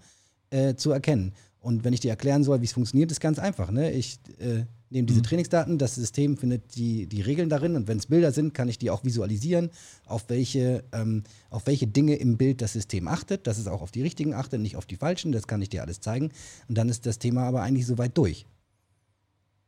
[0.49, 1.33] äh, zu erkennen.
[1.61, 3.71] Und wenn ich dir erklären soll, wie es funktioniert, ist ganz einfach.
[3.71, 3.91] Ne?
[3.91, 5.23] Ich äh, nehme diese mhm.
[5.23, 8.77] Trainingsdaten, das System findet die, die Regeln darin und wenn es Bilder sind, kann ich
[8.77, 9.69] die auch visualisieren,
[10.05, 13.91] auf welche, ähm, auf welche Dinge im Bild das System achtet, dass es auch auf
[13.91, 16.31] die richtigen achtet, nicht auf die falschen, das kann ich dir alles zeigen.
[16.67, 18.45] Und dann ist das Thema aber eigentlich soweit durch.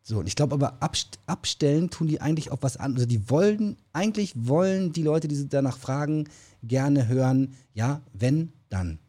[0.06, 3.04] So, und ich glaube aber, abst abstellen tun die eigentlich auf was anderes.
[3.04, 6.28] Also die wollen, eigentlich wollen die Leute, die danach fragen,
[6.62, 9.00] gerne hören, ja, wenn, dann.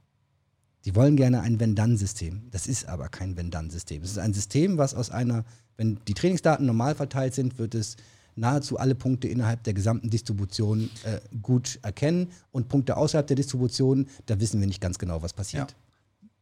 [0.84, 2.42] Die wollen gerne ein Wenn-Dann-System.
[2.50, 4.02] Das ist aber kein Wenn-Dann-System.
[4.02, 5.44] Es ist ein System, was aus einer,
[5.76, 7.96] wenn die Trainingsdaten normal verteilt sind, wird es
[8.36, 12.28] nahezu alle Punkte innerhalb der gesamten Distribution äh, gut erkennen.
[12.52, 15.70] Und Punkte außerhalb der Distribution, da wissen wir nicht ganz genau, was passiert.
[15.70, 15.76] Ja.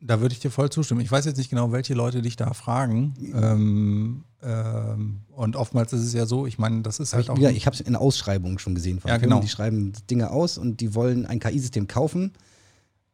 [0.05, 1.01] Da würde ich dir voll zustimmen.
[1.01, 3.15] Ich weiß jetzt nicht genau, welche Leute dich da fragen.
[3.35, 7.39] Ähm, ähm, und oftmals ist es ja so, ich meine, das ist halt auch.
[7.39, 9.43] Ja, ich habe es in Ausschreibungen schon gesehen von ja, Firmen, genau.
[9.43, 12.33] die schreiben Dinge aus und die wollen ein KI-System kaufen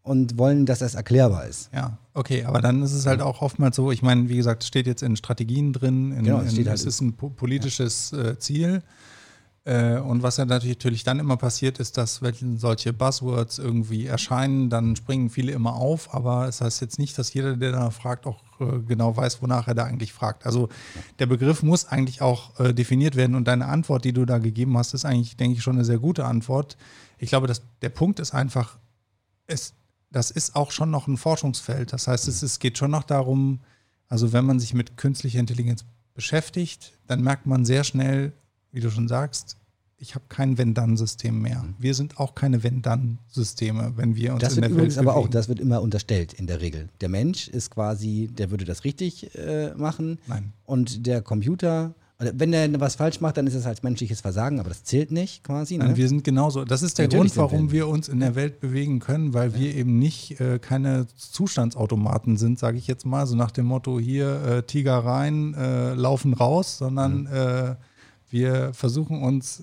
[0.09, 1.71] und wollen, dass das erklärbar ist.
[1.73, 4.69] Ja, okay, aber dann ist es halt auch oftmals so, ich meine, wie gesagt, es
[4.69, 8.31] steht jetzt in Strategien drin, in, genau, es, in, halt es ist ein politisches ja.
[8.31, 8.83] äh, Ziel.
[9.65, 14.71] Äh, und was ja natürlich dann immer passiert, ist, dass wenn solche Buzzwords irgendwie erscheinen,
[14.71, 17.93] dann springen viele immer auf, aber es das heißt jetzt nicht, dass jeder, der danach
[17.93, 20.47] fragt, auch äh, genau weiß, wonach er da eigentlich fragt.
[20.47, 20.71] Also
[21.19, 24.95] der Begriff muss eigentlich auch definiert werden und deine Antwort, die du da gegeben hast,
[24.95, 26.79] ist eigentlich, denke ich, schon eine sehr gute Antwort.
[27.19, 28.79] Ich glaube, dass der Punkt ist einfach,
[29.49, 29.75] es
[30.11, 31.93] das ist auch schon noch ein Forschungsfeld.
[31.93, 33.61] Das heißt, es, es geht schon noch darum,
[34.09, 35.85] also wenn man sich mit künstlicher Intelligenz
[36.15, 38.33] beschäftigt, dann merkt man sehr schnell,
[38.73, 39.57] wie du schon sagst,
[40.01, 41.63] ich habe kein Wenn-Dann-System mehr.
[41.63, 41.75] Mhm.
[41.79, 45.49] Wir sind auch keine Wenn-Dann-Systeme, wenn wir uns das in der Welt aber auch, das
[45.49, 46.89] wird immer unterstellt in der Regel.
[47.01, 50.19] Der Mensch ist quasi, der würde das richtig äh, machen.
[50.27, 50.53] Nein.
[50.65, 54.71] Und der Computer wenn er was falsch macht, dann ist es als menschliches Versagen, aber
[54.71, 55.79] das zählt nicht quasi.
[55.79, 55.97] Ne?
[55.97, 56.65] Wir sind genauso.
[56.65, 59.59] Das ist der Natürlich Grund, warum wir uns in der Welt bewegen können, weil ja.
[59.59, 64.01] wir eben nicht äh, keine Zustandsautomaten sind, sage ich jetzt mal, so nach dem Motto
[64.01, 67.29] hier äh, Tiger rein, äh, laufen raus, sondern mhm.
[67.29, 67.75] Äh,
[68.31, 69.63] wir versuchen uns,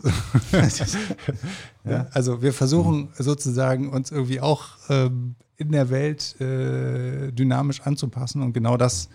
[1.83, 3.09] ja, also wir versuchen mhm.
[3.23, 9.09] sozusagen uns irgendwie auch ähm, in der Welt äh, dynamisch anzupassen und genau das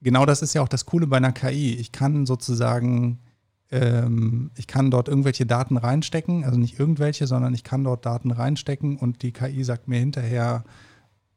[0.00, 1.74] genau das ist ja auch das Coole bei einer KI.
[1.74, 3.18] Ich kann sozusagen,
[3.70, 8.30] ähm, ich kann dort irgendwelche Daten reinstecken, also nicht irgendwelche, sondern ich kann dort Daten
[8.30, 10.64] reinstecken und die KI sagt mir hinterher,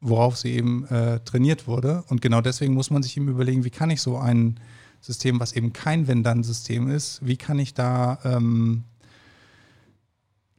[0.00, 2.04] worauf sie eben äh, trainiert wurde.
[2.08, 4.58] Und genau deswegen muss man sich eben überlegen, wie kann ich so ein
[5.00, 8.84] System, was eben kein Wenn-Dann-System ist, wie kann ich da ähm,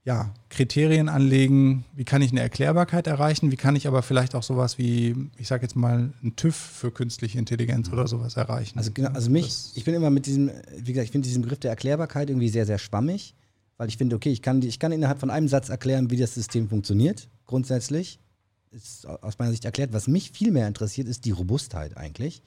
[0.06, 4.44] ja, Kriterien anlegen, wie kann ich eine Erklärbarkeit erreichen, wie kann ich aber vielleicht auch
[4.44, 8.78] sowas wie, ich sage jetzt mal, ein TÜV für künstliche Intelligenz oder sowas erreichen.
[8.78, 11.42] Also, genau, also mich, das ich bin immer mit diesem, wie gesagt, ich finde diesen
[11.42, 13.34] Begriff der Erklärbarkeit irgendwie sehr, sehr schwammig,
[13.78, 16.34] weil ich finde, okay, ich kann, ich kann innerhalb von einem Satz erklären, wie das
[16.34, 18.20] System funktioniert, grundsätzlich.
[18.72, 19.94] Ist aus meiner Sicht erklärt.
[19.94, 22.42] Was mich viel mehr interessiert, ist die Robustheit eigentlich.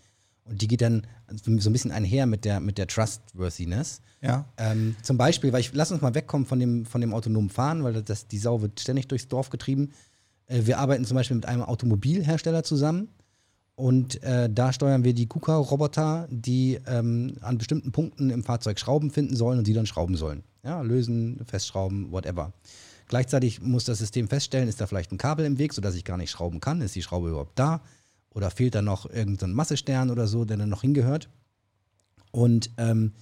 [0.48, 1.06] Und die geht dann
[1.42, 4.00] so ein bisschen einher mit der, mit der Trustworthiness.
[4.22, 4.46] Ja.
[4.56, 7.84] Ähm, zum Beispiel, weil ich, lass uns mal wegkommen von dem, von dem autonomen Fahren,
[7.84, 9.92] weil das, die Sau wird ständig durchs Dorf getrieben.
[10.46, 13.08] Äh, wir arbeiten zum Beispiel mit einem Automobilhersteller zusammen
[13.76, 19.10] und äh, da steuern wir die KUKA-Roboter, die ähm, an bestimmten Punkten im Fahrzeug Schrauben
[19.10, 20.42] finden sollen und die dann schrauben sollen.
[20.64, 22.52] Ja, lösen, festschrauben, whatever.
[23.08, 26.16] Gleichzeitig muss das System feststellen, ist da vielleicht ein Kabel im Weg, sodass ich gar
[26.16, 26.80] nicht schrauben kann.
[26.80, 27.82] Ist die Schraube überhaupt da?
[28.36, 31.30] Oder fehlt da noch irgendein Massestern oder so, der dann noch hingehört?
[32.32, 33.12] Und ähm,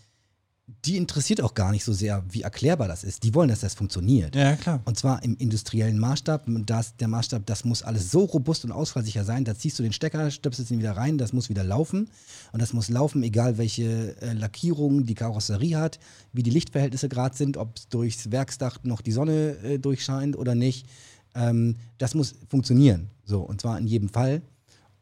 [0.85, 3.23] die interessiert auch gar nicht so sehr, wie erklärbar das ist.
[3.23, 4.35] Die wollen, dass das funktioniert.
[4.35, 4.81] Ja, klar.
[4.87, 6.47] Und zwar im industriellen Maßstab.
[6.67, 9.45] Das, der Maßstab, das muss alles so robust und ausfallsicher sein.
[9.45, 12.09] Da ziehst du den Stecker, stöpselst ihn wieder rein, das muss wieder laufen.
[12.51, 16.01] Und das muss laufen, egal welche äh, Lackierung die Karosserie hat,
[16.33, 20.89] wie die Lichtverhältnisse gerade sind, ob durchs Werksdach noch die Sonne äh, durchscheint oder nicht.
[21.37, 23.11] Ähm, das muss funktionieren.
[23.25, 24.43] So, und zwar in jedem Fall.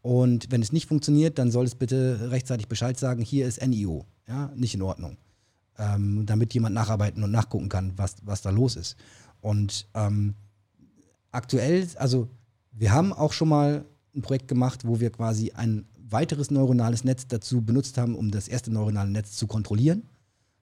[0.03, 4.05] Und wenn es nicht funktioniert, dann soll es bitte rechtzeitig Bescheid sagen, hier ist NIO,
[4.29, 5.17] ja, nicht in Ordnung.
[5.79, 8.97] Ähm, damit jemand nacharbeiten und nachgucken kann, was, was da los ist.
[9.41, 10.35] Und ähm,
[11.31, 12.29] aktuell, also
[12.73, 13.85] wir haben auch schon mal
[14.15, 18.49] ein Projekt gemacht, wo wir quasi ein weiteres neuronales Netz dazu benutzt haben, um das
[18.49, 20.03] erste neuronale Netz zu kontrollieren,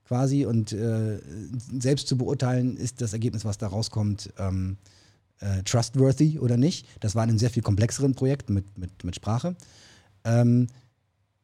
[0.05, 1.19] quasi und äh,
[1.79, 4.77] selbst zu beurteilen, ist das Ergebnis, was da rauskommt, ähm,
[5.41, 6.87] äh, trustworthy oder nicht.
[7.01, 9.57] Das war in einem sehr viel komplexeren Projekt mit, mit, mit Sprache.
[10.25, 10.69] Ähm,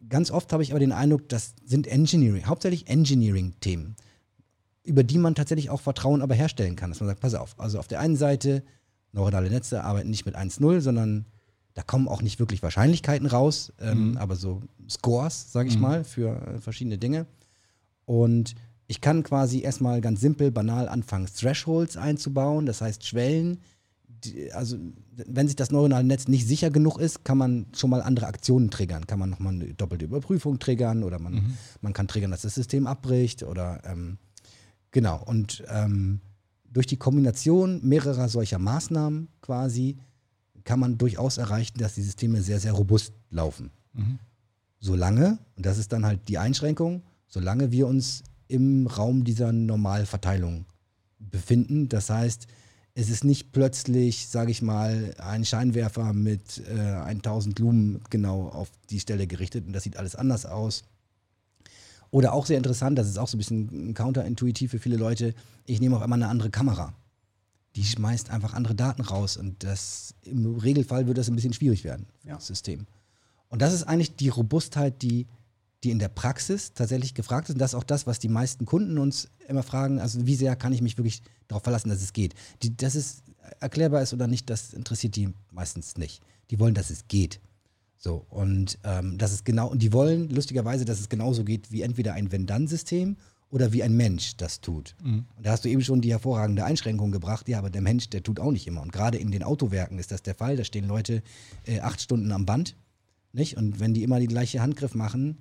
[0.08, 3.96] ganz oft habe ich aber den Eindruck, das sind Engineering, hauptsächlich Engineering-Themen,
[4.84, 6.90] über die man tatsächlich auch Vertrauen aber herstellen kann.
[6.90, 8.62] Dass man sagt, pass auf, also auf der einen Seite,
[9.12, 11.26] neuronale Netze arbeiten nicht mit 1-0, sondern
[11.74, 14.16] da kommen auch nicht wirklich Wahrscheinlichkeiten raus, ähm, mhm.
[14.16, 15.82] aber so Scores, sage ich mhm.
[15.82, 17.26] mal, für äh, verschiedene Dinge.
[18.06, 18.54] Und
[18.86, 23.58] ich kann quasi erstmal ganz simpel, banal anfangen, Thresholds einzubauen, das heißt Schwellen.
[24.24, 24.76] Die, also,
[25.26, 28.70] wenn sich das neuronale Netz nicht sicher genug ist, kann man schon mal andere Aktionen
[28.70, 29.06] triggern.
[29.06, 31.54] Kann man nochmal eine doppelte Überprüfung triggern oder man, mhm.
[31.80, 34.18] man kann triggern, dass das System abbricht oder ähm,
[34.90, 35.22] genau.
[35.24, 36.20] Und ähm,
[36.72, 39.96] durch die Kombination mehrerer solcher Maßnahmen quasi
[40.64, 43.70] kann man durchaus erreichen, dass die Systeme sehr, sehr robust laufen.
[43.92, 44.18] Mhm.
[44.78, 50.66] Solange, und das ist dann halt die Einschränkung, solange wir uns im Raum dieser Normalverteilung
[51.18, 51.88] befinden.
[51.88, 52.46] Das heißt,
[52.98, 58.70] es ist nicht plötzlich, sage ich mal, ein Scheinwerfer mit äh, 1000 Lumen genau auf
[58.88, 60.82] die Stelle gerichtet und das sieht alles anders aus.
[62.10, 65.34] Oder auch sehr interessant, das ist auch so ein bisschen counterintuitiv für viele Leute,
[65.66, 66.94] ich nehme auf einmal eine andere Kamera.
[67.74, 71.84] Die schmeißt einfach andere Daten raus und das im Regelfall wird das ein bisschen schwierig
[71.84, 72.36] werden für ja.
[72.36, 72.86] das System.
[73.50, 75.26] Und das ist eigentlich die Robustheit, die
[75.86, 77.54] die in der Praxis tatsächlich gefragt ist.
[77.54, 80.00] Und das ist auch das, was die meisten Kunden uns immer fragen.
[80.00, 82.34] Also wie sehr kann ich mich wirklich darauf verlassen, dass es geht?
[82.62, 83.22] Die, dass es
[83.60, 86.22] erklärbar ist oder nicht, das interessiert die meistens nicht.
[86.50, 87.40] Die wollen, dass es geht.
[87.98, 91.82] So, und ähm, das ist genau, und die wollen lustigerweise, dass es genauso geht wie
[91.82, 93.16] entweder ein Wenn-Dann-System
[93.50, 94.96] oder wie ein Mensch das tut.
[95.02, 95.24] Mhm.
[95.36, 98.22] Und da hast du eben schon die hervorragende Einschränkung gebracht, ja, aber der Mensch, der
[98.22, 98.82] tut auch nicht immer.
[98.82, 100.56] Und gerade in den Autowerken ist das der Fall.
[100.56, 101.22] Da stehen Leute
[101.64, 102.76] äh, acht Stunden am Band.
[103.32, 103.56] Nicht?
[103.56, 105.38] Und wenn die immer die gleiche Handgriff machen,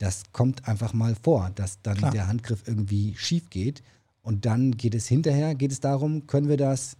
[0.00, 2.10] das kommt einfach mal vor, dass dann Klar.
[2.10, 3.82] der Handgriff irgendwie schief geht.
[4.22, 6.96] Und dann geht es hinterher, geht es darum, können wir das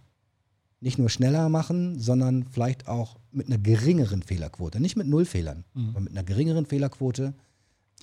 [0.81, 4.79] nicht nur schneller machen, sondern vielleicht auch mit einer geringeren Fehlerquote.
[4.79, 5.89] Nicht mit null Fehlern, mhm.
[5.89, 7.33] aber mit einer geringeren Fehlerquote.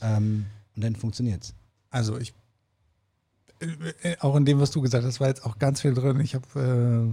[0.01, 1.55] Ähm, und dann funktioniert es.
[1.91, 2.35] Also ich
[4.21, 6.21] auch in dem, was du gesagt hast, war jetzt auch ganz viel drin.
[6.21, 6.47] Ich habe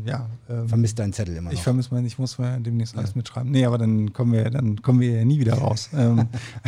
[0.06, 1.50] äh, ja ähm, vermisst deinen Zettel immer.
[1.50, 1.54] Noch.
[1.58, 3.00] Ich vermisse meinen, ich muss mal demnächst ja.
[3.00, 3.52] alles mitschreiben.
[3.52, 5.90] Nee, aber dann kommen wir, dann kommen wir ja nie wieder raus.
[5.94, 6.28] ähm,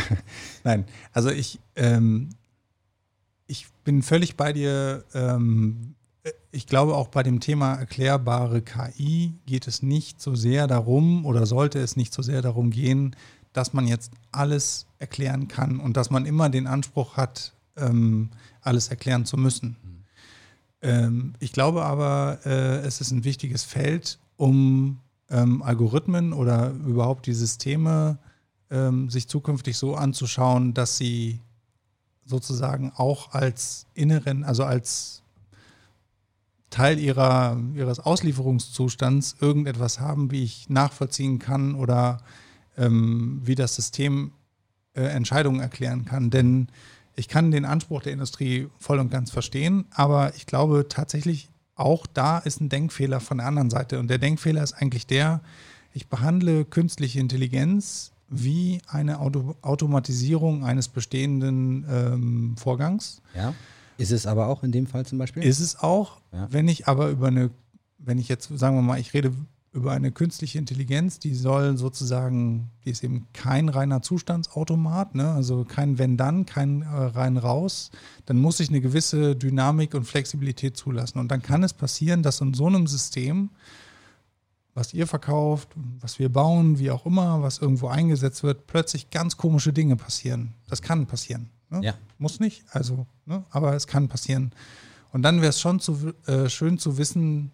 [0.64, 2.30] Nein, also ich ähm,
[3.48, 5.04] ich bin völlig bei dir.
[5.14, 5.96] Ähm,
[6.52, 11.46] ich glaube auch bei dem Thema erklärbare KI geht es nicht so sehr darum oder
[11.46, 13.16] sollte es nicht so sehr darum gehen,
[13.54, 18.30] dass man jetzt alles erklären kann und dass man immer den Anspruch hat, ähm,
[18.68, 19.78] alles erklären zu müssen.
[20.82, 25.00] Ähm, ich glaube aber, äh, es ist ein wichtiges Feld, um
[25.30, 28.20] ähm, Algorithmen oder überhaupt die Systeme
[28.70, 31.40] ähm, sich zukünftig so anzuschauen, dass sie
[32.26, 35.24] sozusagen auch als inneren, also als
[36.70, 42.20] Teil ihrer, ihres Auslieferungszustands irgendetwas haben, wie ich nachvollziehen kann oder
[42.78, 44.34] ähm, wie das System
[44.94, 46.30] äh, Entscheidungen erklären kann.
[46.30, 46.68] Denn
[47.18, 52.06] ich kann den Anspruch der Industrie voll und ganz verstehen, aber ich glaube tatsächlich, auch
[52.08, 54.00] da ist ein Denkfehler von der anderen Seite.
[54.00, 55.42] Und der Denkfehler ist eigentlich der,
[55.94, 63.22] ich behandle künstliche Intelligenz wie eine Auto Automatisierung eines bestehenden ähm, Vorgangs.
[63.36, 63.54] Ja.
[63.98, 65.44] Ist es aber auch in dem Fall zum Beispiel?
[65.44, 66.20] Ist es auch.
[66.32, 66.48] Ja.
[66.52, 67.50] Wenn ich aber über eine,
[67.98, 69.34] wenn ich jetzt, sagen wir mal, ich rede
[69.78, 75.32] über eine künstliche Intelligenz, die soll sozusagen, die ist eben kein reiner Zustandsautomat, ne?
[75.32, 77.92] also kein Wenn-Dann, kein äh, rein raus,
[78.26, 81.20] dann muss ich eine gewisse Dynamik und Flexibilität zulassen.
[81.20, 83.52] Und dann kann es passieren, dass in so einem System,
[84.74, 85.70] was ihr verkauft,
[86.02, 90.56] was wir bauen, wie auch immer, was irgendwo eingesetzt wird, plötzlich ganz komische Dinge passieren.
[90.68, 91.50] Das kann passieren.
[91.70, 91.82] Ne?
[91.84, 91.94] Ja.
[92.18, 93.44] Muss nicht, also, ne?
[93.52, 94.52] aber es kann passieren.
[95.12, 97.52] Und dann wäre es schon zu, äh, schön zu wissen,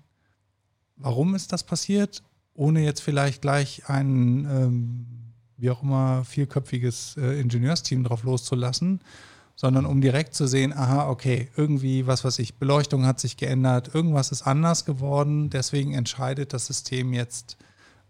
[0.96, 2.24] warum ist das passiert,
[2.54, 5.06] ohne jetzt vielleicht gleich ein, ähm,
[5.58, 9.02] wie auch immer, vierköpfiges äh, Ingenieursteam drauf loszulassen,
[9.56, 13.94] sondern um direkt zu sehen, aha, okay, irgendwie, was weiß ich, Beleuchtung hat sich geändert,
[13.94, 17.58] irgendwas ist anders geworden, deswegen entscheidet das System jetzt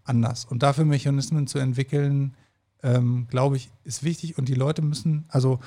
[0.04, 0.44] anders.
[0.44, 2.34] Und dafür Mechanismen zu entwickeln,
[2.82, 5.60] ähm, glaube ich, ist wichtig und die Leute müssen, also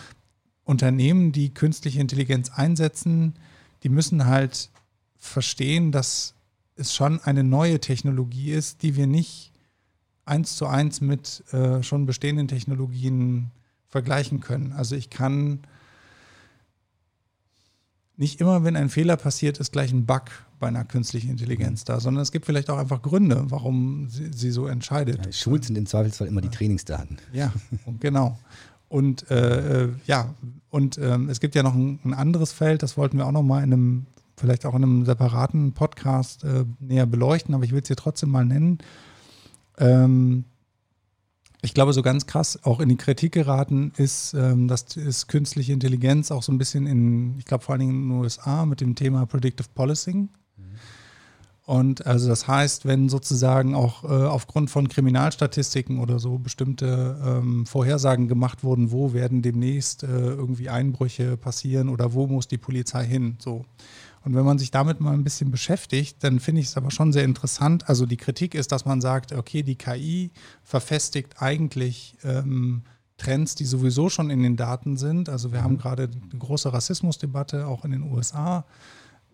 [0.63, 3.35] Unternehmen, die künstliche Intelligenz einsetzen,
[3.83, 4.69] die müssen halt
[5.15, 6.33] verstehen, dass
[6.77, 9.51] es schon eine neue Technologie ist, die wir nicht
[10.25, 13.51] eins zu eins mit äh, schon bestehenden Technologien
[13.87, 14.73] vergleichen können.
[14.73, 15.61] Also ich kann
[18.17, 20.23] nicht immer, wenn ein Fehler passiert, ist gleich ein Bug
[20.59, 24.51] bei einer künstlichen Intelligenz da, sondern es gibt vielleicht auch einfach Gründe, warum sie, sie
[24.51, 25.23] so entscheidet.
[25.23, 27.17] Ja, Schuld sind im Zweifelsfall immer die Trainingsdaten.
[27.31, 27.53] Ja,
[27.99, 28.37] genau.
[28.89, 30.33] Und äh, äh, ja,
[30.69, 33.43] und ähm, es gibt ja noch ein, ein, anderes Feld, das wollten wir auch noch
[33.43, 34.05] mal in einem
[34.37, 38.29] vielleicht auch in einem separaten Podcast äh, näher beleuchten, aber ich will es hier trotzdem
[38.29, 38.77] mal nennen.
[39.77, 40.45] Ähm,
[41.63, 45.73] Ich glaube, so ganz krass auch in die Kritik geraten ist, ähm, dass ist künstliche
[45.73, 48.79] Intelligenz auch so ein bisschen in, ich glaube vor allen Dingen in den USA mit
[48.79, 50.29] dem Thema Predictive Policing.
[51.65, 57.65] Und also das heißt, wenn sozusagen auch äh, aufgrund von Kriminalstatistiken oder so bestimmte ähm,
[57.65, 63.03] Vorhersagen gemacht wurden, wo werden demnächst äh, irgendwie Einbrüche passieren oder wo muss die Polizei
[63.05, 63.65] hin, so.
[64.27, 67.13] Und wenn man sich damit mal ein bisschen beschäftigt, dann finde ich es aber schon
[67.13, 67.87] sehr interessant.
[67.87, 70.31] Also die Kritik ist, dass man sagt, okay, die KI
[70.63, 72.81] verfestigt eigentlich ähm,
[73.15, 75.29] Trends, die sowieso schon in den Daten sind.
[75.29, 75.77] Also wir haben mhm.
[75.77, 78.65] gerade eine große Rassismusdebatte auch in den USA.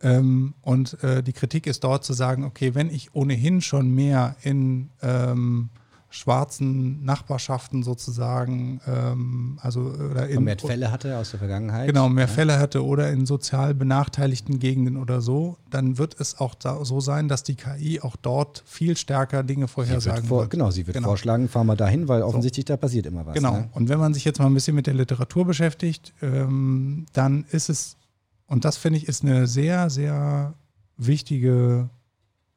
[0.03, 4.35] Ähm, und äh, die Kritik ist dort zu sagen, okay, wenn ich ohnehin schon mehr
[4.43, 5.71] in ähm,
[6.13, 11.87] schwarzen Nachbarschaften sozusagen, ähm, also oder in, mehr Fälle hatte aus der Vergangenheit.
[11.87, 12.31] Genau, mehr ja.
[12.31, 16.99] Fälle hatte oder in sozial benachteiligten Gegenden oder so, dann wird es auch da, so
[16.99, 20.51] sein, dass die KI auch dort viel stärker Dinge vorhersagen vor, wird.
[20.51, 21.07] Genau, sie wird genau.
[21.07, 22.73] vorschlagen, fahren wir dahin, weil offensichtlich so.
[22.73, 23.33] da passiert immer was.
[23.33, 23.53] Genau.
[23.53, 23.69] Ne?
[23.73, 27.69] Und wenn man sich jetzt mal ein bisschen mit der Literatur beschäftigt, ähm, dann ist
[27.69, 27.97] es,
[28.45, 30.53] und das finde ich, ist eine sehr, sehr
[30.95, 31.89] wichtige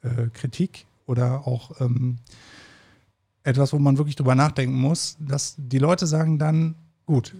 [0.03, 2.19] äh, Kritik oder auch ähm,
[3.47, 6.75] etwas, wo man wirklich drüber nachdenken muss, dass die Leute sagen dann,
[7.07, 7.37] gut,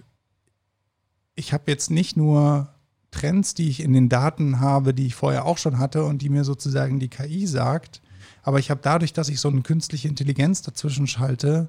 [1.35, 2.69] ich habe jetzt nicht nur
[3.11, 6.29] Trends, die ich in den Daten habe, die ich vorher auch schon hatte und die
[6.29, 8.01] mir sozusagen die KI sagt,
[8.41, 11.67] aber ich habe dadurch, dass ich so eine künstliche Intelligenz dazwischen schalte,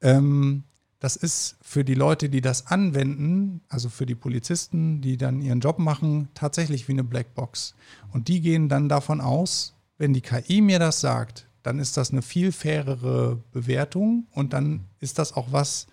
[0.00, 0.64] ähm,
[0.98, 5.60] das ist für die Leute, die das anwenden, also für die Polizisten, die dann ihren
[5.60, 7.74] Job machen, tatsächlich wie eine Blackbox.
[8.12, 12.10] Und die gehen dann davon aus, wenn die KI mir das sagt, dann ist das
[12.10, 15.86] eine viel fairere Bewertung und dann ist das auch was,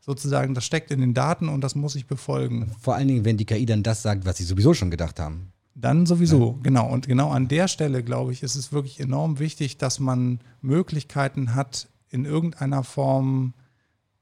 [0.00, 2.72] sozusagen, das steckt in den Daten und das muss ich befolgen.
[2.80, 5.52] Vor allen Dingen, wenn die KI dann das sagt, was sie sowieso schon gedacht haben.
[5.74, 6.62] Dann sowieso, ja.
[6.62, 6.88] genau.
[6.88, 11.54] Und genau an der Stelle, glaube ich, ist es wirklich enorm wichtig, dass man Möglichkeiten
[11.54, 13.54] hat, in irgendeiner Form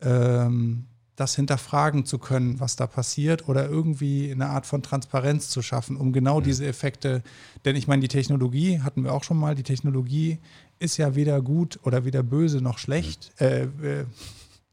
[0.01, 0.85] ähm,
[1.17, 5.97] das hinterfragen zu können, was da passiert, oder irgendwie eine Art von Transparenz zu schaffen,
[5.97, 6.45] um genau mhm.
[6.45, 7.23] diese Effekte,
[7.65, 10.39] denn ich meine, die Technologie hatten wir auch schon mal, die Technologie
[10.79, 13.33] ist ja weder gut oder weder böse noch schlecht.
[13.41, 13.47] Mhm.
[13.47, 14.05] Äh, äh,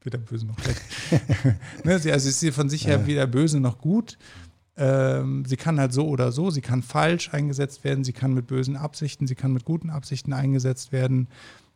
[0.02, 0.82] weder böse noch schlecht.
[1.84, 4.18] ne, also ist sie von sich her weder böse noch gut.
[4.78, 8.48] Ähm, sie kann halt so oder so, sie kann falsch eingesetzt werden, sie kann mit
[8.48, 11.30] bösen Absichten, sie kann mit guten Absichten eingesetzt werden.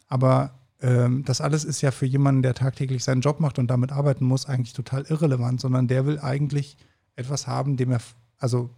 [0.07, 3.91] Aber ähm, das alles ist ja für jemanden, der tagtäglich seinen Job macht und damit
[3.91, 6.77] arbeiten muss, eigentlich total irrelevant, sondern der will eigentlich
[7.15, 8.01] etwas haben, dem er,
[8.38, 8.69] also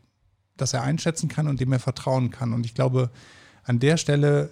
[0.56, 2.54] das er einschätzen kann und dem er vertrauen kann.
[2.54, 3.10] Und ich glaube,
[3.64, 4.52] an der Stelle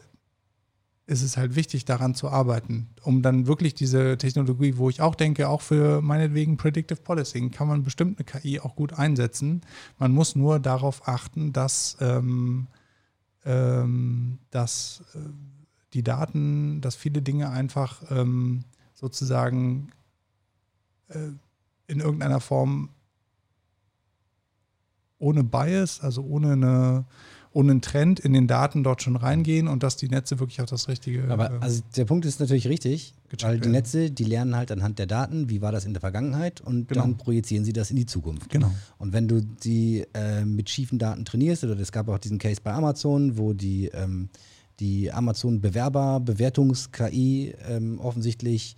[1.10, 5.16] ist es halt wichtig, daran zu arbeiten, um dann wirklich diese Technologie, wo ich auch
[5.16, 9.62] denke, auch für meinetwegen Predictive Policing kann man bestimmt eine KI auch gut einsetzen.
[9.98, 12.68] Man muss nur darauf achten, dass, ähm,
[13.44, 15.20] ähm, dass äh,
[15.94, 19.90] die Daten, dass viele Dinge einfach ähm, sozusagen
[21.08, 21.32] äh,
[21.88, 22.90] in irgendeiner Form
[25.18, 27.06] ohne Bias, also ohne eine
[27.52, 30.68] ohne einen Trend in den Daten dort schon reingehen und dass die Netze wirklich auch
[30.68, 31.24] das Richtige.
[31.30, 33.72] Aber äh, also der Punkt ist natürlich richtig, weil die werden.
[33.72, 37.02] Netze, die lernen halt anhand der Daten, wie war das in der Vergangenheit und genau.
[37.02, 38.52] dann projizieren sie das in die Zukunft.
[38.52, 38.72] Genau.
[39.00, 42.62] Und wenn du die äh, mit schiefen Daten trainierst, oder es gab auch diesen Case
[42.64, 44.30] bei Amazon, wo die, ähm,
[44.80, 48.76] die Amazon-Bewerber-Bewertungs-KI ähm, offensichtlich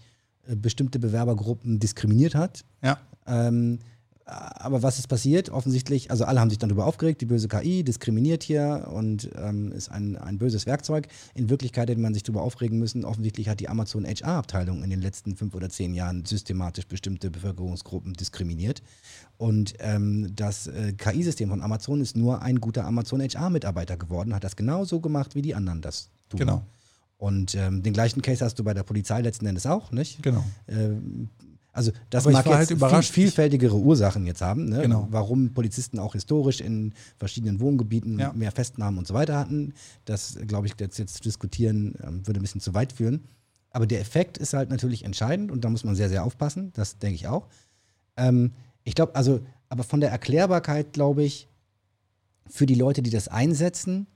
[0.47, 2.63] äh, bestimmte Bewerbergruppen diskriminiert hat.
[2.81, 2.99] Ja.
[3.27, 3.79] Ähm,
[4.25, 5.49] aber was ist passiert?
[5.49, 9.71] Offensichtlich, also alle haben sich dann darüber aufgeregt, die böse KI diskriminiert hier und ähm,
[9.71, 11.07] ist ein, ein böses Werkzeug.
[11.33, 13.03] In Wirklichkeit hätte man sich darüber aufregen müssen.
[13.05, 18.13] Offensichtlich hat die Amazon HR-Abteilung in den letzten fünf oder zehn Jahren systematisch bestimmte Bevölkerungsgruppen
[18.13, 18.81] diskriminiert.
[19.37, 24.43] Und ähm, das äh, KI-System von Amazon ist nur ein guter Amazon HR-Mitarbeiter geworden, hat
[24.43, 26.39] das genauso gemacht, wie die anderen das tun.
[26.39, 26.65] Genau.
[27.17, 30.23] Und ähm, den gleichen Case hast du bei der Polizei letzten Endes auch, nicht?
[30.23, 30.43] Genau.
[30.67, 31.29] Ähm,
[31.73, 33.11] also das Aber mag jetzt halt überrascht.
[33.11, 34.81] Viel, vielfältigere Ursachen jetzt haben, ne?
[34.81, 35.07] genau.
[35.09, 38.33] warum Polizisten auch historisch in verschiedenen Wohngebieten ja.
[38.33, 39.73] mehr Festnahmen und so weiter hatten.
[40.05, 43.23] Das, glaube ich, jetzt, jetzt zu diskutieren, ähm, würde ein bisschen zu weit führen.
[43.69, 46.71] Aber der Effekt ist halt natürlich entscheidend und da muss man sehr, sehr aufpassen.
[46.73, 47.47] Das denke ich auch.
[48.17, 48.51] Ähm,
[48.83, 51.47] ich glaube, also, aber von der Erklärbarkeit, glaube ich,
[52.49, 54.07] für die Leute, die das einsetzen,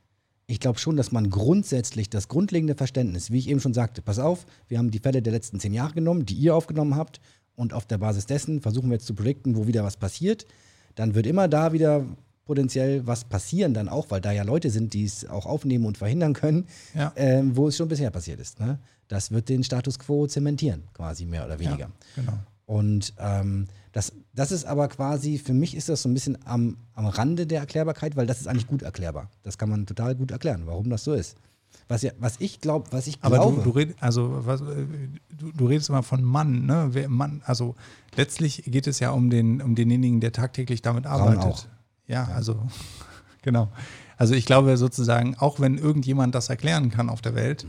[0.48, 4.20] ich glaube schon, dass man grundsätzlich das grundlegende Verständnis, wie ich eben schon sagte, pass
[4.20, 7.22] auf, wir haben die Fälle der letzten zehn Jahre genommen, die ihr aufgenommen habt
[7.56, 10.46] und auf der Basis dessen versuchen wir jetzt zu predikten, wo wieder was passiert.
[10.96, 12.06] Dann wird immer da wieder
[12.46, 15.98] potenziell was passieren dann auch, weil da ja Leute sind, die es auch aufnehmen und
[15.98, 17.12] verhindern können, ja.
[17.16, 18.60] ähm, wo es schon bisher passiert ist.
[18.60, 18.80] Ne?
[19.08, 21.90] Das wird den Status quo zementieren, quasi mehr oder weniger.
[22.16, 22.34] Ja, genau.
[22.68, 26.78] Und ähm, das, das ist aber quasi, für mich ist das so ein bisschen am,
[26.94, 29.30] am Rande der Erklärbarkeit, weil das ist eigentlich gut erklärbar.
[29.44, 31.38] Das kann man total gut erklären, warum das so ist.
[31.88, 33.58] Was, ja, was ich glaube, was ich Aber glaube.
[33.58, 34.86] du, du, red, also, was, äh,
[35.38, 36.90] du, du redest immer von Mann, ne?
[36.92, 37.76] Wer, Mann, also
[38.16, 41.44] letztlich geht es ja um, den, um denjenigen, der tagtäglich damit arbeitet.
[41.44, 41.66] auch.
[42.08, 42.60] Ja, also
[43.42, 43.72] genau.
[44.18, 47.66] Also ich glaube sozusagen, auch wenn irgendjemand das erklären kann auf der Welt,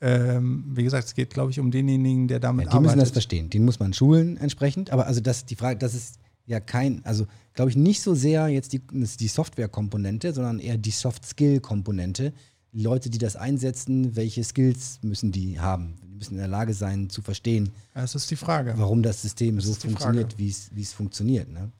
[0.00, 3.02] ähm, wie gesagt, es geht, glaube ich, um denjenigen, der damit Ja, die müssen arbeitet.
[3.02, 3.48] das verstehen.
[3.48, 4.90] Den muss man schulen entsprechend.
[4.90, 8.48] Aber also das die Frage, das ist ja kein, also glaube ich nicht so sehr
[8.48, 12.34] jetzt die, die Software-Komponente, sondern eher die Soft-Skill-Komponente.
[12.74, 15.94] Leute, die das einsetzen, welche Skills müssen die haben?
[16.02, 18.74] Die müssen in der Lage sein zu verstehen, Das ist die Frage.
[18.76, 20.38] warum das System so ist die funktioniert, Frage.
[20.38, 21.48] wie es wie es funktioniert.
[21.48, 21.70] Ne?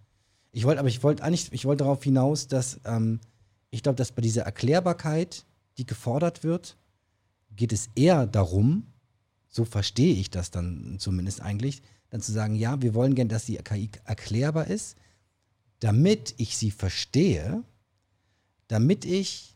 [0.52, 3.20] Ich wollte, aber ich wollte eigentlich, ich wollte darauf hinaus, dass ähm,
[3.70, 5.44] ich glaube, dass bei dieser Erklärbarkeit,
[5.78, 6.76] die gefordert wird,
[7.56, 8.86] geht es eher darum,
[9.48, 13.46] so verstehe ich das dann zumindest eigentlich, dann zu sagen, ja, wir wollen gerne, dass
[13.46, 14.96] die KI erklärbar ist,
[15.80, 17.64] damit ich sie verstehe,
[18.68, 19.53] damit ich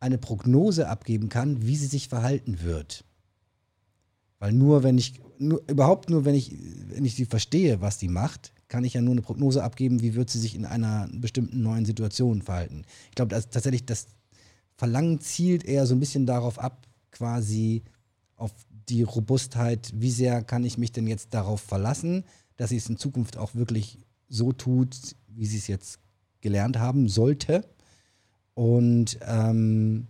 [0.00, 3.04] eine Prognose abgeben kann, wie sie sich verhalten wird.
[4.38, 6.56] Weil nur wenn ich, nur, überhaupt nur wenn ich,
[6.88, 10.14] wenn ich sie verstehe, was sie macht, kann ich ja nur eine Prognose abgeben, wie
[10.14, 12.84] wird sie sich in einer bestimmten neuen Situation verhalten.
[13.08, 14.06] Ich glaube, dass tatsächlich das
[14.76, 17.82] Verlangen zielt eher so ein bisschen darauf ab, quasi
[18.36, 18.52] auf
[18.88, 22.24] die Robustheit, wie sehr kann ich mich denn jetzt darauf verlassen,
[22.56, 25.98] dass sie es in Zukunft auch wirklich so tut, wie sie es jetzt
[26.40, 27.64] gelernt haben sollte.
[28.58, 30.08] Und ähm,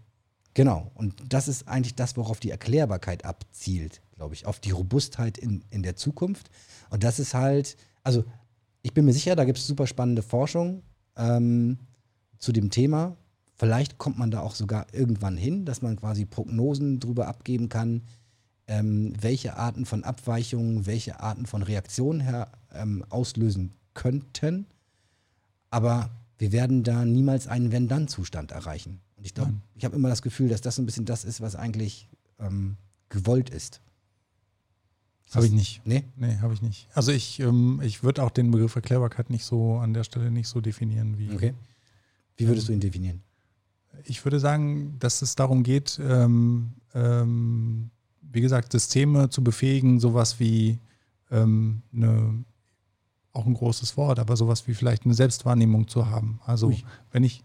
[0.54, 5.36] genau, und das ist eigentlich das, worauf die Erklärbarkeit abzielt, glaube ich, auf die Robustheit
[5.36, 6.48] in, in der Zukunft.
[6.88, 8.24] Und das ist halt, also
[8.80, 10.82] ich bin mir sicher, da gibt es super spannende Forschung
[11.18, 11.76] ähm,
[12.38, 13.18] zu dem Thema.
[13.52, 18.00] Vielleicht kommt man da auch sogar irgendwann hin, dass man quasi Prognosen darüber abgeben kann,
[18.66, 24.64] ähm, welche Arten von Abweichungen, welche Arten von Reaktionen her, ähm, auslösen könnten.
[25.68, 26.08] Aber
[26.38, 29.00] wir werden da niemals einen Wenn-Dann-Zustand erreichen.
[29.16, 31.40] Und ich glaube, ich habe immer das Gefühl, dass das so ein bisschen das ist,
[31.40, 32.08] was eigentlich
[32.38, 32.76] ähm,
[33.08, 33.80] gewollt ist.
[35.34, 35.82] Habe ich nicht.
[35.84, 36.04] Nee?
[36.16, 36.88] Nee, habe ich nicht.
[36.94, 40.48] Also ich, ähm, ich würde auch den Begriff Erklärbarkeit nicht so an der Stelle nicht
[40.48, 41.30] so definieren wie.
[41.30, 41.54] Okay.
[42.36, 43.20] Wie würdest du ihn definieren?
[44.04, 47.90] Ich würde sagen, dass es darum geht, ähm, ähm,
[48.22, 50.78] wie gesagt, Systeme zu befähigen, sowas wie
[51.30, 52.44] ähm, eine,
[53.38, 56.40] auch ein großes Wort, aber sowas wie vielleicht eine Selbstwahrnehmung zu haben.
[56.44, 56.84] Also Ui.
[57.12, 57.44] wenn ich,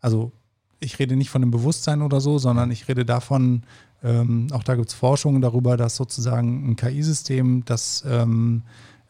[0.00, 0.32] also
[0.80, 3.62] ich rede nicht von einem Bewusstsein oder so, sondern ich rede davon,
[4.02, 8.62] ähm, auch da gibt es Forschung darüber, dass sozusagen ein KI-System, das ähm,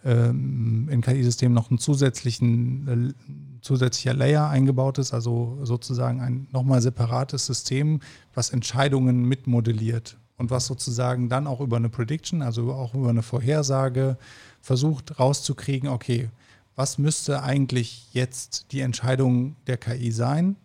[0.04, 6.82] ähm, in KI-Systemen noch ein zusätzlichen, äh, zusätzlicher Layer eingebaut ist, also sozusagen ein nochmal
[6.82, 8.00] separates System,
[8.34, 13.22] was Entscheidungen mitmodelliert und was sozusagen dann auch über eine Prediction, also auch über eine
[13.22, 14.18] Vorhersage
[14.62, 16.30] versucht rauszukriegen, okay,
[16.74, 20.56] was müsste eigentlich jetzt die Entscheidung der KI sein,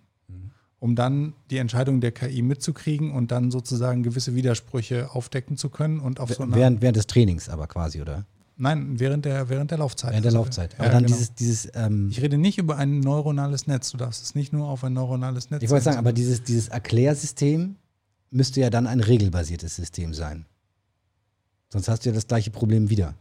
[0.79, 5.99] um dann die Entscheidung der KI mitzukriegen und dann sozusagen gewisse Widersprüche aufdecken zu können
[5.99, 8.25] und auf so einer während, während des Trainings aber quasi, oder?
[8.59, 10.11] Nein, während der, während der Laufzeit.
[10.11, 10.73] Während der Also, Laufzeit.
[10.73, 11.15] ja, Aber dann genau.
[11.15, 13.91] dieses, dieses ähm, Ich rede nicht über ein neuronales Netz.
[13.91, 16.67] Du darfst es nicht nur auf ein neuronales Netz ich wollte sagen, aber dieses, dieses
[16.69, 17.75] Erklärsystem
[18.31, 20.45] müsste ja dann ein regelbasiertes System sein.
[21.69, 23.13] Sonst hast du ja das gleiche Problem wieder.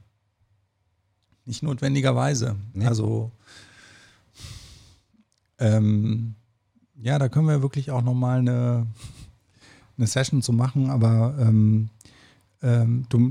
[1.46, 2.56] Nicht notwendigerweise.
[2.74, 2.86] Nee.
[2.86, 3.30] Also,
[5.58, 6.34] ähm,
[7.00, 8.86] ja, da können wir wirklich auch nochmal eine,
[9.96, 11.88] eine Session zu machen, aber ähm,
[12.62, 13.30] ähm, du,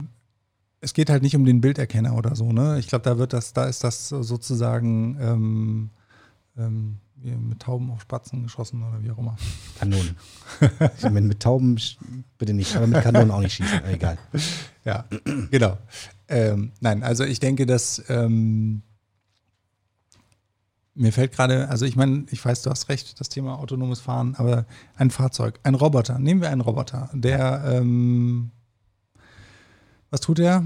[0.81, 2.79] es geht halt nicht um den Bilderkenner oder so, ne?
[2.79, 5.89] Ich glaube, da wird das, da ist das sozusagen ähm,
[6.57, 9.35] ähm, mit Tauben auf Spatzen geschossen oder wie auch immer.
[9.79, 10.15] Kanonen.
[10.97, 11.79] ich meine, mit Tauben
[12.37, 13.83] bitte nicht, aber mit Kanonen auch nicht schießen.
[13.85, 14.17] Egal.
[14.83, 15.05] Ja,
[15.49, 15.77] genau.
[16.27, 18.81] Ähm, nein, also ich denke, dass ähm,
[20.95, 24.35] mir fällt gerade, also ich meine, ich weiß, du hast recht, das Thema autonomes Fahren,
[24.37, 24.65] aber
[24.95, 28.51] ein Fahrzeug, ein Roboter, nehmen wir einen Roboter, der, ähm,
[30.09, 30.63] was tut er?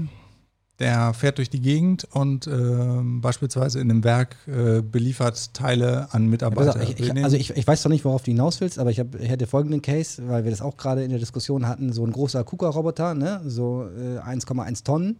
[0.78, 6.28] Der fährt durch die Gegend und ähm, beispielsweise in einem Werk äh, beliefert Teile an
[6.28, 6.80] Mitarbeiter.
[6.80, 9.12] ich, ich, also ich, ich weiß doch nicht, worauf du hinaus willst, aber ich, hab,
[9.18, 12.44] hätte folgenden Case, weil wir das auch gerade in der Diskussion hatten, so ein großer
[12.44, 13.42] KUKA-Roboter, ne?
[13.44, 15.18] so äh, 1,1 Tonnen,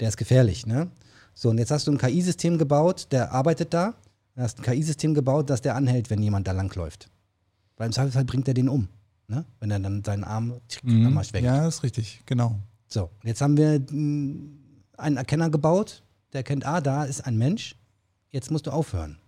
[0.00, 0.66] der ist gefährlich.
[0.66, 0.90] Ne?
[1.34, 3.94] So, und jetzt hast du ein KI-System gebaut, der arbeitet da,
[4.34, 7.08] du hast ein KI-System gebaut, dass der anhält, wenn jemand da langläuft.
[7.76, 8.88] Weil im Zweifelsfall bringt er den um,
[9.28, 9.44] ne?
[9.60, 11.06] wenn er dann seinen Arm Mhm.
[11.06, 11.46] einmal schwenkt.
[11.46, 12.58] ja, ist richtig, genau.
[12.88, 14.48] So, jetzt haben wir mh,
[14.96, 17.76] einen Erkenner gebaut, der erkennt, ah, da ist ein Mensch,
[18.30, 19.18] jetzt musst du aufhören.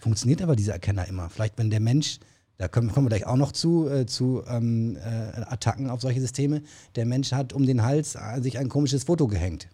[0.00, 1.28] Funktioniert aber dieser Erkenner immer.
[1.30, 2.20] Vielleicht, wenn der Mensch,
[2.58, 6.20] da kommen, kommen wir gleich auch noch zu, äh, zu ähm, äh, Attacken auf solche
[6.20, 6.62] Systeme,
[6.94, 9.68] der Mensch hat um den Hals äh, sich ein komisches Foto gehängt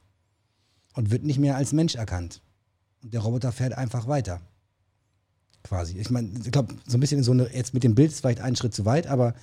[0.94, 2.42] und wird nicht mehr als Mensch erkannt.
[3.02, 4.40] Und der Roboter fährt einfach weiter.
[5.62, 5.96] quasi.
[5.98, 8.40] Ich meine, ich glaube, so ein bisschen so eine, jetzt mit dem Bild ist vielleicht
[8.40, 9.34] ein Schritt zu weit, aber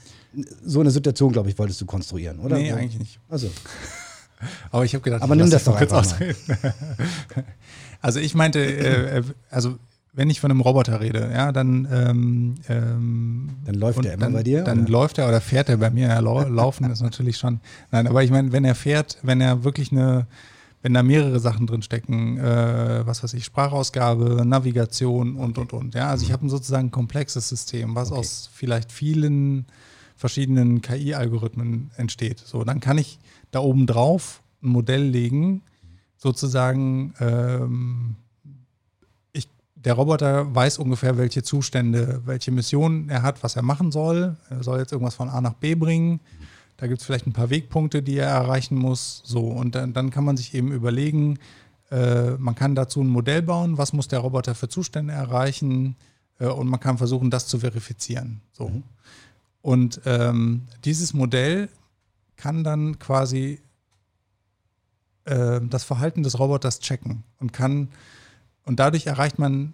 [0.64, 2.58] so eine Situation, glaube ich, wolltest du konstruieren, oder?
[2.58, 2.76] Nee, so.
[2.76, 3.20] eigentlich nicht.
[3.30, 3.50] Also.
[4.72, 6.34] Aber ich habe gedacht, Aber ich nimm das doch kurz einfach mal.
[8.02, 9.78] also ich meinte, äh, äh, also
[10.12, 14.34] wenn ich von einem Roboter rede, ja, dann ähm, ähm, Dann läuft der immer dann,
[14.34, 14.90] bei dir, Dann oder?
[14.90, 16.08] läuft er oder fährt er bei mir.
[16.08, 17.60] Ja, lau laufen ist natürlich schon.
[17.92, 20.26] Nein, aber ich meine, wenn er fährt, wenn er wirklich eine,
[20.82, 25.94] wenn da mehrere Sachen drin stecken, äh, was weiß ich, Sprachausgabe, Navigation und und und.
[25.96, 28.20] Ja, also ich habe ein sozusagen komplexes System, was Okay.
[28.20, 29.66] aus vielleicht vielen
[30.16, 32.40] verschiedenen KI-Algorithmen entsteht.
[32.40, 33.20] So, dann kann ich
[33.52, 35.62] da oben drauf ein Modell legen,
[36.18, 37.14] sozusagen.
[37.20, 38.16] Ähm,
[39.86, 44.36] der Roboter weiß ungefähr, welche Zustände, welche Missionen er hat, was er machen soll.
[44.50, 46.20] Er soll jetzt irgendwas von A nach B bringen.
[46.78, 49.22] Da gibt es vielleicht ein paar Wegpunkte, die er erreichen muss.
[49.26, 51.40] So, und dann, dann kann man sich eben überlegen,
[51.92, 55.96] äh, man kann dazu ein Modell bauen, was muss der Roboter für Zustände erreichen
[56.40, 58.42] äh, und man kann versuchen, das zu verifizieren.
[58.52, 58.72] So.
[59.62, 61.70] Und ähm, dieses Modell
[62.36, 63.60] kann dann quasi
[65.26, 67.90] äh, das Verhalten des Roboters checken und kann
[68.70, 69.74] und dadurch erreicht man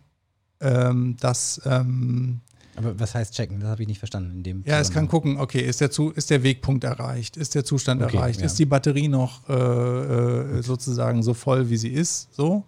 [0.61, 2.41] ähm, dass ähm,
[2.75, 3.59] Aber was heißt checken?
[3.59, 6.11] Das habe ich nicht verstanden in dem ja, es kann gucken, okay, ist der, Zu
[6.11, 8.45] ist der Wegpunkt erreicht, ist der Zustand Okay, erreicht, ja.
[8.45, 12.63] ist die Batterie noch äh, äh, sozusagen so voll, wie sie ist, so.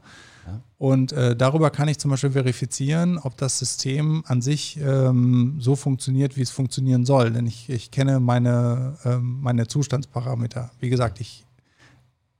[0.46, 0.62] Ja.
[0.78, 5.76] Und äh, darüber kann ich zum Beispiel verifizieren, ob das System an sich ähm, so
[5.76, 7.32] funktioniert, wie es funktionieren soll.
[7.32, 10.72] Denn ich, ich kenne meine, ähm, meine Zustandsparameter.
[10.80, 11.47] Wie gesagt, ich,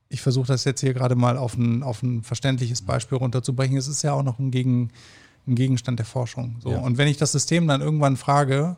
[0.08, 3.76] ich versuche das jetzt hier gerade mal auf ein, auf ein verständliches Beispiel runterzubrechen.
[3.76, 4.90] Es ist ja auch noch ein, Gegen,
[5.46, 6.56] ein Gegenstand der Forschung.
[6.60, 6.70] So.
[6.70, 6.78] Ja.
[6.78, 8.76] Und wenn ich das System dann irgendwann frage,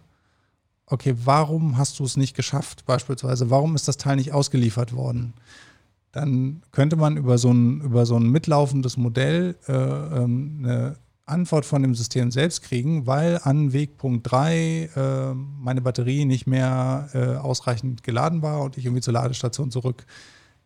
[0.86, 5.34] okay, warum hast du es nicht geschafft, beispielsweise, warum ist das Teil nicht ausgeliefert worden?
[6.12, 11.64] Dann könnte man über so ein, über so ein mitlaufendes Modell äh, ähm, eine Antwort
[11.64, 17.36] von dem System selbst kriegen, weil an Wegpunkt 3 äh, meine Batterie nicht mehr äh,
[17.36, 19.70] ausreichend geladen war und ich irgendwie zur Ladestation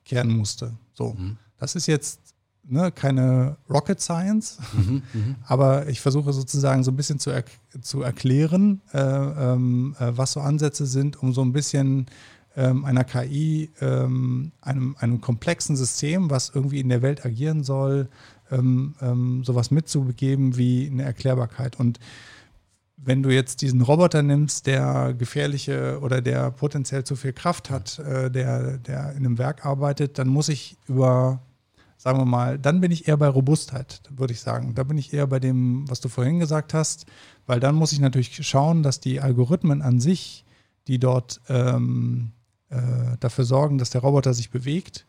[0.04, 0.72] zurückkehren musste.
[0.92, 1.16] So,
[1.58, 2.20] das ist jetzt
[2.62, 4.58] ne, keine Rocket Science,
[5.46, 7.44] aber ich versuche sozusagen so ein bisschen zu, er
[7.80, 12.06] zu erklären, äh, ähm, äh, was so Ansätze sind, um so ein bisschen
[12.56, 18.08] ähm, einer KI, ähm, einem, einem komplexen System, was irgendwie in der Welt agieren soll,
[18.50, 21.80] ähm, ähm, sowas mitzugeben wie eine Erklärbarkeit.
[21.80, 21.98] Und
[22.96, 27.98] wenn du jetzt diesen Roboter nimmst, der gefährliche oder der potenziell zu viel Kraft hat,
[27.98, 31.42] äh, der, der in einem Werk arbeitet, dann muss ich über,
[31.96, 34.74] sagen wir mal, dann bin ich eher bei Robustheit, würde ich sagen.
[34.74, 37.06] Da bin ich eher bei dem, was du vorhin gesagt hast,
[37.46, 40.44] weil dann muss ich natürlich schauen, dass die Algorithmen an sich,
[40.86, 42.32] die dort ähm,
[42.70, 45.06] äh, dafür sorgen, dass der Roboter sich bewegt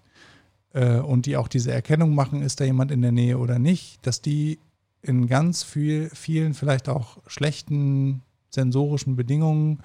[0.74, 4.06] äh, und die auch diese Erkennung machen, ist da jemand in der Nähe oder nicht,
[4.06, 4.60] dass die
[5.06, 9.80] in ganz viel, vielen vielleicht auch schlechten sensorischen Bedingungen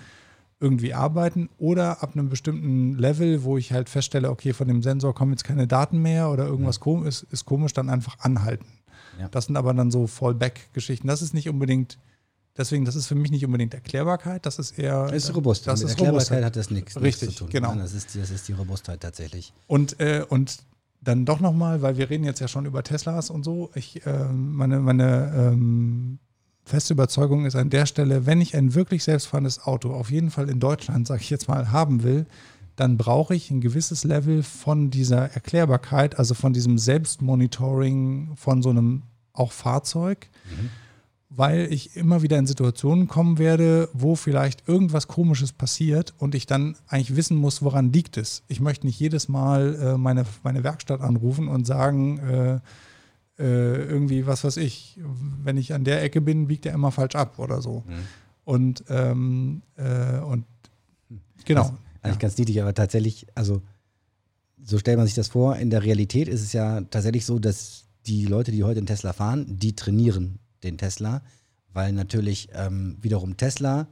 [0.61, 5.15] irgendwie arbeiten oder ab einem bestimmten Level, wo ich halt feststelle, okay, von dem Sensor
[5.15, 8.67] kommen jetzt keine Daten mehr oder irgendwas kom ist, ist komisch, dann einfach anhalten.
[9.19, 9.29] Ja.
[9.29, 11.09] Das sind aber dann so Fallback-Geschichten.
[11.09, 11.99] Das ist nicht unbedingt,
[12.57, 15.07] deswegen, das ist für mich nicht unbedingt Erklärbarkeit, das ist eher.
[15.07, 15.67] Das ist robust.
[15.67, 16.45] Das Mit ist Erklärbarkeit Robustheit.
[16.45, 17.51] hat das nichts, Richtig, nichts zu tun.
[17.51, 17.71] genau.
[17.71, 19.53] Nein, das, ist, das ist die Robustheit tatsächlich.
[19.67, 20.59] Und, äh, und
[21.03, 23.71] dann doch nochmal, weil wir reden jetzt ja schon über Teslas und so.
[23.75, 26.19] Ich, ähm, meine meine ähm,
[26.65, 30.49] feste Überzeugung ist an der Stelle, wenn ich ein wirklich selbstfahrendes Auto auf jeden Fall
[30.49, 32.27] in Deutschland, sage ich jetzt mal, haben will,
[32.77, 38.71] dann brauche ich ein gewisses Level von dieser Erklärbarkeit, also von diesem Selbstmonitoring von so
[38.71, 40.29] einem auch Fahrzeug,
[41.31, 46.45] weil ich immer wieder in Situationen kommen werde, wo vielleicht irgendwas Komisches passiert und ich
[46.45, 48.43] dann eigentlich wissen muss, woran liegt es.
[48.49, 52.55] Ich möchte nicht jedes Mal äh, meine, meine Werkstatt anrufen und sagen, äh,
[53.39, 54.99] äh, irgendwie, was weiß ich,
[55.43, 57.85] wenn ich an der Ecke bin, biegt er immer falsch ab oder so.
[58.45, 60.45] Und, ähm, äh, und
[61.45, 61.63] genau.
[61.63, 61.73] Das,
[62.03, 63.63] eigentlich ganz niedlich, aber tatsächlich, also
[64.63, 65.57] so stellt man sich das vor.
[65.57, 69.13] In der Realität ist es ja tatsächlich so, dass die Leute, die heute einen Tesla
[69.13, 71.23] fahren, die trainieren den Tesla,
[71.73, 73.89] weil natürlich ähm, wiederum Tesla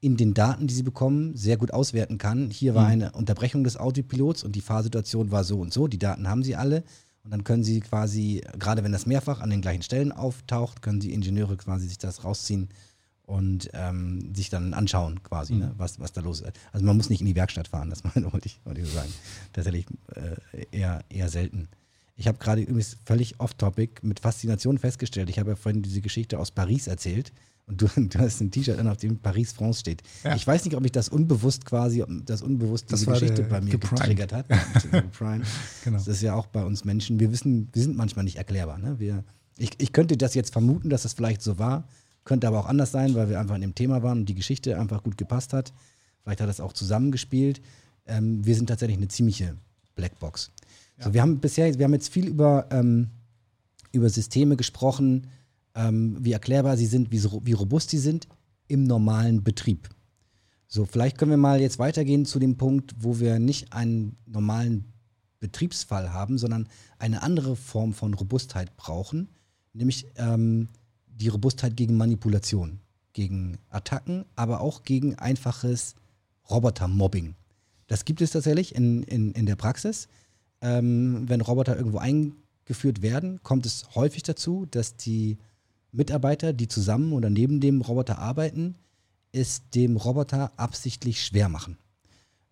[0.00, 2.50] in den Daten, die sie bekommen, sehr gut auswerten kann.
[2.50, 5.88] Hier war eine Unterbrechung des Autopilots und die Fahrsituation war so und so.
[5.88, 6.84] Die Daten haben sie alle.
[7.22, 11.00] Und dann können sie quasi, gerade wenn das mehrfach an den gleichen Stellen auftaucht, können
[11.00, 12.70] die Ingenieure quasi sich das rausziehen
[13.24, 16.52] und ähm, sich dann anschauen, quasi, ne, was, was da los ist.
[16.72, 19.12] Also man muss nicht in die Werkstatt fahren, das wollte ich, wollte ich so sagen.
[19.52, 21.68] Tatsächlich äh, eher, eher selten.
[22.20, 25.30] Ich habe gerade übrigens völlig off-topic mit Faszination festgestellt.
[25.30, 27.32] Ich habe ja vorhin diese Geschichte aus Paris erzählt
[27.66, 30.02] und du, du hast ein T-Shirt an, auf dem Paris France steht.
[30.22, 30.36] Ja.
[30.36, 33.62] Ich weiß nicht, ob ich das unbewusst quasi, ob das unbewusst Das diese Geschichte bei
[33.62, 34.00] mir geprimed.
[34.00, 34.44] getriggert hat.
[35.84, 35.96] Genau.
[35.96, 37.18] Das ist ja auch bei uns Menschen.
[37.18, 38.76] Wir wissen, wir sind manchmal nicht erklärbar.
[38.76, 38.98] Ne?
[38.98, 39.24] Wir,
[39.56, 41.88] ich, ich könnte das jetzt vermuten, dass das vielleicht so war,
[42.24, 44.78] Könnte aber auch anders sein, weil wir einfach in dem Thema waren und die Geschichte
[44.78, 45.72] einfach gut gepasst hat.
[46.22, 47.62] Vielleicht hat das auch zusammengespielt.
[48.06, 49.56] Ähm, wir sind tatsächlich eine ziemliche
[49.96, 50.50] Blackbox.
[51.02, 53.08] So, wir haben bisher, wir haben jetzt viel über, ähm,
[53.92, 55.28] über Systeme gesprochen,
[55.74, 58.28] ähm, wie erklärbar sie sind, wie, wie robust sie sind
[58.68, 59.88] im normalen Betrieb.
[60.68, 64.84] So, vielleicht können wir mal jetzt weitergehen zu dem Punkt, wo wir nicht einen normalen
[65.40, 69.30] Betriebsfall haben, sondern eine andere Form von Robustheit brauchen,
[69.72, 70.68] nämlich ähm,
[71.06, 72.78] die Robustheit gegen Manipulation,
[73.14, 75.94] gegen Attacken, aber auch gegen einfaches
[76.50, 77.34] Robotermobbing.
[77.86, 80.08] Das gibt es tatsächlich in, in, in der Praxis.
[80.62, 85.38] Ähm, wenn Roboter irgendwo eingeführt werden, kommt es häufig dazu, dass die
[85.92, 88.76] Mitarbeiter, die zusammen oder neben dem Roboter arbeiten,
[89.32, 91.78] es dem Roboter absichtlich schwer machen.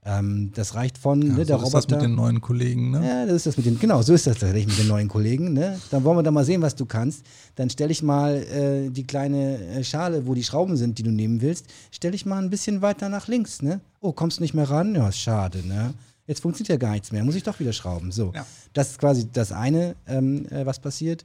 [0.04, 1.78] Ähm, das reicht von ja, ne, der so Roboter.
[1.78, 3.06] Ist das mit den neuen Kollegen, ne?
[3.06, 5.52] Ja, das ist das mit den, genau, so ist das tatsächlich mit den neuen Kollegen.
[5.52, 5.78] Ne?
[5.90, 7.26] Dann wollen wir da mal sehen, was du kannst.
[7.56, 11.10] Dann stelle ich mal äh, die kleine äh, Schale, wo die Schrauben sind, die du
[11.10, 13.60] nehmen willst, stelle ich mal ein bisschen weiter nach links.
[13.60, 13.80] Ne?
[14.00, 14.94] Oh, kommst du nicht mehr ran?
[14.94, 15.92] Ja, ist schade, ne?
[16.28, 18.12] Jetzt funktioniert ja gar nichts mehr, muss ich doch wieder schrauben.
[18.12, 18.46] So, ja.
[18.72, 21.24] das ist quasi das eine, ähm, äh, was passiert.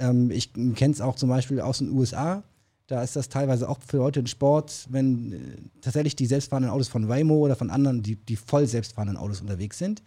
[0.00, 2.42] Ähm, ich kenne es auch zum Beispiel aus den USA
[2.88, 5.38] da ist das teilweise auch für Leute ein Sport, wenn äh,
[5.82, 9.78] tatsächlich die selbstfahrenden Autos von Waymo oder von anderen, die, die voll selbstfahrenden Autos unterwegs
[9.78, 10.02] sind,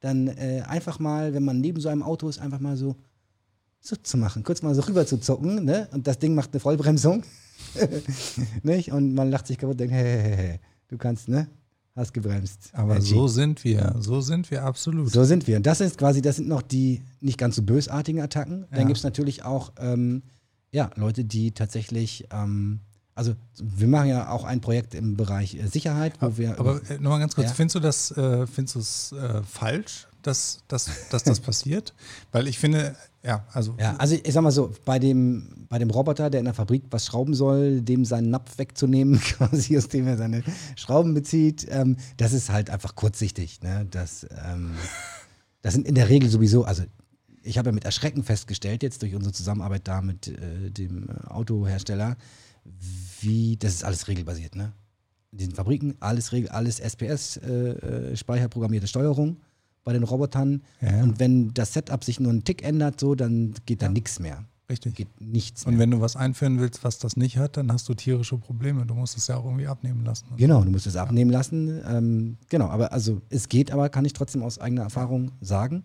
[0.00, 2.94] dann äh, einfach mal, wenn man neben so einem Auto ist, einfach mal so,
[3.80, 5.88] so zu machen, kurz mal so rüber zu zucken, ne?
[5.92, 7.24] Und das Ding macht eine Vollbremsung.
[8.62, 8.92] nicht?
[8.92, 11.48] Und man lacht sich kaputt und denkt, hey, hey, hey, du kannst, ne?
[11.96, 12.68] Hast gebremst.
[12.74, 15.10] Aber so sind wir, so sind wir absolut.
[15.10, 15.56] So sind wir.
[15.56, 18.66] Und das ist quasi, das sind noch die nicht ganz so bösartigen Attacken.
[18.70, 18.86] Dann ja.
[18.86, 20.22] gibt es natürlich auch ähm,
[20.72, 22.80] ja, Leute, die tatsächlich, ähm,
[23.14, 26.60] also wir machen ja auch ein Projekt im Bereich äh, Sicherheit, wo aber, wir.
[26.60, 27.54] Aber äh, nochmal ganz kurz, ja.
[27.54, 31.94] findest du das, äh, findest du es äh, falsch, dass, dass, dass das passiert?
[32.30, 32.94] Weil ich finde,
[33.26, 33.74] ja, also.
[33.80, 36.84] Ja, also ich sag mal so, bei dem, bei dem Roboter, der in der Fabrik
[36.90, 40.44] was schrauben soll, dem seinen Napf wegzunehmen, quasi aus dem er seine
[40.76, 43.62] Schrauben bezieht, ähm, das ist halt einfach kurzsichtig.
[43.62, 43.86] Ne?
[43.90, 44.74] Das, ähm,
[45.62, 46.84] das sind in der Regel sowieso, also
[47.42, 52.16] ich habe ja mit Erschrecken festgestellt, jetzt durch unsere Zusammenarbeit da mit äh, dem Autohersteller,
[53.20, 54.72] wie, das ist alles regelbasiert, ne?
[55.32, 59.38] In diesen Fabriken, alles Regel, alles SPS, äh, äh, speicherprogrammierte Steuerung
[59.86, 60.62] bei den Robotern.
[60.80, 61.02] Ja.
[61.04, 63.92] Und wenn das Setup sich nur einen Tick ändert, so, dann geht da ja.
[63.92, 64.44] nichts mehr.
[64.68, 64.96] Richtig.
[64.96, 65.72] Geht nichts mehr.
[65.72, 68.84] Und wenn du was einführen willst, was das nicht hat, dann hast du tierische Probleme.
[68.84, 70.26] Du musst es ja auch irgendwie abnehmen lassen.
[70.36, 71.80] Genau, du musst es abnehmen lassen.
[71.88, 75.84] Ähm, genau, aber also es geht, aber kann ich trotzdem aus eigener Erfahrung sagen.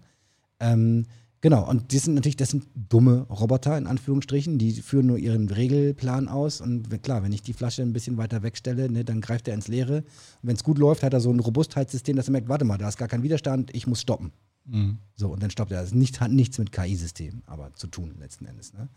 [0.60, 1.06] Ähm,
[1.42, 5.50] Genau, und die sind natürlich, das sind dumme Roboter in Anführungsstrichen, die führen nur ihren
[5.50, 6.62] Regelplan aus.
[6.62, 9.68] Und klar, wenn ich die Flasche ein bisschen weiter wegstelle, ne, dann greift er ins
[9.68, 9.98] Leere.
[9.98, 10.06] Und
[10.44, 12.88] wenn es gut läuft, hat er so ein Robustheitssystem, dass er merkt, warte mal, da
[12.88, 14.32] ist gar kein Widerstand, ich muss stoppen.
[14.66, 15.00] Mhm.
[15.16, 15.82] So, und dann stoppt er.
[15.82, 18.74] Das nicht, hat nichts mit KI-System aber zu tun, letzten Endes.
[18.74, 18.88] Ne?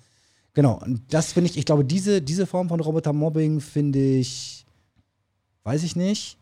[0.53, 4.66] Genau, und das finde ich, ich glaube, diese, diese Form von Roboter-Mobbing finde ich,
[5.62, 6.36] weiß ich nicht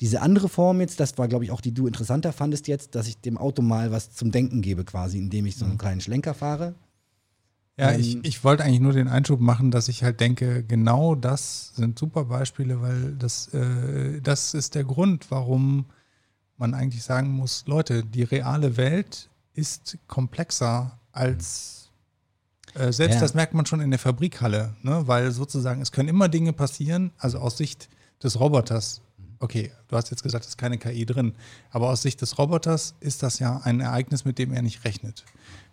[0.00, 3.08] diese andere Form jetzt, das war, glaube ich, auch die du interessanter fandest jetzt, dass
[3.08, 5.78] ich dem Auto mal was zum Denken gebe, quasi, indem ich so einen mhm.
[5.78, 6.74] kleinen Schlenker fahre.
[7.76, 11.14] Ja, ähm, ich, ich wollte eigentlich nur den Einschub machen, dass ich halt denke, genau
[11.14, 15.86] das sind super Beispiele, weil das, äh, das ist der Grund, warum
[16.56, 21.90] man eigentlich sagen muss, Leute, die reale Welt ist komplexer als
[22.74, 23.20] äh, selbst ja.
[23.20, 25.02] das merkt man schon in der Fabrikhalle, ne?
[25.06, 27.88] weil sozusagen es können immer Dinge passieren, also aus Sicht
[28.22, 29.00] des Roboters
[29.40, 31.34] okay, du hast jetzt gesagt, es ist keine KI drin,
[31.70, 35.24] aber aus Sicht des Roboters ist das ja ein Ereignis, mit dem er nicht rechnet.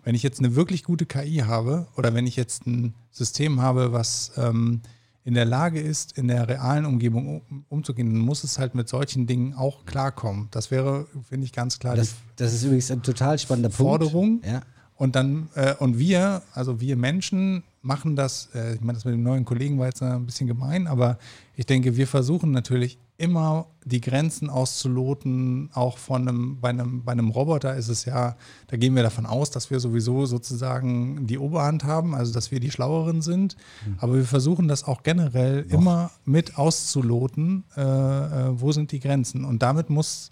[0.04, 3.92] Wenn ich jetzt eine wirklich gute KI habe oder wenn ich jetzt ein System habe,
[3.92, 4.82] was ähm,
[5.24, 8.88] in der Lage ist, in der realen Umgebung um, umzugehen, dann muss es halt mit
[8.88, 10.48] solchen Dingen auch klarkommen.
[10.52, 11.96] Das wäre, finde ich, ganz klar.
[11.96, 14.42] Das, das ist übrigens ein total spannender Forderung.
[14.42, 14.46] Punkt.
[14.46, 14.62] Ja.
[14.96, 19.14] Und dann, äh, und wir, also wir Menschen machen das, äh, ich meine, das mit
[19.14, 21.18] dem neuen Kollegen war jetzt ein bisschen gemein, aber
[21.56, 27.14] ich denke, wir versuchen natürlich immer die Grenzen auszuloten, auch von einem, bei einem, bei
[27.14, 28.36] einem Roboter ist es ja,
[28.68, 32.60] da gehen wir davon aus, dass wir sowieso sozusagen die Oberhand haben, also dass wir
[32.60, 33.56] die Schlaueren sind.
[33.86, 33.98] Mhm.
[34.00, 35.80] Aber wir versuchen das auch generell Doch.
[35.80, 39.46] immer mit auszuloten, äh, äh, wo sind die Grenzen.
[39.46, 40.32] Und damit muss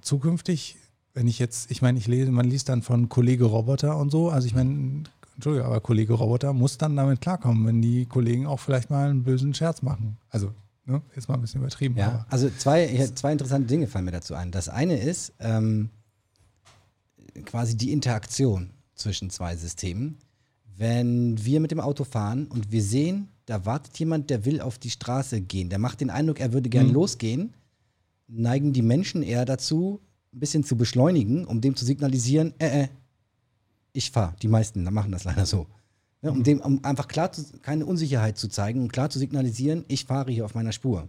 [0.00, 0.76] zukünftig,
[1.16, 4.30] wenn ich jetzt, ich meine, ich lese, man liest dann von Kollege Roboter und so,
[4.30, 5.02] also ich meine,
[5.34, 9.24] Entschuldigung, aber Kollege Roboter muss dann damit klarkommen, wenn die Kollegen auch vielleicht mal einen
[9.24, 10.16] bösen Scherz machen.
[10.30, 10.52] Also
[10.86, 11.02] Ne?
[11.16, 11.96] Jetzt mal ein bisschen übertrieben.
[11.96, 14.52] Ja, also zwei, zwei interessante Dinge fallen mir dazu ein.
[14.52, 15.90] Das eine ist ähm,
[17.44, 20.18] quasi die Interaktion zwischen zwei Systemen.
[20.76, 24.78] Wenn wir mit dem Auto fahren und wir sehen, da wartet jemand, der will auf
[24.78, 26.94] die Straße gehen, der macht den Eindruck, er würde gerne mhm.
[26.94, 27.54] losgehen,
[28.28, 30.00] neigen die Menschen eher dazu,
[30.36, 32.88] ein bisschen zu beschleunigen, um dem zu signalisieren, äh, äh,
[33.92, 34.34] ich fahre.
[34.42, 35.66] Die meisten machen das leider so.
[36.22, 39.84] Ja, um, dem, um einfach klar zu, keine Unsicherheit zu zeigen und klar zu signalisieren,
[39.88, 41.08] ich fahre hier auf meiner Spur.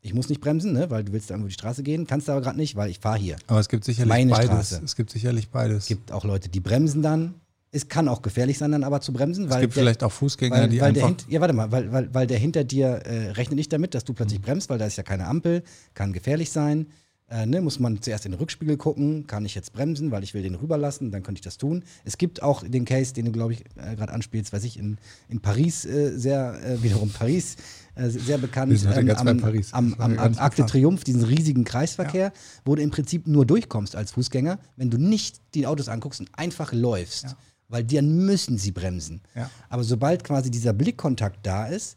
[0.00, 2.40] Ich muss nicht bremsen, ne, weil du willst dann über die Straße gehen, kannst aber
[2.40, 3.36] gerade nicht, weil ich fahre hier.
[3.46, 4.48] Aber es gibt sicherlich Meine beides.
[4.48, 4.80] Straße.
[4.84, 5.84] Es gibt sicherlich beides.
[5.84, 7.34] Es gibt auch Leute, die bremsen dann.
[7.70, 10.12] Es kann auch gefährlich sein, dann aber zu bremsen, es weil gibt der, vielleicht auch
[10.12, 11.22] Fußgänger, weil, die weil der einfach.
[11.24, 14.04] hint, ja warte mal, weil, weil, weil der hinter dir äh, rechnet nicht damit, dass
[14.04, 14.44] du plötzlich Mhm.
[14.44, 15.62] bremst, weil da ist ja keine Ampel,
[15.94, 16.86] kann gefährlich sein.
[17.30, 20.34] Äh, ne, muss man zuerst in den Rückspiegel gucken, kann ich jetzt bremsen, weil ich
[20.34, 21.82] will den rüberlassen, dann könnte ich das tun.
[22.04, 24.98] Es gibt auch den Case, den du, glaube ich, äh, gerade anspielst, weiß ich, in,
[25.28, 27.56] in Paris äh, sehr, äh, wiederum Paris,
[27.94, 29.72] äh, sehr bekannt, Wir sind heute ganz bei am, Paris.
[29.72, 30.68] am, am, am bekannt.
[30.68, 32.30] Triomphe, diesen riesigen Kreisverkehr,
[32.66, 36.28] wo du im Prinzip nur durchkommst als Fußgänger, wenn du nicht die Autos anguckst und
[36.34, 37.24] einfach läufst.
[37.24, 37.36] Ja.
[37.68, 39.22] Weil dann müssen sie bremsen.
[39.34, 39.50] Ja.
[39.70, 41.96] Aber sobald quasi dieser Blickkontakt da ist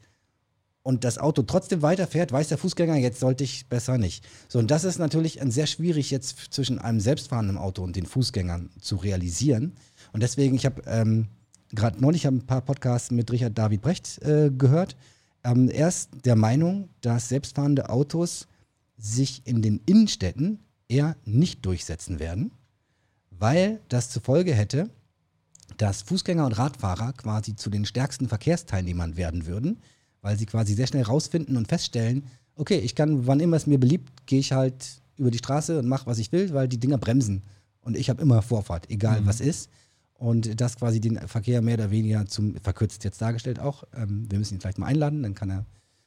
[0.88, 4.26] und das Auto trotzdem weiterfährt, weiß der Fußgänger, jetzt sollte ich besser nicht.
[4.48, 8.06] So, und das ist natürlich ein sehr schwierig jetzt zwischen einem selbstfahrenden Auto und den
[8.06, 9.74] Fußgängern zu realisieren.
[10.14, 11.28] Und deswegen, ich habe ähm,
[11.72, 14.96] gerade neulich ein paar Podcasts mit Richard David Brecht äh, gehört.
[15.44, 18.48] Ähm, er ist der Meinung, dass selbstfahrende Autos
[18.98, 22.52] sich in den Innenstädten eher nicht durchsetzen werden,
[23.30, 24.90] weil das zur Folge hätte,
[25.76, 29.82] dass Fußgänger und Radfahrer quasi zu den stärksten Verkehrsteilnehmern werden würden,
[30.22, 32.24] weil sie quasi sehr schnell rausfinden und feststellen,
[32.56, 35.88] okay, ich kann, wann immer es mir beliebt, gehe ich halt über die Straße und
[35.88, 37.44] mache, was ich will, weil die Dinger bremsen.
[37.82, 39.70] Und ich habe immer Vorfahrt, egal was ist.
[40.14, 43.84] Und das quasi den Verkehr mehr oder weniger zum, verkürzt jetzt dargestellt auch.
[43.96, 45.66] Ähm, wir müssen ihn vielleicht mal einladen, dann kann er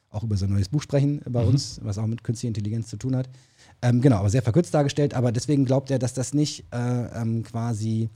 [0.09, 3.15] auch über sein neues Buch sprechen bei uns, was auch mit künstlicher Intelligenz zu tun
[3.15, 3.29] hat.
[3.81, 7.43] Ähm, genau, aber sehr verkürzt dargestellt, aber deswegen glaubt er, dass das nicht äh, ähm,
[7.43, 8.09] quasi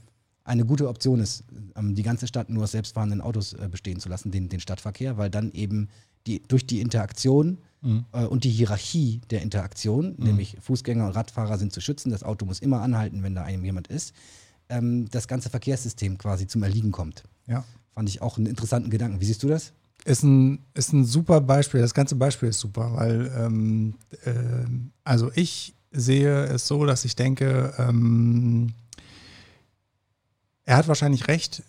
[0.46, 1.44] eine gute Option ist,
[1.76, 5.18] ähm, die ganze Stadt nur aus selbstfahrenden Autos äh, bestehen zu lassen, den, den Stadtverkehr,
[5.18, 5.88] weil dann eben
[6.26, 7.58] die, durch die Interaktion
[8.12, 12.46] äh, und die Hierarchie der Interaktion, nämlich Fußgänger und Radfahrer sind zu schützen, das Auto
[12.46, 14.14] muss immer anhalten, wenn da einem jemand ist,
[14.68, 17.22] ähm, das ganze Verkehrssystem quasi zum Erliegen kommt.
[17.46, 17.64] Ja.
[17.94, 19.20] Fand ich auch einen interessanten Gedanken.
[19.20, 19.72] Wie siehst du das?
[20.04, 21.80] Ist ein, ist ein super Beispiel.
[21.80, 23.94] Das ganze Beispiel ist super, weil, ähm,
[24.24, 28.72] ähm, also ich sehe es so, dass ich denke, ähm,
[30.66, 31.62] er hat wahrscheinlich recht,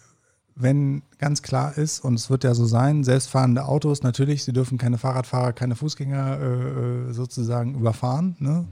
[0.55, 4.79] wenn ganz klar ist, und es wird ja so sein, selbstfahrende Autos, natürlich, sie dürfen
[4.79, 8.35] keine Fahrradfahrer, keine Fußgänger äh, äh, sozusagen überfahren.
[8.39, 8.65] Ne?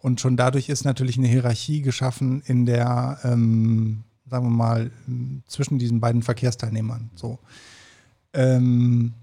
[0.00, 4.90] Und schon dadurch ist natürlich eine Hierarchie geschaffen in der, ähm, sagen wir mal,
[5.46, 7.10] zwischen diesen beiden Verkehrsteilnehmern.
[7.14, 7.38] So.
[8.34, 9.14] Ähm,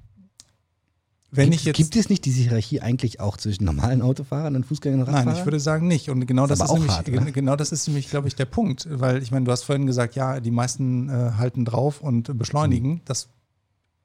[1.29, 1.77] wenn gibt, ich jetzt.
[1.77, 5.25] gibt es nicht diese Hierarchie eigentlich auch zwischen normalen Autofahrern und Fußgängern und Radfahrern?
[5.27, 6.09] Nein, ich würde sagen nicht.
[6.09, 7.31] Und genau das, aber ist, auch nämlich, hart, oder?
[7.31, 8.87] genau das ist nämlich, glaube ich, der Punkt.
[8.89, 13.01] Weil ich meine, du hast vorhin gesagt, ja, die meisten äh, halten drauf und beschleunigen.
[13.05, 13.27] Das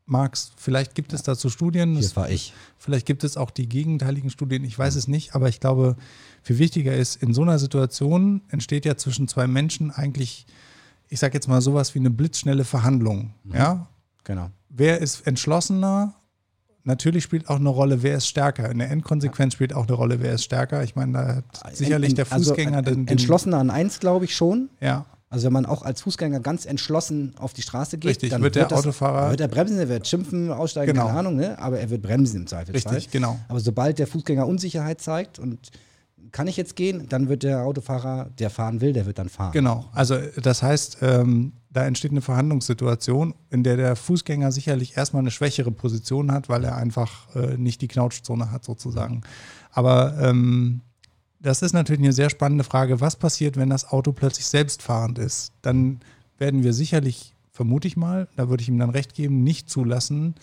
[0.04, 0.50] mag's.
[0.56, 1.96] Vielleicht gibt es dazu Studien.
[1.96, 2.52] Es- war ich.
[2.78, 5.96] Vielleicht gibt es auch die gegenteiligen Studien, ich weiß es nicht, aber ich glaube,
[6.42, 10.46] viel wichtiger ist, in so einer Situation entsteht ja zwischen zwei Menschen eigentlich,
[11.08, 13.32] ich sage jetzt mal sowas wie eine blitzschnelle Verhandlung.
[13.52, 13.86] Ja?
[14.24, 14.50] Genau.
[14.68, 16.14] Wer ist entschlossener?
[16.84, 18.68] Natürlich spielt auch eine Rolle, wer ist stärker.
[18.70, 20.82] In der Endkonsequenz spielt auch eine Rolle, wer ist stärker.
[20.82, 24.24] Ich meine, da hat sicherlich Ent- der Fußgänger also, den, den Entschlossener an eins, glaube
[24.24, 24.68] ich schon.
[24.80, 28.42] Ja, Also wenn man auch als Fußgänger ganz entschlossen auf die Straße geht, Richtig, dann
[28.42, 31.06] wird der das, Autofahrer- wird er bremsen, er wird schimpfen, aussteigen, Genau.
[31.06, 31.56] keine Ahnung, ne?
[31.58, 32.94] aber er wird bremsen im Zweifelsfall.
[32.94, 33.38] richtig, genau.
[33.48, 35.70] Aber sobald der Fußgänger Unsicherheit zeigt und
[36.30, 39.52] kann ich jetzt gehen, dann wird der Autofahrer, der fahren will, der wird dann fahren.
[39.52, 45.20] Genau, also das heißt, ähm, da entsteht eine Verhandlungssituation, in der der Fußgänger sicherlich erstmal
[45.20, 49.22] eine schwächere Position hat, weil er einfach äh, nicht die Knautschzone hat sozusagen.
[49.70, 50.82] Aber ähm,
[51.40, 53.00] das ist natürlich eine sehr spannende Frage.
[53.00, 55.52] Was passiert, wenn das Auto plötzlich selbstfahrend ist?
[55.62, 56.00] Dann
[56.38, 60.34] werden wir sicherlich, vermute ich mal, da würde ich ihm dann recht geben, nicht zulassen,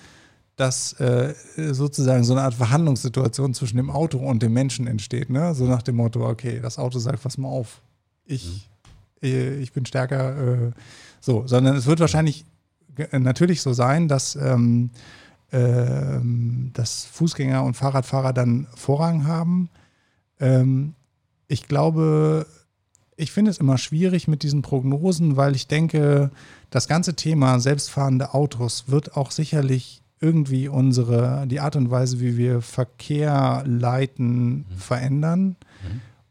[0.60, 5.30] dass äh, sozusagen so eine Art Verhandlungssituation zwischen dem Auto und dem Menschen entsteht.
[5.30, 5.56] Ne?
[5.56, 7.82] So nach dem Motto, okay, das Auto sagt, pass mal auf,
[8.26, 8.70] ich,
[9.24, 10.68] äh, ich bin stärker.
[10.68, 10.72] Äh,
[11.22, 12.46] so, sondern es wird wahrscheinlich
[12.96, 14.90] ge- natürlich so sein, dass, ähm,
[15.54, 19.70] ähm, dass Fußgänger und Fahrradfahrer dann Vorrang haben.
[20.42, 20.94] Ähm,
[21.48, 22.46] ich glaube,
[23.16, 26.32] ich finde es immer schwierig mit diesen Prognosen, weil ich denke,
[26.70, 32.38] das ganze Thema selbstfahrende Autos wird auch sicherlich irgendwie unsere, die Art und Weise, wie
[32.38, 35.56] wir Verkehr leiten, verändern.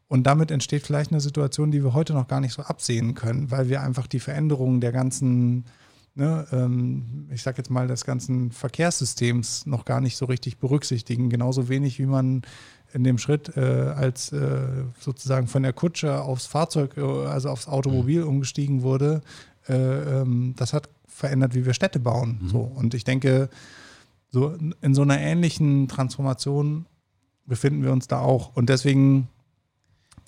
[0.09, 3.51] Und damit entsteht vielleicht eine Situation, die wir heute noch gar nicht so absehen können,
[3.51, 5.67] weil wir einfach die Veränderungen der ganzen,
[6.15, 11.29] ne, ähm, ich sag jetzt mal, des ganzen Verkehrssystems noch gar nicht so richtig berücksichtigen.
[11.29, 12.43] Genauso wenig, wie man
[12.95, 17.69] in dem Schritt äh, als äh, sozusagen von der Kutsche aufs Fahrzeug, äh, also aufs
[17.69, 19.21] Automobil umgestiegen wurde.
[19.69, 19.75] Äh,
[20.23, 22.41] ähm, das hat verändert, wie wir Städte bauen.
[22.47, 22.61] So.
[22.61, 23.49] Und ich denke,
[24.31, 26.87] so in- so einer ähnlichen Transformation
[27.47, 28.55] befinden wir uns da auch.
[28.57, 29.29] Und deswegen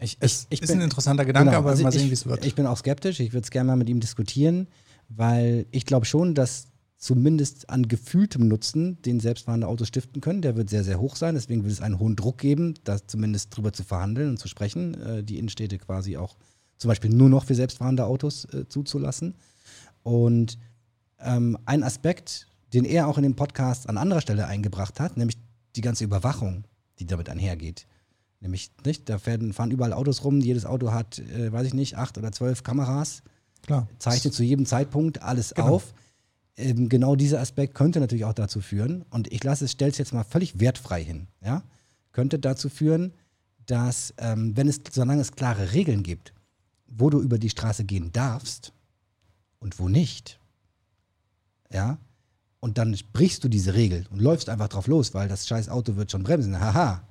[0.01, 2.09] Ich, es ich, ich ist bin, ein interessanter Gedanke, genau, aber also mal sehen, ich-
[2.11, 2.45] wie es wird.
[2.45, 4.67] Ich bin auch skeptisch, ich würde es gerne mal mit ihm diskutieren,
[5.11, 10.43] weil ich glaube schon, dass zumindest an gefühltem Nutzen, den selbstfahrende Autos stiften können.
[10.43, 11.35] Der wird sehr, sehr hoch sein.
[11.35, 15.01] Deswegen wird es einen hohen Druck geben, da zumindest drüber zu verhandeln und zu sprechen,
[15.01, 16.37] äh, die Innenstädte quasi auch
[16.81, 19.35] zum Beispiel nur noch für selbstfahrende Autos äh, zuzulassen.
[20.02, 20.59] Und
[21.20, 25.36] ähm, ein Aspekt, den er auch in dem Podcast an anderer Stelle eingebracht hat, nämlich
[25.77, 26.65] die ganze Überwachung,
[26.98, 27.86] die damit einhergeht.
[28.40, 29.11] Nämlich, nicht?
[29.11, 32.32] Da fahren, fahren überall Autos rum, jedes Auto hat, äh, weiß ich nicht, acht oder
[32.32, 33.23] zwölf Kameras.
[33.62, 33.86] Klar.
[33.98, 35.74] Zeichnet zu jedem Zeitpunkt alles Genau.
[35.74, 35.93] auf.
[36.57, 39.98] Ähm, genau dieser Aspekt könnte natürlich auch dazu führen, und ich lasse es, stelle es
[39.98, 41.62] jetzt mal völlig wertfrei hin, ja,
[42.12, 43.12] könnte dazu führen,
[43.66, 46.32] dass, ähm, wenn es, solange es klare Regeln gibt,
[46.91, 48.73] wo du über die Straße gehen darfst
[49.59, 50.39] und wo nicht,
[51.73, 51.99] ja,
[52.61, 55.97] und dann brichst du diese Regel und läufst einfach drauf los, weil das scheiß Auto
[55.97, 56.61] wird schon bremsen.
[56.61, 57.03] Haha.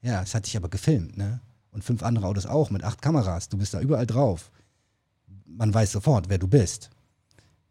[0.00, 1.40] Ja, es hat dich aber gefilmt, ne?
[1.72, 3.48] Und fünf andere Autos auch mit acht Kameras.
[3.48, 4.50] Du bist da überall drauf.
[5.46, 6.90] Man weiß sofort, wer du bist.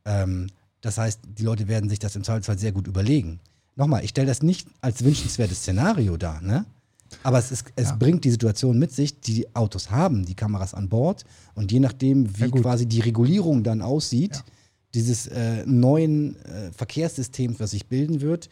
[0.06, 0.48] Ähm,
[0.82, 3.40] das heißt, die Leute werden sich das im Zweifelsfall sehr gut überlegen.
[3.76, 6.66] Nochmal, ich stelle das nicht als wünschenswertes Szenario dar, ne?
[7.24, 7.96] Aber es, ist, es Ja.
[7.96, 11.26] bringt die Situation mit sich, die Autos haben, die Kameras an Bord.
[11.56, 14.42] Und je nachdem, wie Ja, quasi die Regulierung dann aussieht, Ja.
[14.94, 18.50] dieses äh, neuen äh, Verkehrssystems, was sich bilden wird,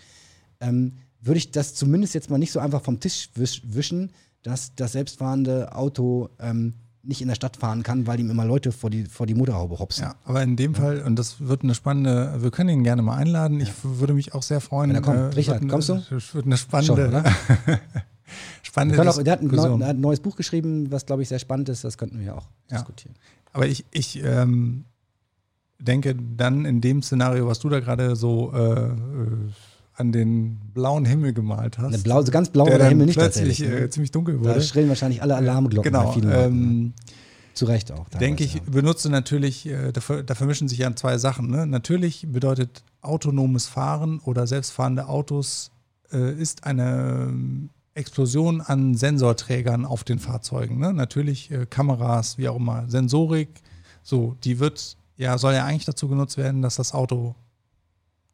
[0.60, 4.11] ähm, würde ich das zumindest jetzt mal nicht so einfach vom Tisch wisch, wischen,
[4.44, 8.72] dass das selbstfahrende Auto ähm, nicht in der Stadt fahren kann, weil ihm immer Leute
[8.73, 10.03] vor die, vor die Motorhaube hopsen.
[10.03, 13.15] Ja, aber in dem Fall, und das wird eine spannende, wir können ihn gerne mal
[13.15, 13.60] einladen.
[13.61, 14.90] Ich würde mich auch sehr freuen.
[14.90, 15.18] Wenn er kommt.
[15.18, 15.94] äh, Richard, wird kommst du?
[16.15, 17.23] Es wird eine Schon, spannende, oder?
[18.64, 21.30] spannende auch, der, hat ein, neu, der hat ein neues Buch geschrieben, was, glaube ich,
[21.30, 21.84] sehr spannend ist.
[21.84, 22.77] Das könnten wir auch Ja.
[22.77, 23.15] diskutieren.
[23.53, 24.85] Aber ich, ich ähm,
[25.80, 28.91] denke dann in dem Szenario, was du da gerade so äh, äh,
[29.95, 33.18] an den blauen Himmel gemalt hast, Eine blau, so ganz blau der der Himmel nicht
[33.18, 33.89] plötzlich äh, Ne?
[33.89, 34.61] ziemlich dunkel Da wurde.
[34.61, 36.11] schrillen wahrscheinlich alle Alarmglocken bei Genau.
[36.14, 36.60] vielen Leuten.
[36.60, 36.65] ne?
[36.68, 36.93] Ähm,
[37.53, 38.07] Zu Recht auch.
[38.10, 41.49] denke ich, teilweise, benutze natürlich, äh, da, da vermischen sich ja zwei Sachen.
[41.49, 41.65] Ne?
[41.68, 45.72] Natürlich bedeutet autonomes Fahren oder selbstfahrende Autos
[46.14, 47.69] äh, ist eine ähm,
[47.99, 50.80] Explosion an Sensorträgern auf den Fahrzeugen.
[50.80, 50.93] Ne?
[50.93, 53.61] Natürlich äh, Kameras, wie auch immer, Sensorik,
[54.01, 57.35] so, die wird, ja, soll ja eigentlich dazu genutzt werden, dass das Auto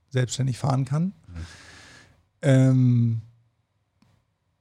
[0.10, 1.14] selbstständig fahren kann.
[2.42, 3.22] Ähm,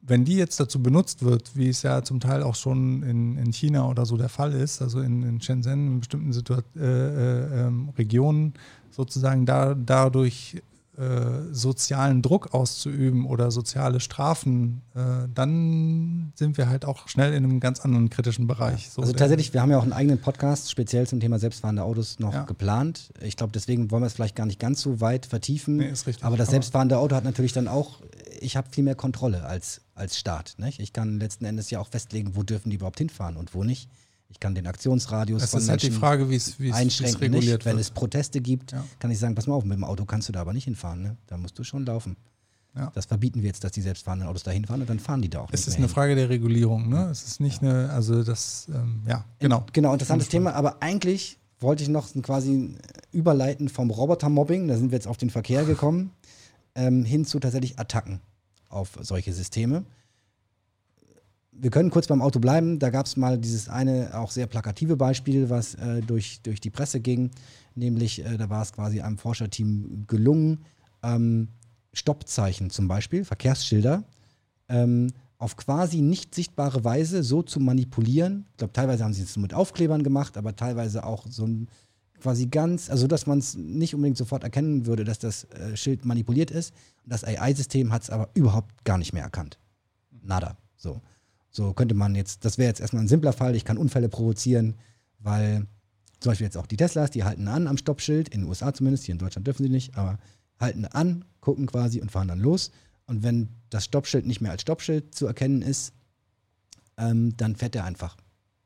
[0.07, 3.53] wenn die jetzt dazu benutzt wird, wie es ja zum Teil auch schon in, in
[3.53, 7.67] China oder so der Fall ist, also in, in Shenzhen in bestimmten Situa äh, äh,
[7.67, 8.55] ähm, Regionen
[8.91, 10.63] sozusagen da, dadurch
[10.99, 17.43] äh, sozialen Druck auszuüben oder soziale Strafen, äh, dann sind wir halt auch schnell in
[17.45, 18.91] einem ganz anderen kritischen Bereich.
[18.91, 22.19] So also tatsächlich, wir haben ja auch einen eigenen Podcast speziell zum Thema selbstfahrende Autos
[22.21, 22.45] noch Ja.
[22.45, 23.13] geplant.
[23.21, 25.77] Ich glaube, deswegen wollen wir es vielleicht gar nicht ganz so weit vertiefen.
[25.79, 26.25] Nee, ist richtig.
[26.25, 28.01] Aber das selbstfahrende Auto hat natürlich dann auch,
[28.41, 30.55] ich habe viel mehr Kontrolle als, als Staat.
[30.59, 30.79] Nicht?
[30.81, 33.89] Ich kann letzten Endes ja auch festlegen, wo dürfen die überhaupt hinfahren und wo nicht.
[34.35, 36.59] Ich kann den Aktionsradius Es von ist halt die Menschen Frage, wie es wie es-
[36.59, 37.21] wie es einschränken.
[37.21, 37.65] reguliert Nicht?
[37.67, 37.81] Wenn wird.
[37.87, 38.85] es Proteste gibt, Ja.
[38.99, 41.03] kann ich sagen, pass mal auf, mit dem Auto kannst du da aber nicht hinfahren.
[41.03, 41.17] Ne?
[41.29, 42.17] Da musst du schon laufen.
[42.77, 42.91] Ja.
[42.97, 45.43] Das verbieten wir jetzt, dass die selbstfahrenden Autos da hinfahren und dann fahren die da
[45.43, 45.95] auch Es ist eine hin.
[45.95, 47.05] Frage der Regulierung, ne?
[47.13, 49.65] Es ist nicht eine, also das, ähm, ja, genau.
[49.73, 52.75] Genau, interessantes Thema, aber eigentlich wollte ich noch quasi
[53.13, 56.11] überleiten vom Robotermobbing, da sind wir jetzt auf den Verkehr gekommen,
[56.75, 58.21] ähm, hin zu tatsächlich Attacken
[58.69, 59.85] auf solche Systeme.
[61.57, 62.79] Wir können kurz beim Auto bleiben.
[62.79, 66.71] Da gab es mal dieses eine auch sehr plakative Beispiel, was äh, durch, durch die
[66.71, 67.31] Presse ging.
[67.75, 70.65] Nämlich, äh, da war es quasi einem Forscherteam gelungen,
[71.03, 71.49] ähm,
[71.93, 74.03] Stoppzeichen zum Beispiel, Verkehrsschilder,
[74.69, 78.47] ähm, auf quasi nicht sichtbare Weise so zu manipulieren.
[78.53, 81.69] Ich glaube, teilweise haben sie es mit Aufklebern gemacht, aber teilweise auch so ein
[82.21, 86.05] quasi ganz, also dass man es nicht unbedingt sofort erkennen würde, dass das äh, Schild
[86.05, 86.73] manipuliert ist.
[87.05, 89.59] Das AI-System hat es aber überhaupt gar nicht mehr erkannt.
[90.23, 90.57] Nada.
[90.77, 91.03] So.
[91.55, 94.75] So könnte man jetzt, das wäre jetzt erstmal ein simpler Fall, ich kann Unfälle provozieren,
[95.21, 95.67] weil
[96.19, 99.05] zum Beispiel jetzt auch die Teslas, die halten an am Stoppschild, in den USA zumindest,
[99.05, 100.19] hier in Deutschland dürfen sie nicht, aber
[100.59, 102.73] halten an, gucken quasi und fahren dann los.
[103.07, 105.93] Und wenn das Stoppschild nicht mehr als Stoppschild zu erkennen ist,
[106.97, 108.17] ähm, dann fährt er einfach.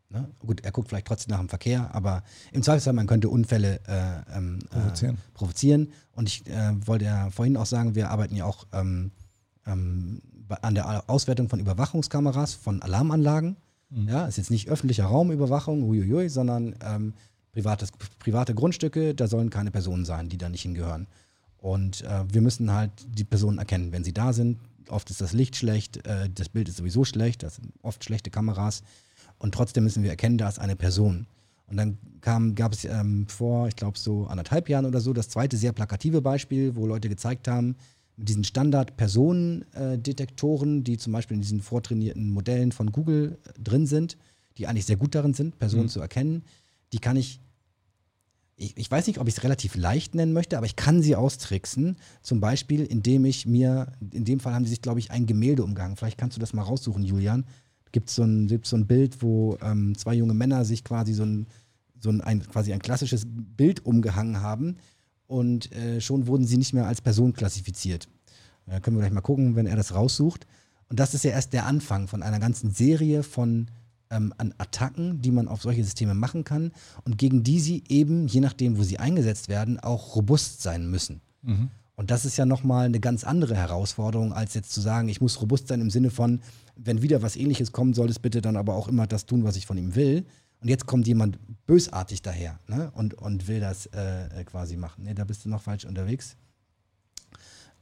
[0.09, 0.31] Ne?
[0.39, 4.39] Gut, er guckt vielleicht trotzdem nach dem Verkehr, aber im Zweifelsfall, man könnte Unfälle äh,
[4.39, 5.16] ähm, Provozieren.
[5.16, 5.93] Äh, provozieren.
[6.12, 9.10] Und ich äh, wollte ja vorhin auch sagen, wir arbeiten ja auch ähm,
[9.66, 10.23] ähm,
[10.62, 13.57] an der Auswertung von Überwachungskameras, von Alarmanlagen.
[13.91, 17.15] Ja, ist jetzt nicht öffentlicher Raumüberwachung, uiuiui, sondern ähm,
[17.53, 21.07] privates, private Grundstücke, da sollen keine Personen sein, die da nicht hingehören.
[21.57, 24.59] Und äh, wir müssen halt die Personen erkennen, wenn sie da sind.
[24.89, 28.31] Oft ist das Licht schlecht, äh, das Bild ist sowieso schlecht, das sind oft schlechte
[28.31, 28.83] Kameras.
[29.39, 31.27] Und trotzdem müssen wir erkennen, da ist eine Person.
[31.66, 35.29] Und dann kam, gab es ähm, vor, ich glaube, so anderthalb Jahren oder so, das
[35.29, 37.77] zweite sehr plakative Beispiel, wo Leute gezeigt haben,
[38.19, 44.19] mit diesen Standard-Personendetektoren, die zum Beispiel in diesen vortrainierten Modellen von Google äh, drin sind,
[44.59, 46.43] die eigentlich sehr gut darin sind, Personen zu erkennen,
[46.93, 47.40] die kann ich
[48.61, 51.15] ich, ich weiß nicht, ob ich es relativ leicht nennen möchte, aber ich kann sie
[51.15, 51.97] austricksen.
[52.23, 55.62] Zum Beispiel, indem ich mir, in dem Fall haben sie sich, glaube ich, ein Gemälde
[55.62, 55.97] umgehangen.
[55.97, 57.47] Vielleicht kannst du das mal raussuchen, Julian.
[57.93, 61.23] Gibt so ein, gibt's so ein Bild, wo ähm, zwei junge Männer sich quasi so
[61.23, 61.47] ein,
[62.01, 64.78] so ein, ein, quasi ein klassisches Bild umgehangen haben
[65.29, 68.09] und äh, schon wurden sie nicht mehr als Person klassifiziert.
[68.67, 70.47] Äh, können wir gleich mal gucken, wenn er das raussucht.
[70.89, 73.69] Und das ist ja erst der Anfang von einer ganzen Serie von
[74.11, 76.73] ähm, an Attacken, die man auf solche Systeme machen kann
[77.05, 81.21] und gegen die sie eben, je nachdem, wo sie eingesetzt werden, auch robust sein müssen.
[81.43, 81.69] Mhm.
[81.95, 85.41] Und das ist ja nochmal eine ganz andere Herausforderung, als jetzt zu sagen, ich muss
[85.43, 86.41] robust sein im Sinne von,
[86.77, 89.57] wenn wieder was ähnliches kommt, soll es bitte dann aber auch immer das tun, was
[89.57, 90.25] ich von ihm will.
[90.61, 92.91] Und jetzt kommt jemand bösartig daher ne?
[92.95, 95.05] und, und will das äh, quasi machen.
[95.05, 96.37] Ne, da bist du noch falsch unterwegs.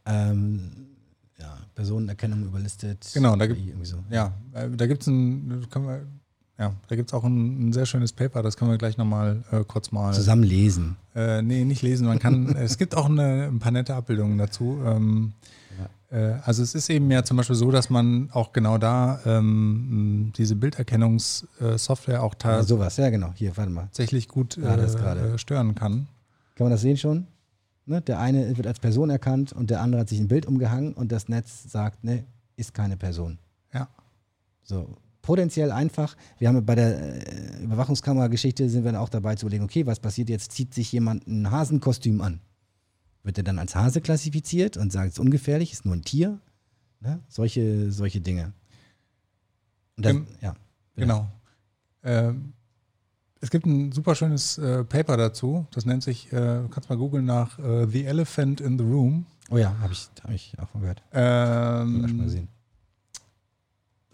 [0.05, 0.89] Ähm,
[1.39, 3.11] ja, Personenerkennung überlistet.
[3.15, 4.05] Genau, da gibt so.
[4.11, 4.69] ja, äh,
[6.59, 9.93] ja, da auch ein, ein, sehr schönes Paper, das können wir gleich nochmal äh, kurz
[9.93, 10.97] mal zusammen lesen.
[11.15, 12.07] Äh, nee, nicht lesen.
[12.07, 14.81] Man kann, es gibt auch eine, ein paar nette Abbildungen dazu.
[14.85, 15.66] Ähm, äh,
[16.17, 20.57] also es ist eben ja zum Beispiel so, dass man auch genau da ähm, diese
[20.57, 23.33] Bilderkennungssoftware auch ja, sowas, ja genau.
[23.35, 23.83] Hier, warte mal.
[23.85, 26.09] Tatsächlich gut äh, stören kann.
[26.55, 27.27] Kann man das sehen schon?
[27.85, 28.01] Ne?
[28.01, 31.13] Der eine wird als Person erkannt und der andere hat sich ein Bild umgehangen und
[31.13, 32.25] das Netz sagt, ne,
[32.57, 33.39] ist keine Person.
[33.73, 33.89] Ja.
[34.63, 36.17] So, potenziell einfach.
[36.39, 36.99] Wir haben bei der
[37.59, 40.53] äh, Überwachungskamera-Geschichte sind wir dann auch dabei zu überlegen, okay, was passiert jetzt?
[40.53, 42.41] Zieht sich jemand ein Hasenkostüm an?
[43.27, 46.39] Wird er dann als Hase klassifiziert und sagt, es ist ungefährlich, ist nur ein Tier?
[47.01, 47.19] Ne?
[47.29, 48.53] Solche, solche Dinge.
[49.97, 50.55] Das, Gen ja,
[50.95, 51.29] genau.
[52.05, 52.53] Ähm,
[53.41, 55.67] es gibt ein super schönes äh, Paper dazu.
[55.73, 59.27] Das nennt sich, äh, du kannst mal googeln nach äh, The Elephant in the Room.
[59.51, 61.03] Oh ja, habe ich, hab ich auch von gehört.
[61.13, 62.47] Ähm, mal sehen.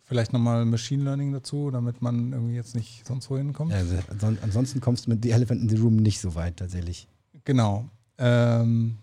[0.05, 3.73] Vielleicht nochmal Machine Learning dazu, damit man irgendwie jetzt nicht sonst wo hinkommt.
[3.73, 7.09] Ja, also, ansonsten kommst du mit The Elephant in the Room nicht so weit tatsächlich.
[7.45, 7.91] Genau.
[8.17, 8.97] Ähm,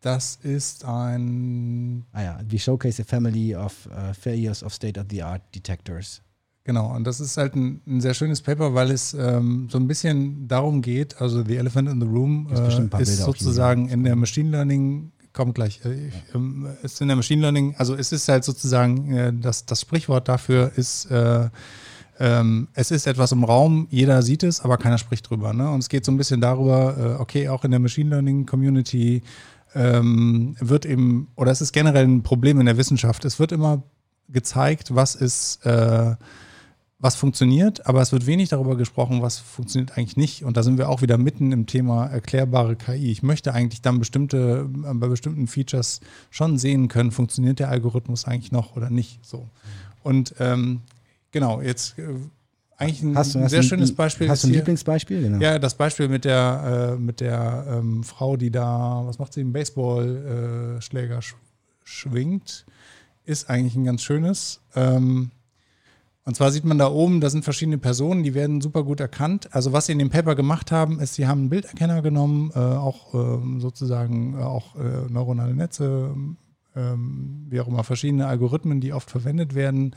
[0.00, 2.04] das ist ein.
[2.12, 6.22] Ah ja, we showcase a family of uh, failures of state-of-the-art detectors.
[6.64, 9.86] Genau, und das ist halt ein, ein sehr schönes Paper, weil es ähm, so ein
[9.88, 14.50] bisschen darum geht, also The Elephant in the Room äh, ist sozusagen in der Machine
[14.50, 18.44] Learning, kommt gleich, äh, ich, ähm, ist in der Machine Learning, also es ist halt
[18.44, 21.48] sozusagen, äh, das, das Sprichwort dafür ist, äh,
[22.18, 25.54] ähm, es ist etwas im Raum, jeder sieht es, aber keiner spricht drüber.
[25.54, 25.70] Ne?
[25.70, 29.22] Und es geht so ein bisschen darüber, äh, okay, auch in der Machine Learning Community
[29.74, 33.82] ähm, wird eben, oder es ist generell ein Problem in der Wissenschaft, es wird immer
[34.28, 36.14] gezeigt, was ist äh,
[37.00, 40.44] was funktioniert, aber es wird wenig darüber gesprochen, was funktioniert eigentlich nicht.
[40.44, 43.10] Und da sind wir auch wieder mitten im Thema erklärbare KI.
[43.10, 48.26] Ich möchte eigentlich dann bestimmte, äh, bei bestimmten Features schon sehen können, funktioniert der Algorithmus
[48.26, 49.24] eigentlich noch oder nicht.
[49.24, 49.48] So.
[50.02, 50.82] Und ähm,
[51.30, 52.16] genau, jetzt äh,
[52.80, 54.28] eigentlich ein, hast du, ein sehr ein, schönes Beispiel.
[54.28, 55.22] Hast du ein Lieblingsbeispiel?
[55.22, 55.38] Genau.
[55.38, 59.40] Ja, das Beispiel mit der, äh, mit der ähm, Frau, die da, was macht sie,
[59.40, 61.36] einen Baseballschläger äh, sch
[61.84, 62.64] schwingt,
[63.24, 64.60] ist eigentlich ein ganz schönes.
[64.74, 65.30] Ähm,
[66.24, 69.48] und zwar sieht man da oben, da sind verschiedene Personen, die werden super gut erkannt.
[69.52, 72.58] Also was sie in dem Paper gemacht haben, ist, sie haben einen Bilderkenner genommen, äh,
[72.58, 76.14] auch äh, sozusagen äh, auch äh, neuronale Netze,
[76.76, 79.96] ähm, wie auch immer, verschiedene Algorithmen, die oft verwendet werden,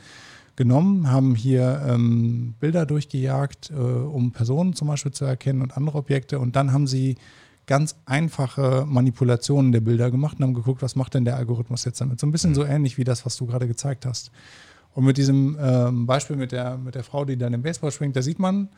[0.56, 5.98] genommen, haben hier ähm, Bilder durchgejagt, äh, um Personen zum Beispiel zu erkennen und andere
[5.98, 6.40] Objekte.
[6.40, 7.18] Und dann haben sie
[7.66, 12.02] ganz einfache Manipulationen der Bilder gemacht und haben geguckt, was macht denn der Algorithmus jetzt
[12.02, 12.20] damit.
[12.20, 12.56] So ein bisschen mhm.
[12.56, 14.32] so ähnlich wie das, was du gerade gezeigt hast.
[14.94, 18.16] Und mit diesem ähm, Beispiel mit der, mit der Frau, die dann im Baseball schwingt,
[18.16, 18.70] da sieht man,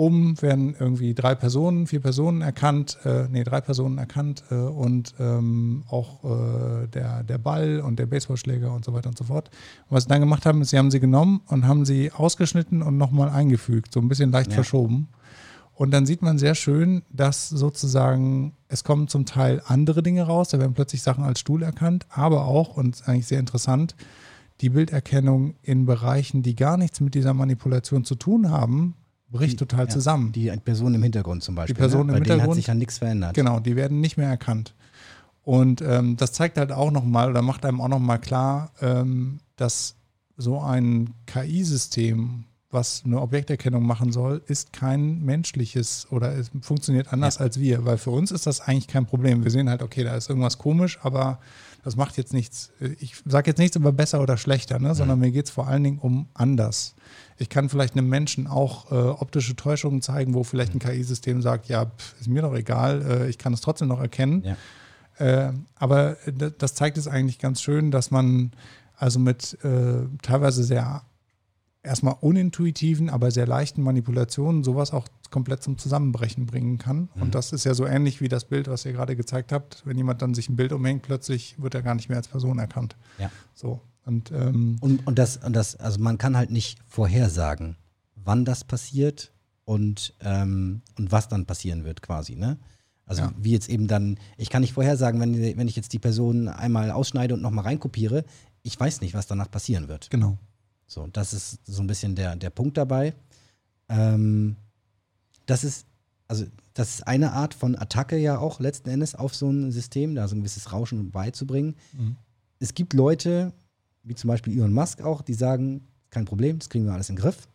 [0.00, 5.14] oben werden irgendwie drei Personen, vier Personen erkannt, äh, nee, drei Personen erkannt äh, und
[5.20, 9.50] ähm, auch äh, der, der Ball und der Baseballschläger und so weiter und so fort.
[9.88, 12.80] Und was sie dann gemacht haben, ist, sie haben sie genommen und haben sie ausgeschnitten
[12.80, 14.54] und nochmal eingefügt, so ein bisschen leicht ja.
[14.54, 15.08] verschoben.
[15.74, 20.48] Und dann sieht man sehr schön, dass sozusagen es kommen zum Teil andere Dinge raus,
[20.48, 23.94] da werden plötzlich Sachen als Stuhl erkannt, aber auch, und eigentlich sehr interessant,
[24.62, 28.94] die Bilderkennung in Bereichen, die gar nichts mit dieser Manipulation zu tun haben,
[29.30, 30.32] bricht die, total ja, zusammen.
[30.32, 31.74] Die Person im Hintergrund zum Beispiel.
[31.74, 32.12] Die Person ne?
[32.12, 32.50] im Bei Hintergrund.
[32.50, 33.34] hat sich ja nichts verändert.
[33.34, 34.74] Genau, die werden nicht mehr erkannt.
[35.42, 39.96] Und ähm, das zeigt halt auch nochmal oder macht einem auch nochmal klar, ähm, dass
[40.36, 47.36] so ein KI-System, was eine Objekterkennung machen soll, ist kein menschliches oder es funktioniert anders
[47.36, 47.42] ja.
[47.42, 49.44] als wir, weil für uns ist das eigentlich kein Problem.
[49.44, 51.40] Wir sehen halt, okay, da ist irgendwas komisch, aber
[51.82, 52.70] das macht jetzt nichts.
[52.98, 55.26] Ich sage jetzt nichts über besser oder schlechter, ne, sondern mhm.
[55.26, 56.94] mir geht es vor allen Dingen um anders.
[57.38, 60.90] Ich kann vielleicht einem Menschen auch äh, optische Täuschungen zeigen, wo vielleicht ein mhm.
[60.90, 64.44] KI-System sagt, ja, pff, ist mir doch egal, äh, ich kann es trotzdem noch erkennen.
[64.44, 64.56] Ja.
[65.48, 66.16] Äh, aber
[66.58, 68.52] das zeigt es eigentlich ganz schön, dass man
[68.96, 71.02] also mit äh, teilweise sehr
[71.82, 77.08] erstmal unintuitiven, aber sehr leichten Manipulationen sowas auch komplett zum Zusammenbrechen bringen kann.
[77.14, 77.22] Mhm.
[77.22, 79.82] Und das ist ja so ähnlich wie das Bild, was ihr gerade gezeigt habt.
[79.86, 82.58] Wenn jemand dann sich ein Bild umhängt, plötzlich wird er gar nicht mehr als Person
[82.58, 82.96] erkannt.
[83.18, 83.30] Ja.
[83.54, 83.80] So.
[84.04, 87.76] Und, ähm und, und, das, und das, also man kann halt nicht vorhersagen,
[88.14, 89.32] wann das passiert
[89.64, 92.58] und, ähm, und was dann passieren wird, quasi, ne?
[93.06, 93.32] Also ja.
[93.36, 96.92] wie jetzt eben dann, ich kann nicht vorhersagen, wenn, wenn ich jetzt die Person einmal
[96.92, 98.24] ausschneide und nochmal reinkopiere,
[98.62, 100.10] ich weiß nicht, was danach passieren wird.
[100.10, 100.38] Genau.
[100.90, 103.14] So, das ist so ein bisschen der, der Punkt dabei.
[103.88, 104.56] Ähm,
[105.46, 105.86] das ist,
[106.26, 110.16] also das ist eine Art von Attacke ja auch letzten Endes auf so ein System,
[110.16, 111.76] da so ein gewisses Rauschen beizubringen.
[111.92, 112.16] Mhm.
[112.58, 113.52] Es gibt Leute,
[114.02, 117.14] wie zum Beispiel Elon Musk auch, die sagen, kein Problem, das kriegen wir alles in
[117.14, 117.46] den Griff.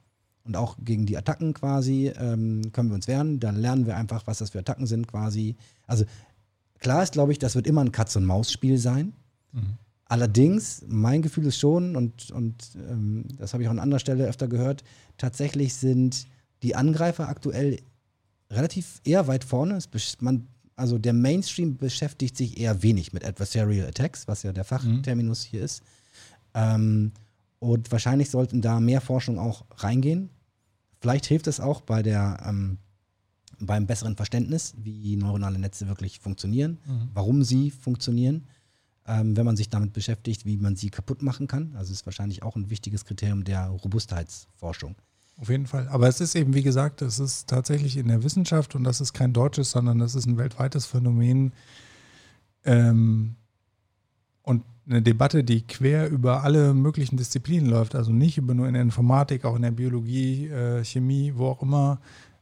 [0.46, 3.42] Und auch gegen die Attacken quasi ähm, können wir uns wehren.
[3.42, 5.58] Dann lernen wir einfach, was das für Attacken sind quasi.
[5.88, 6.06] Also
[6.80, 9.12] klar ist, glaube ich, das wird immer ein Katz-und-Maus-Spiel sein.
[9.52, 9.78] Mhm.
[10.08, 14.28] Allerdings, mein Gefühl ist schon, und, und ähm, das habe ich auch an anderer Stelle
[14.28, 14.84] öfter gehört,
[15.18, 16.28] tatsächlich sind
[16.62, 17.80] die Angreifer aktuell
[18.52, 19.80] relativ eher weit vorne.
[20.20, 25.46] Man, also der Mainstream beschäftigt sich eher wenig mit Adversarial Attacks, was ja der Fachterminus
[25.46, 25.50] mhm.
[25.50, 25.82] hier ist.
[26.54, 27.12] Ähm,
[27.60, 30.30] und wahrscheinlich sollten da mehr Forschung auch reingehen.
[31.02, 32.78] Vielleicht hilft es auch bei der, ähm,
[33.60, 37.10] beim besseren Verständnis, wie neuronale Netze wirklich funktionieren, mhm.
[37.14, 38.46] warum sie funktionieren,
[39.08, 41.76] ähm, wenn man sich damit beschäftigt, wie man sie kaputt machen kann.
[41.76, 44.96] Also ist wahrscheinlich auch ein wichtiges Kriterium der Robustheitsforschung.
[45.38, 45.88] Auf jeden Fall.
[45.90, 49.14] Aber es ist eben, wie gesagt, es ist tatsächlich in der Wissenschaft und das ist
[49.14, 51.54] kein deutsches, sondern das ist ein weltweites Phänomen.
[52.64, 53.36] Ähm,
[54.44, 58.74] und eine Debatte, die quer über alle möglichen Disziplinen läuft, also nicht über nur in
[58.74, 62.00] der Informatik, auch in der Biologie, äh, Chemie, wo auch immer.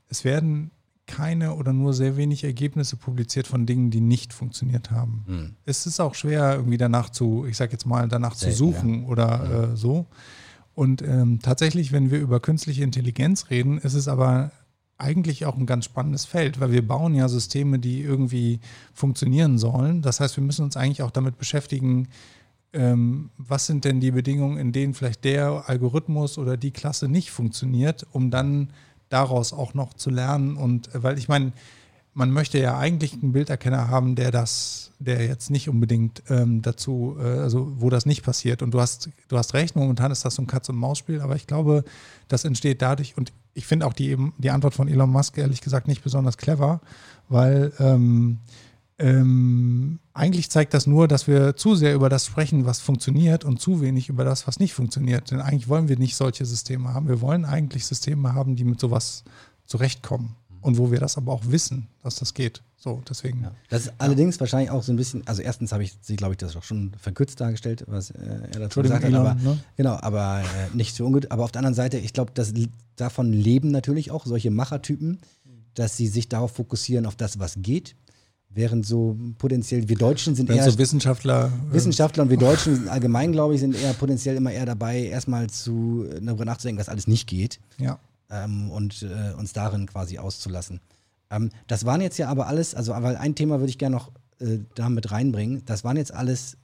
[0.08, 0.72] Es werden
[1.06, 5.24] keine oder nur sehr wenig Ergebnisse publiziert von Dingen, die nicht funktioniert haben.
[5.28, 5.56] Hm.
[5.66, 9.02] Es ist auch schwer, irgendwie danach zu, ich sag jetzt mal, danach Selten, zu suchen
[9.02, 9.08] ja.
[9.08, 10.08] oder äh, so.
[10.76, 14.52] Und ähm, tatsächlich, wenn wir über künstliche Intelligenz reden, ist es aber
[14.98, 18.60] eigentlich auch ein ganz spannendes Feld, weil wir bauen ja Systeme, die irgendwie
[18.94, 20.02] funktionieren sollen.
[20.02, 22.08] Das heißt, wir müssen uns eigentlich auch damit beschäftigen,
[22.72, 27.32] ähm, was sind denn die Bedingungen, in denen vielleicht der Algorithmus oder die Klasse nicht
[27.32, 28.70] funktioniert, um dann
[29.14, 30.58] daraus auch noch zu lernen.
[30.58, 31.54] Und weil ich meine,
[32.14, 37.18] man möchte ja eigentlich einen Bilderkenner haben, der das, der jetzt nicht unbedingt ähm, dazu,
[37.20, 38.62] äh, also wo das nicht passiert.
[38.62, 41.84] Und du hast, du hast recht, momentan ist das so ein Katz-und-Maus-Spiel, aber ich glaube,
[42.28, 45.88] das entsteht dadurch, und ich finde auch die, die Antwort von Elon Musk ehrlich gesagt
[45.88, 46.82] nicht besonders clever,
[47.30, 48.40] weil ähm,
[49.00, 53.60] ähm, eigentlich zeigt das nur, dass wir zu sehr über das sprechen, was funktioniert und
[53.60, 55.32] zu wenig über das, was nicht funktioniert.
[55.32, 57.08] Denn eigentlich wollen wir nicht solche Systeme haben.
[57.08, 59.24] Wir wollen eigentlich Systeme haben, die mit sowas
[59.66, 62.62] zurechtkommen und wo wir das aber auch wissen, dass das geht.
[62.78, 63.44] So, deswegen.
[63.44, 63.52] Ja.
[63.70, 63.94] Das ist ja.
[63.98, 66.64] allerdings wahrscheinlich auch so ein bisschen, also erstens habe ich sie, glaube ich, das auch
[66.64, 69.14] schon verkürzt dargestellt, was äh, er dazu gesagt hat.
[69.14, 69.60] Aber, ne?
[69.78, 71.32] Genau, aber äh, nicht so ungut.
[71.32, 72.34] Aber auf der anderen Seite, ich glaube,
[72.96, 75.20] davon leben natürlich auch solche Machertypen,
[75.76, 77.96] dass sie sich darauf fokussieren, auf das, was geht.
[78.56, 80.70] Während so potenziell, wir Deutschen sind Wenn eher.
[80.70, 81.52] So Wissenschaftler.
[81.72, 85.50] Äh, Wissenschaftler und wir Deutschen allgemein, glaube ich, sind eher potenziell immer eher dabei, erstmal
[85.50, 87.60] zu, darüber nachzudenken, was alles nicht geht.
[87.80, 88.00] Ja
[88.34, 90.80] ähm, und äh, uns darin quasi auszulassen.
[91.30, 94.12] Ähm, das waren jetzt ja aber alles, also aber ein Thema würde ich gerne noch
[94.40, 95.64] äh, da mit reinbringen.
[95.66, 96.58] Das waren jetzt alles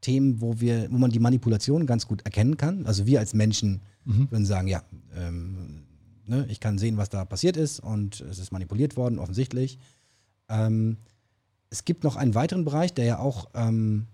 [0.00, 2.86] Themen, wo wir, wo man die Manipulation ganz gut erkennen kann.
[2.86, 4.30] Also wir als Menschen mhm.
[4.30, 4.82] würden sagen, ja,
[5.16, 5.84] ähm,
[6.26, 9.78] ne, ich kann sehen, was da passiert ist und es ist manipuliert worden, offensichtlich.
[10.48, 10.98] Ähm,
[11.74, 14.06] es gibt noch einen weiteren Bereich, der ja auch, ähm,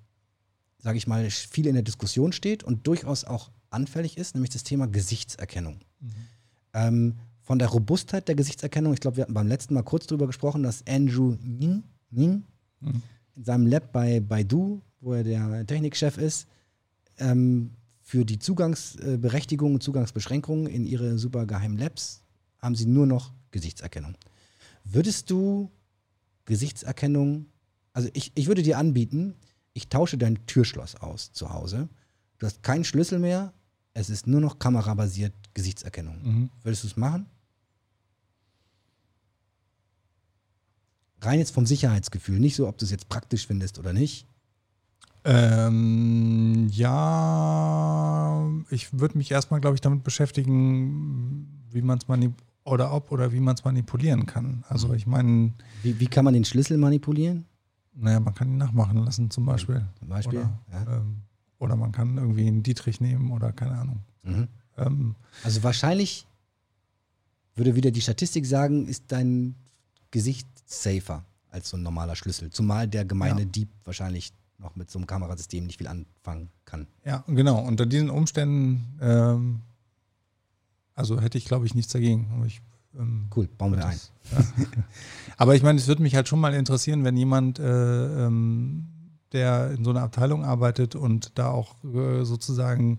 [0.79, 4.63] sage ich mal, viel in der Diskussion steht und durchaus auch anfällig ist, nämlich das
[4.63, 5.81] Thema Gesichtserkennung.
[6.01, 6.11] Mhm.
[6.73, 10.27] Ähm, von der Robustheit der Gesichtserkennung, ich glaube, wir hatten beim letzten Mal kurz darüber
[10.27, 12.45] gesprochen, dass Andrew Ning, Ning
[12.81, 13.03] mhm.
[13.37, 16.47] in seinem Lab bei Baidu, wo er der Technikchef ist,
[17.19, 22.23] ähm, für die Zugangsberechtigung und Zugangsbeschränkungen in ihre super geheimen Labs
[22.59, 24.15] haben sie nur noch Gesichtserkennung.
[24.85, 25.71] Würdest du
[26.45, 27.47] Gesichtserkennung,
[27.93, 29.35] also ich, ich würde dir anbieten,
[29.73, 31.89] ich tausche dein Türschloss aus zu Hause.
[32.39, 33.53] Du hast keinen Schlüssel mehr,
[33.95, 36.23] es ist nur noch kamerabasiert Gesichtserkennung.
[36.23, 36.51] Mhm.
[36.63, 37.27] Würdest du es machen?
[41.23, 44.27] Rein jetzt vom Sicherheitsgefühl, nicht so, ob du es jetzt praktisch findest oder nicht.
[45.25, 52.93] Ähm, ja, ich würde mich erstmal, glaube ich, damit beschäftigen, wie man es manipuliert oder
[52.93, 54.65] ob oder wie man es manipulieren kann.
[54.69, 54.95] Also mhm.
[54.95, 55.53] ich meine.
[55.83, 57.45] Wie, wie kann man den Schlüssel manipulieren?
[57.95, 59.85] Naja, man kann ihn nachmachen lassen zum Beispiel.
[59.99, 60.39] Zum Beispiel.
[60.39, 60.97] Oder, ja.
[60.97, 61.17] ähm,
[61.59, 64.01] oder man kann irgendwie einen Dietrich nehmen oder keine Ahnung.
[64.23, 64.49] Mhm.
[64.79, 65.15] Ähm,
[65.45, 66.27] also wahrscheinlich
[67.55, 69.55] würde wieder die Statistik sagen, ist dein
[70.11, 72.51] Gesicht safer als so ein normaler Schlüssel.
[72.51, 73.47] Zumal der gemeine ja.
[73.47, 76.87] Dieb wahrscheinlich noch mit so einem Kamerasystem nicht viel anfangen kann.
[77.05, 77.61] Ja, genau.
[77.61, 79.63] Unter diesen Umständen ähm,
[80.95, 82.31] Also hätte ich, glaube ich, nichts dagegen.
[82.35, 82.61] Aber ich,
[82.99, 84.01] ähm, cool, bauen wir ein.
[84.33, 84.39] Ja.
[85.37, 88.87] Aber ich meine, es würde mich halt schon mal interessieren, wenn jemand, äh, ähm,
[89.33, 92.99] der in so einer Abteilung arbeitet und da auch äh, sozusagen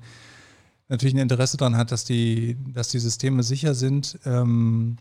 [0.88, 4.98] natürlich ein Interesse daran hat, dass die, dass die Systeme sicher sind, ähm,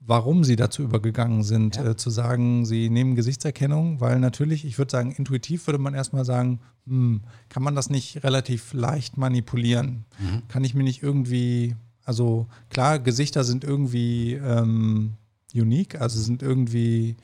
[0.00, 1.90] warum sie dazu übergegangen sind, ja.
[1.90, 6.24] äh, zu sagen, sie nehmen Gesichtserkennung, weil natürlich, ich würde sagen, intuitiv würde man erstmal
[6.24, 10.04] sagen, hm, kann man das nicht relativ leicht manipulieren?
[10.18, 10.48] Mhm.
[10.48, 15.14] Kann ich mir nicht irgendwie, also klar, Gesichter sind irgendwie ähm,
[15.54, 17.16] unique, also sind irgendwie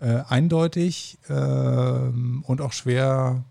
[0.00, 3.44] äh, eindeutig äh, und auch schwer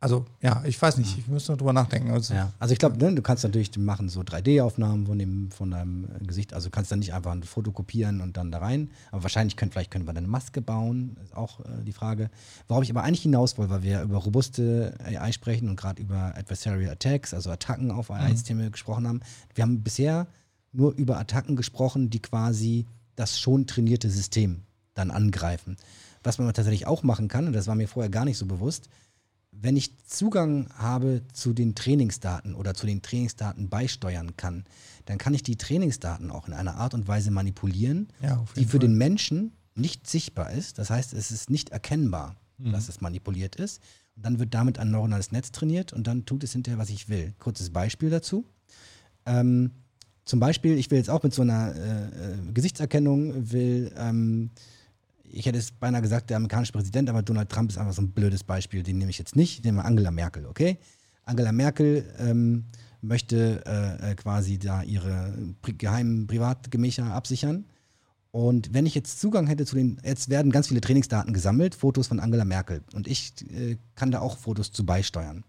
[0.00, 2.12] also ja, ich weiß nicht, ich müsste drüber nachdenken.
[2.12, 2.52] Also, ja.
[2.60, 6.54] also ich glaube, ne, du kannst natürlich machen so 3D-Aufnahmen von, dem, von deinem Gesicht.
[6.54, 8.90] Also kannst dann nicht einfach ein Foto kopieren und dann da rein.
[9.10, 12.30] Aber wahrscheinlich können, vielleicht können wir dann eine Maske bauen, ist auch äh, die Frage.
[12.68, 16.36] Worauf ich aber eigentlich hinaus wollte, weil wir über robuste AI sprechen und gerade über
[16.36, 18.72] Adversarial Attacks, also Attacken auf AI-Systeme mhm.
[18.72, 19.20] gesprochen haben.
[19.54, 20.28] Wir haben bisher
[20.72, 24.62] nur über Attacken gesprochen, die quasi das schon trainierte System
[24.94, 25.76] dann angreifen.
[26.22, 28.88] Was man tatsächlich auch machen kann, und das war mir vorher gar nicht so bewusst,
[29.60, 34.64] wenn ich Zugang habe zu den Trainingsdaten oder zu den Trainingsdaten beisteuern kann,
[35.06, 38.72] dann kann ich die Trainingsdaten auch in einer Art und Weise manipulieren, ja, die für
[38.72, 38.80] Fall.
[38.80, 40.78] den Menschen nicht sichtbar ist.
[40.78, 42.72] Das heißt, es ist nicht erkennbar, mhm.
[42.72, 43.80] dass es manipuliert ist.
[44.16, 47.08] Und dann wird damit ein neuronales Netz trainiert und dann tut es hinterher, was ich
[47.08, 47.34] will.
[47.38, 48.44] Kurzes Beispiel dazu.
[49.26, 49.70] Ähm,
[50.24, 54.50] zum Beispiel, ich will jetzt auch mit so einer äh, äh Gesichtserkennung, will ähm,
[55.30, 58.12] ich hätte es beinahe gesagt, der amerikanische Präsident, aber Donald Trump ist einfach so ein
[58.12, 60.78] blödes Beispiel, den nehme ich jetzt nicht, ich nehme Angela Merkel, okay?
[61.24, 62.64] Angela Merkel ähm,
[63.00, 67.66] möchte äh, äh quasi da ihre pri geheimen Privatgemächer absichern.
[68.30, 72.08] Und wenn ich jetzt Zugang hätte zu den, jetzt werden ganz viele Trainingsdaten gesammelt, Fotos
[72.08, 72.82] von Angela Merkel.
[72.94, 75.44] Und ich äh, kann da auch Fotos zu beisteuern.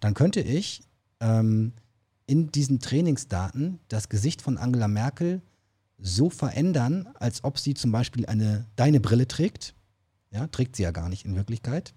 [0.00, 0.82] Dann könnte ich
[1.20, 1.72] ähm,
[2.26, 5.42] in diesen Trainingsdaten das Gesicht von Angela Merkel
[6.02, 9.74] so verändern, als ob sie zum Beispiel eine deine Brille trägt.
[10.30, 11.94] Ja, trägt sie ja gar nicht in Wirklichkeit.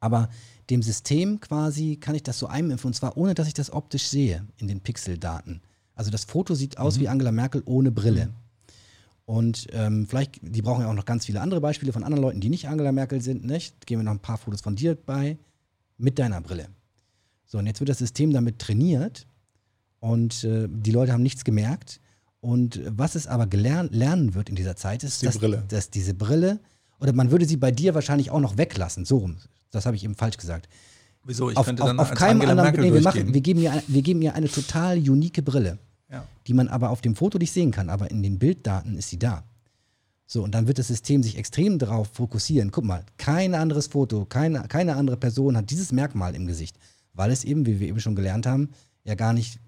[0.00, 0.28] Aber
[0.70, 4.08] dem System quasi kann ich das so einimpfen und zwar ohne, dass ich das optisch
[4.08, 5.62] sehe in den Pixeldaten.
[5.94, 7.00] Also das Foto sieht aus mhm.
[7.00, 8.26] wie Angela Merkel ohne Brille.
[8.26, 8.32] Mhm.
[9.26, 12.40] Und ähm, vielleicht, die brauchen ja auch noch ganz viele andere Beispiele von anderen Leuten,
[12.40, 13.86] die nicht Angela Merkel sind, nicht?
[13.86, 15.38] Gehen wir noch ein paar Fotos von dir bei
[15.96, 16.68] mit deiner Brille.
[17.46, 19.26] So, und jetzt wird das System damit trainiert
[20.00, 22.00] und äh, die Leute haben nichts gemerkt
[22.44, 25.62] und was es aber gelernt, lernen wird in dieser Zeit, ist, die dass, Brille.
[25.68, 26.60] dass diese Brille,
[27.00, 29.38] oder man würde sie bei dir wahrscheinlich auch noch weglassen, so rum.
[29.70, 30.68] Das habe ich eben falsch gesagt.
[31.24, 31.50] Wieso?
[31.50, 33.40] Ich auf, könnte auf, dann auf als keinem Angela anderen, Merkel nee, wir, machen, wir,
[33.40, 35.78] geben ihr, wir geben ihr eine total unique Brille,
[36.10, 36.26] ja.
[36.46, 39.18] die man aber auf dem Foto nicht sehen kann, aber in den Bilddaten ist sie
[39.18, 39.42] da.
[40.26, 42.70] So, und dann wird das System sich extrem darauf fokussieren.
[42.70, 46.76] Guck mal, kein anderes Foto, keine, keine andere Person hat dieses Merkmal im Gesicht,
[47.14, 48.70] weil es eben, wie wir eben schon gelernt haben,
[49.04, 49.60] ja gar nicht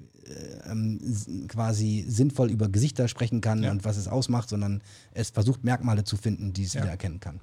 [0.65, 1.01] ähm,
[1.49, 3.71] quasi sinnvoll über Gesichter sprechen kann ja.
[3.71, 4.83] und was es ausmacht, sondern
[5.13, 6.83] es versucht Merkmale zu finden, die es ja.
[6.83, 7.41] wieder erkennen kann.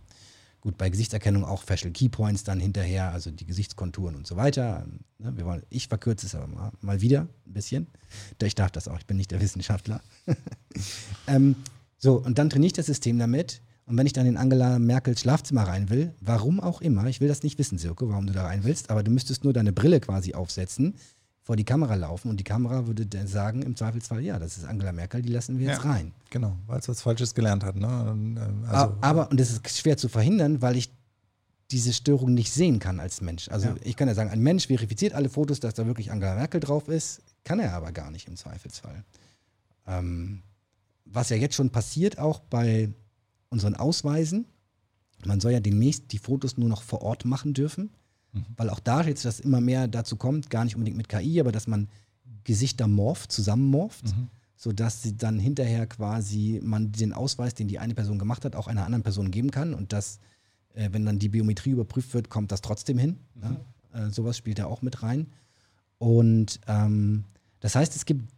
[0.61, 4.85] Gut, bei Gesichtserkennung auch Facial Key Points dann hinterher, also die Gesichtskonturen und so weiter.
[5.19, 7.87] Ne, wir wollen, ich verkürze es aber mal, mal wieder ein bisschen.
[8.41, 9.99] Ich darf das auch, ich bin nicht der Wissenschaftler.
[11.27, 11.57] ähm,
[11.97, 13.61] so, und dann trainiere ich das System damit.
[13.85, 17.27] Und wenn ich dann in Angela Merkels Schlafzimmer rein will, warum auch immer, ich will
[17.27, 19.99] das nicht wissen, Sirko, warum du da rein willst, aber du müsstest nur deine Brille
[19.99, 20.95] quasi aufsetzen,
[21.43, 24.93] vor die Kamera laufen und die Kamera würde sagen im Zweifelsfall, ja, das ist Angela
[24.93, 26.13] Merkel, die lassen wir jetzt rein.
[26.29, 27.75] Genau, weil es was Falsches gelernt hat.
[27.75, 27.87] Ne?
[27.87, 30.89] Ähm, also, aber, und das ist schwer zu verhindern, weil ich
[31.69, 33.49] diese Störung nicht sehen kann als Mensch.
[33.49, 33.75] Also ja.
[33.83, 36.87] ich kann ja sagen, ein Mensch verifiziert alle Fotos, dass da wirklich Angela Merkel drauf
[36.87, 39.03] ist, kann er aber gar nicht im Zweifelsfall.
[39.85, 40.43] Ähm,
[41.05, 42.89] was ja jetzt schon passiert, auch bei
[43.49, 44.45] unseren Ausweisen,
[45.25, 47.89] man soll ja demnächst die Fotos nur noch vor Ort machen dürfen.
[48.33, 48.45] Mhm.
[48.57, 51.51] Weil auch da jetzt das immer mehr dazu kommt, gar nicht unbedingt mit KI, aber
[51.51, 51.87] dass man
[52.43, 54.27] Gesichter morpht, zusammenmorpht, mhm.
[54.55, 58.67] sodass sie dann hinterher quasi man den Ausweis, den die eine Person gemacht hat, auch
[58.67, 60.19] einer anderen Person geben kann und dass,
[60.73, 63.17] äh, wenn dann die Biometrie überprüft wird, kommt das trotzdem hin.
[63.35, 63.57] Mhm.
[63.93, 64.07] Ja?
[64.07, 65.27] Äh, sowas spielt da auch mit rein.
[65.99, 67.23] Und ähm,
[67.59, 68.29] das heißt, es gibt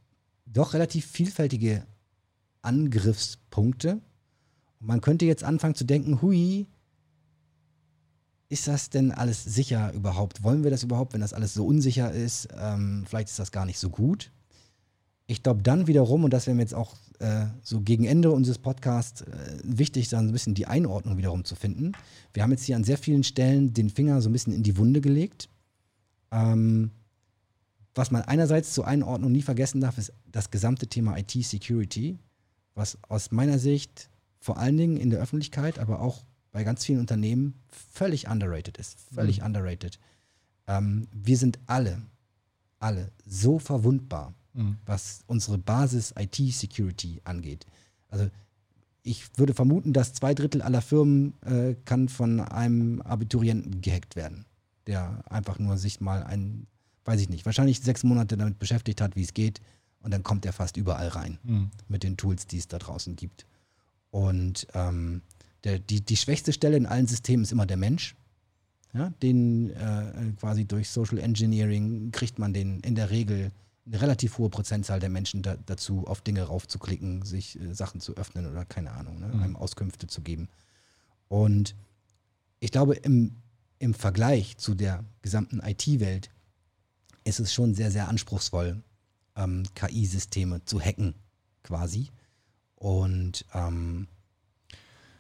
[0.46, 1.86] doch relativ vielfältige
[2.62, 4.02] Angriffspunkte.
[4.80, 6.68] man könnte jetzt anfangen zu denken, hui,
[8.50, 10.44] ist das denn alles sicher überhaupt?
[10.44, 12.48] Wollen wir das überhaupt, wenn das alles so unsicher ist?
[12.58, 14.32] Ähm, vielleicht ist das gar nicht so gut.
[15.28, 18.60] Ich glaube dann wiederum, und das wäre mir jetzt auch äh, so gegen Ende unseres
[18.60, 21.94] Podcasts äh, wichtig, dann so ein bisschen die Einordnung wiederum zu finden.
[22.34, 24.78] Wir haben jetzt hier an sehr vielen Stellen den Finger so ein bisschen in die
[24.78, 25.50] Wunde gelegt.
[26.32, 26.92] Ähm,
[27.96, 32.20] was man einerseits zur Einordnung nie vergessen darf, ist das gesamte Thema IT-Security,
[32.76, 34.10] was aus meiner Sicht
[34.40, 36.24] vor allen Dingen in der Öffentlichkeit, aber auch
[36.56, 38.98] bei ganz vielen Unternehmen völlig underrated ist.
[39.14, 39.48] Völlig mhm.
[39.48, 40.00] underrated.
[40.68, 42.02] Ähm, wir sind alle,
[42.80, 44.78] alle so verwundbar mhm.
[44.86, 47.66] was unsere Basis IT-Security angeht.
[48.08, 48.30] Also
[49.04, 54.46] ich würde vermuten, dass zwei Drittel aller Firmen äh, kann von einem Abiturienten gehackt werden,
[54.88, 56.68] der einfach nur sich mal ein,
[57.04, 59.60] weiß ich nicht, wahrscheinlich sechs Monate damit beschäftigt hat, wie es geht,
[60.00, 61.72] und dann kommt er fast überall rein mhm.
[61.90, 63.46] mit den Tools, die es da draußen gibt.
[64.10, 65.22] Und ähm,
[65.66, 68.16] der, die, die schwächste Stelle in allen Systemen ist immer der Mensch.
[68.94, 73.52] Ja, den äh, quasi durch Social Engineering kriegt man den in der Regel
[73.86, 78.16] eine relativ hohe Prozentzahl der Menschen da, dazu, auf Dinge raufzuklicken, sich äh, Sachen zu
[78.16, 79.44] öffnen oder keine Ahnung, ne, mhm.
[79.44, 80.48] einem Auskünfte zu geben.
[81.28, 81.76] Und
[82.62, 83.36] ich glaube, im,
[83.80, 86.30] im Vergleich zu der gesamten IT-Welt
[87.26, 88.82] ist es schon sehr, sehr anspruchsvoll,
[89.36, 91.16] ähm, KI-Systeme zu hacken,
[91.64, 92.12] quasi.
[92.76, 94.08] Und ähm,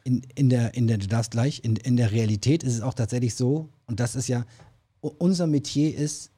[0.06, 2.94] in, in, der, in der, du darfst gleich, in, in der Realität ist es auch
[2.94, 4.46] tatsächlich so, und das ist ja,
[5.02, 6.32] unser Metier ist,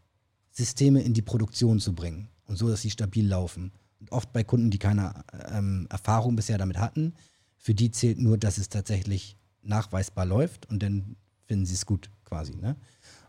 [0.51, 3.71] Systeme in die Produktion zu bringen und so, dass sie stabil laufen.
[3.99, 7.13] Und oft bei Kunden, die keine ähm, Erfahrung bisher damit hatten,
[7.57, 12.09] für die zählt nur, dass es tatsächlich nachweisbar läuft und dann finden sie es gut
[12.23, 12.55] quasi.
[12.55, 12.77] Ne?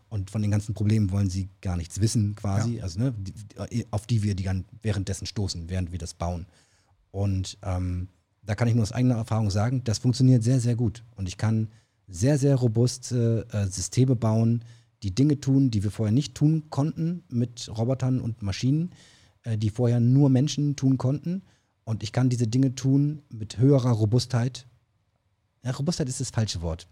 [0.07, 2.83] Und von den ganzen Problemen wollen sie gar nichts wissen quasi, ja.
[2.83, 6.47] also ne, die, auf die wir die dann währenddessen stoßen, während wir das bauen.
[7.11, 8.07] Und ähm,
[8.49, 11.03] da kann ich nur aus eigener Erfahrung sagen, das funktioniert sehr, sehr gut.
[11.15, 11.67] Und ich kann
[12.07, 14.65] sehr, sehr robuste äh, Systeme bauen,
[15.03, 18.89] die Dinge tun, die wir vorher nicht tun konnten mit Robotern und Maschinen,
[19.43, 21.43] äh, die vorher nur Menschen tun konnten.
[21.83, 24.65] Und ich kann diese Dinge tun mit höherer Robustheit.
[25.63, 26.87] Ja, Robustheit ist das falsche Wort.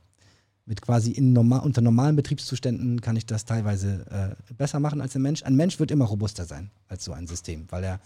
[0.68, 5.24] Mit quasi normal, unter normalen Betriebszuständen kann ich das teilweise äh, besser machen als ein
[5.24, 5.42] Mensch.
[5.42, 8.00] Ein Mensch wird immer robuster sein als so ein System, weil er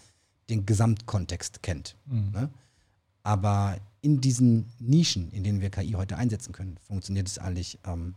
[0.49, 1.97] den Gesamtkontext kennt.
[2.05, 2.31] Mhm.
[2.31, 2.49] Ne?
[3.23, 8.15] Aber in diesen Nischen, in denen wir KI heute einsetzen können, funktioniert es eigentlich ähm,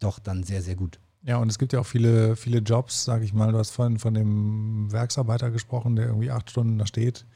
[0.00, 0.98] doch dann sehr, sehr gut.
[1.22, 3.52] Ja, und es gibt ja auch viele, viele Jobs, sage ich mal.
[3.52, 7.26] Du hast vorhin von dem Werksarbeiter gesprochen, der irgendwie acht Stunden da steht.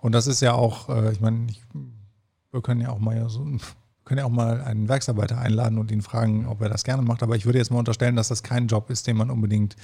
[0.00, 1.46] Und das ist ja auch, äh, ich meine,
[2.50, 3.44] wir können ja auch mal so,
[4.04, 7.22] können ja auch mal einen Werksarbeiter einladen und ihn fragen, ob er das gerne macht.
[7.22, 9.76] Aber ich würde jetzt mal unterstellen, dass das kein Job ist, den man unbedingt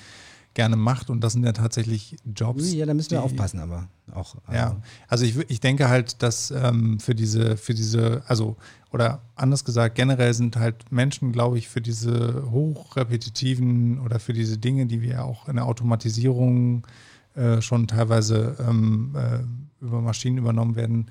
[0.54, 1.10] gerne macht.
[1.10, 2.72] Und das sind ja tatsächlich Jobs.
[2.72, 4.36] Ja, da müssen wir die, aufpassen, aber auch.
[4.46, 4.76] Also ja,
[5.08, 8.56] also ich, ich denke halt, dass ähm, für diese, für diese, also,
[8.90, 14.58] oder anders gesagt, generell sind halt Menschen, glaube ich, für diese hochrepetitiven oder für diese
[14.58, 16.86] Dinge, die wir auch in der Automatisierung
[17.34, 21.10] äh, schon teilweise ähm, äh, über Maschinen übernommen werden,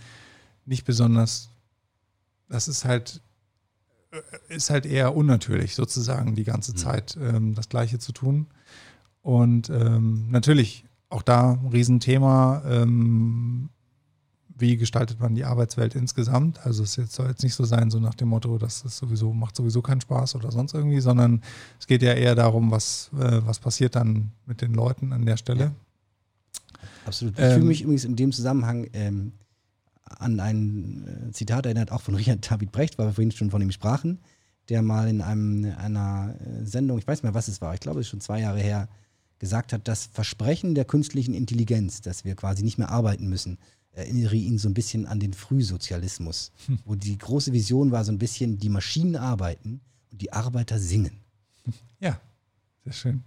[0.66, 1.50] nicht besonders.
[2.48, 3.22] Das ist halt
[4.12, 6.78] äh, ist halt eher unnatürlich, sozusagen die ganze mhm.
[6.78, 8.48] Zeit ähm, das Gleiche zu tun.
[9.22, 12.64] Und ähm, natürlich auch da ein Riesenthema.
[12.66, 13.70] Ähm,
[14.62, 16.66] wie gestaltet man die Arbeitswelt insgesamt?
[16.66, 19.56] Also es soll jetzt nicht so sein, so nach dem Motto, das ist sowieso, macht
[19.56, 21.42] sowieso keinen Spaß oder sonst irgendwie, sondern
[21.80, 25.38] es geht ja eher darum, was, äh, was passiert dann mit den Leuten an der
[25.38, 25.64] Stelle.
[25.64, 25.72] Ja.
[27.06, 27.34] Absolut.
[27.38, 29.34] Ich ähm, fühle mich übrigens in dem Zusammenhang ähm,
[30.06, 33.62] an ein äh, Zitat erinnert, auch von Richard David Brecht, weil wir vorhin schon von
[33.62, 34.20] ihm sprachen,
[34.70, 37.80] der mal in einem, einer äh, Sendung, ich weiß nicht mehr, was es war, ich
[37.80, 38.88] glaube, es ist schon zwei Jahre her,
[39.42, 43.58] gesagt hat, das Versprechen der künstlichen Intelligenz, dass wir quasi nicht mehr arbeiten müssen,
[43.92, 46.80] erinnere ihn so ein bisschen an den Frühsozialismus, hm.
[46.86, 49.82] wo die große Vision war so ein bisschen, die Maschinen arbeiten
[50.12, 51.20] und die Arbeiter singen.
[52.00, 52.20] Ja,
[52.86, 53.24] sehr schön.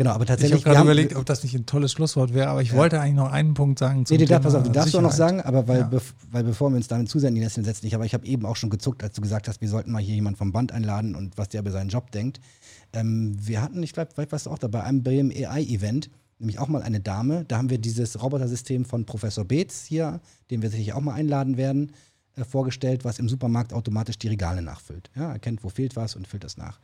[0.00, 0.60] Genau, aber tatsächlich.
[0.60, 2.76] Ich habe gerade überlegt, ob das nicht ein tolles Schlusswort wäre, aber ich ja.
[2.78, 4.06] wollte eigentlich noch einen Punkt sagen.
[4.06, 5.86] Zum nee, Thema pass auf, du darfst doch noch sagen, aber weil, ja.
[5.88, 8.46] bev weil bevor wir uns damit zusenden, die Nesseln setzen nicht, aber ich habe eben
[8.46, 11.14] auch schon gezuckt, als du gesagt hast, wir sollten mal hier jemanden vom Band einladen
[11.14, 12.40] und was der über seinen Job denkt.
[12.94, 16.08] Ähm, wir hatten, ich glaube, vielleicht warst du auch dabei, einem BM AI-Event,
[16.38, 17.44] nämlich auch mal eine Dame.
[17.46, 21.58] Da haben wir dieses Robotersystem von Professor Beetz hier, den wir sicherlich auch mal einladen
[21.58, 21.92] werden,
[22.36, 25.10] äh, vorgestellt, was im Supermarkt automatisch die Regale nachfüllt.
[25.14, 26.80] Ja, erkennt, wo fehlt was und füllt das nach.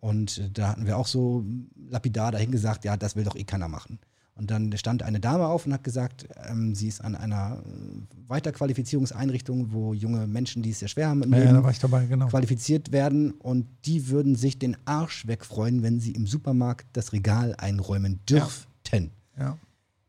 [0.00, 1.44] Und äh, da hatten wir auch so
[1.88, 3.98] lapidar dahin gesagt, ja, das will doch eh keiner machen.
[4.36, 8.28] Und dann stand eine Dame auf und hat gesagt, ähm, sie ist an einer äh,
[8.28, 12.26] Weiterqualifizierungseinrichtung, wo junge Menschen, die es sehr schwer haben, mit ja, ja, dabei, genau.
[12.26, 13.32] qualifiziert werden.
[13.32, 19.10] Und die würden sich den Arsch wegfreuen, wenn sie im Supermarkt das Regal einräumen dürften.
[19.38, 19.56] Ja.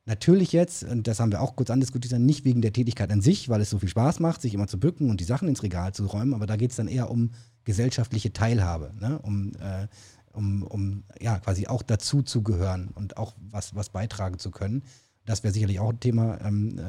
[0.08, 3.50] Natürlich jetzt, und das haben wir auch kurz andiskutiert, nicht wegen der Tätigkeit an sich,
[3.50, 5.94] weil es so viel Spaß macht, sich immer zu bücken und die Sachen ins Regal
[5.94, 7.32] zu räumen, aber da geht es dann eher um
[7.68, 9.20] gesellschaftliche Teilhabe, ne?
[9.20, 9.88] um äh,
[10.32, 14.84] um, um ja quasi auch dazu zu gehören und auch was, was beitragen zu können.
[15.26, 16.82] Das wäre sicherlich auch ein Thema, ähm, äh,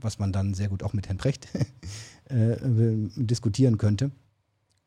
[0.00, 1.46] was man dann sehr gut auch mit Herrn Precht
[2.28, 2.56] äh,
[3.16, 4.10] diskutieren könnte.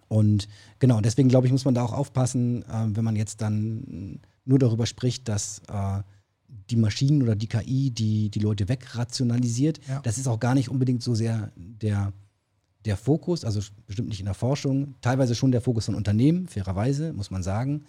[0.09, 0.49] Und
[0.79, 4.59] genau, deswegen glaube ich, muss man da auch aufpassen, äh, wenn man jetzt dann nur
[4.59, 6.01] darüber spricht, dass äh,
[6.69, 9.79] die Maschinen oder die KI die, die Leute wegrationalisiert.
[9.87, 10.01] Ja.
[10.01, 12.11] Das ist auch gar nicht unbedingt so sehr der,
[12.85, 17.13] der Fokus, also bestimmt nicht in der Forschung, teilweise schon der Fokus von Unternehmen, fairerweise,
[17.13, 17.85] muss man sagen.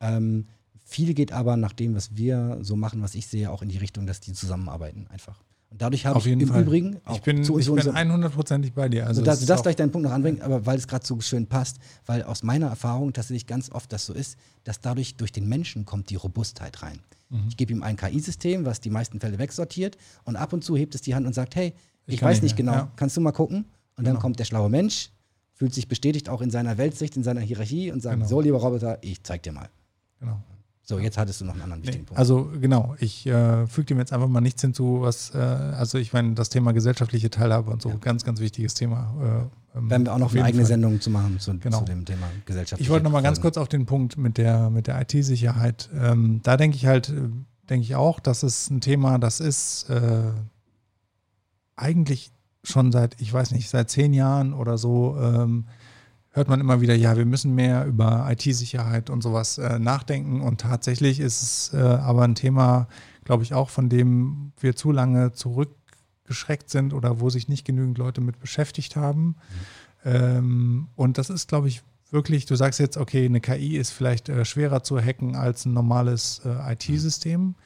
[0.00, 0.46] Ähm,
[0.84, 3.76] Viel geht aber nach dem, was wir so machen, was ich sehe, auch in die
[3.78, 5.40] Richtung, dass die zusammenarbeiten einfach.
[5.68, 6.62] Und dadurch habe Auf ich im Fall.
[6.62, 9.06] Übrigen auch Ich bin, zu ich so bin unserem- 100%ig bei dir.
[9.06, 11.06] Also dass es du ist das gleich deinen Punkt noch anbringen, aber weil es gerade
[11.06, 11.76] so schön passt,
[12.06, 15.84] weil aus meiner Erfahrung tatsächlich ganz oft das so ist, dass dadurch durch den Menschen
[15.84, 16.98] kommt die Robustheit rein.
[17.28, 17.44] Mhm.
[17.50, 20.96] Ich gebe ihm ein KI-System, was die meisten Fälle wegsortiert und ab und zu hebt
[20.96, 21.72] es die Hand und sagt, hey,
[22.06, 22.92] Ich ich, weiß nicht nicht mehr, genau, ja.
[22.96, 23.66] kannst du mal gucken?
[24.00, 24.20] Und dann Genau.
[24.22, 25.10] kommt der schlaue Mensch,
[25.52, 28.26] fühlt sich bestätigt auch in seiner Weltsicht, in seiner Hierarchie und sagt, Genau.
[28.28, 29.68] so lieber Roboter, ich zeig dir mal.
[30.18, 30.40] Genau.
[30.82, 32.18] So, jetzt hattest du noch einen anderen Nee, wichtigen Punkt.
[32.18, 36.12] also genau, ich äh, füge dem jetzt einfach mal nichts hinzu, was, äh, also ich
[36.14, 37.96] meine, das Thema gesellschaftliche Teilhabe und so, Ja.
[37.96, 39.50] ganz, ganz wichtiges Thema.
[39.74, 40.68] Äh, ähm, Werden wir auch noch eine eigene Fall.
[40.68, 41.80] Sendung zu machen zu, Genau.
[41.80, 42.80] zu dem Thema Gesellschaft.
[42.80, 45.90] Ich wollte noch mal ganz kurz auf den Punkt mit der, mit der IT-Sicherheit.
[45.94, 47.28] Ähm, da denke ich halt, äh,
[47.68, 50.32] denke ich auch, das ist ein Thema, das ist äh,
[51.76, 55.66] eigentlich schon seit, ich weiß nicht, seit zehn Jahren oder so, ähm,
[56.32, 60.40] hört man immer wieder, ja, wir müssen mehr über IT-Sicherheit und sowas äh, nachdenken.
[60.40, 62.88] Und tatsächlich ist es äh, aber ein Thema,
[63.24, 67.98] glaube ich, auch, von dem wir zu lange zurückgeschreckt sind oder wo sich nicht genügend
[67.98, 69.36] Leute mit beschäftigt haben.
[70.04, 74.28] Ähm, und das ist, glaube ich, wirklich, du sagst jetzt, okay, eine KI ist vielleicht
[74.28, 77.56] äh, schwerer zu hacken als ein normales äh, IT-System.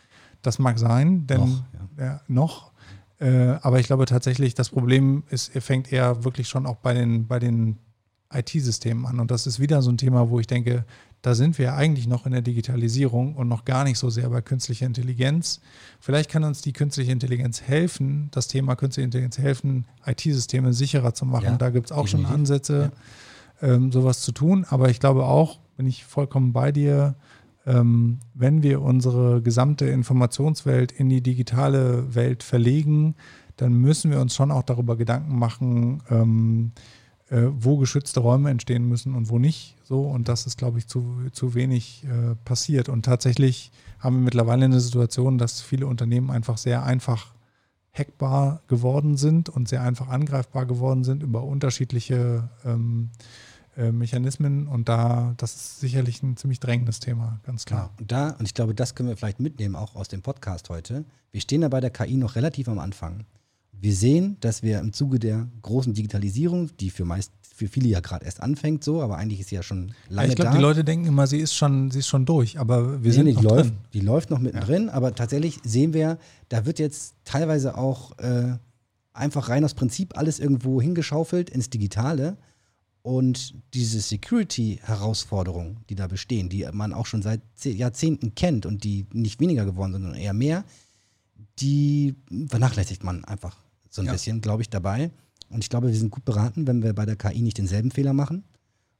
[0.42, 1.64] Das mag sein, denn Noch,
[1.98, 2.72] ja, noch.
[3.20, 7.26] Äh, aber ich glaube tatsächlich, das Problem ist, fängt eher wirklich schon auch bei den,
[7.26, 7.78] bei den
[8.32, 9.20] IT-Systemen an.
[9.20, 10.84] Und das ist wieder so ein Thema, wo ich denke,
[11.22, 14.42] da sind wir eigentlich noch in der Digitalisierung und noch gar nicht so sehr bei
[14.42, 15.60] künstlicher Intelligenz.
[15.98, 21.24] Vielleicht kann uns die künstliche Intelligenz helfen, das Thema künstliche Intelligenz helfen, IT-Systeme sicherer zu
[21.24, 21.44] machen.
[21.44, 22.26] Ja, da gibt es auch schon.
[22.26, 22.92] Ansätze,
[23.62, 24.66] ähm, sowas zu tun.
[24.68, 27.14] Aber ich glaube auch, bin ich vollkommen bei dir,
[27.66, 33.14] ähm, wenn wir unsere gesamte Informationswelt in die digitale Welt verlegen,
[33.56, 36.72] dann müssen wir uns schon auch darüber Gedanken machen, ähm,
[37.30, 39.76] äh, wo geschützte Räume entstehen müssen und wo nicht.
[39.84, 42.88] So, und das ist, glaube ich, zu, zu wenig äh, passiert.
[42.88, 47.32] Und tatsächlich haben wir mittlerweile eine Situation, dass viele Unternehmen einfach sehr einfach
[47.92, 53.22] hackbar geworden sind und sehr einfach angreifbar geworden sind über unterschiedliche ähm, äh,
[53.92, 54.66] Mechanismen.
[54.68, 57.80] Und da, das ist sicherlich ein ziemlich drängendes Thema, ganz Genau.
[57.82, 57.90] klar.
[57.98, 61.04] Und da, und ich glaube, das können wir vielleicht mitnehmen, auch aus dem Podcast heute.
[61.32, 63.24] Wir stehen da bei der KI noch relativ am Anfang.
[63.72, 68.00] Wir sehen, dass wir im Zuge der großen Digitalisierung, die für meist für viele ja
[68.00, 70.56] gerade erst anfängt, so, aber eigentlich ist sie ja schon Ja, lange ich glaube, da.
[70.56, 73.24] die Leute denken immer, sie ist schon, sie ist schon durch, aber wir Nee, sind
[73.26, 73.78] nee, noch die, läuft, drin.
[73.92, 76.18] die läuft noch mittendrin, aber tatsächlich sehen wir,
[76.48, 78.56] da wird jetzt teilweise auch äh,
[79.12, 82.36] einfach rein aus Prinzip alles irgendwo hingeschaufelt ins Digitale.
[83.06, 88.82] Und diese Security-Herausforderungen, die da bestehen, die man auch schon seit zeh- Jahrzehnten kennt und
[88.82, 90.64] die nicht weniger geworden sind, sondern eher mehr,
[91.58, 92.14] die
[92.48, 93.58] vernachlässigt man einfach
[93.90, 94.12] so ein Ja.
[94.12, 95.10] bisschen, glaube ich, dabei.
[95.50, 98.14] Und ich glaube, wir sind gut beraten, wenn wir bei der KI nicht denselben Fehler
[98.14, 98.42] machen,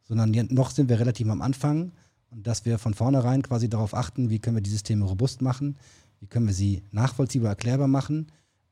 [0.06, 1.92] sondern noch sind wir relativ am Anfang
[2.30, 5.76] und dass wir von vornherein quasi darauf achten, wie können wir die Systeme robust machen,
[6.20, 8.26] wie können wir sie nachvollziehbar erklärbar machen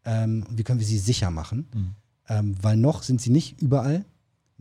[0.05, 1.67] ähm, und wie können wir sie sicher machen.
[1.75, 1.95] Mhm.
[2.29, 4.05] Ähm, weil noch sind sie nicht überall,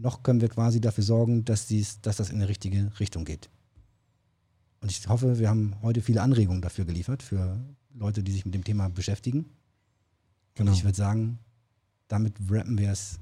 [0.02, 3.50] noch können wir quasi dafür sorgen, dass, die's, dass das in die richtige Richtung geht.
[4.82, 7.60] Und ich hoffe, wir haben heute viele Anregungen dafür geliefert, für
[7.94, 9.46] Leute, die sich mit dem Thema beschäftigen.
[10.56, 10.72] Genau.
[10.72, 11.38] Und ich würde sagen,
[12.08, 13.20] damit rappen wir es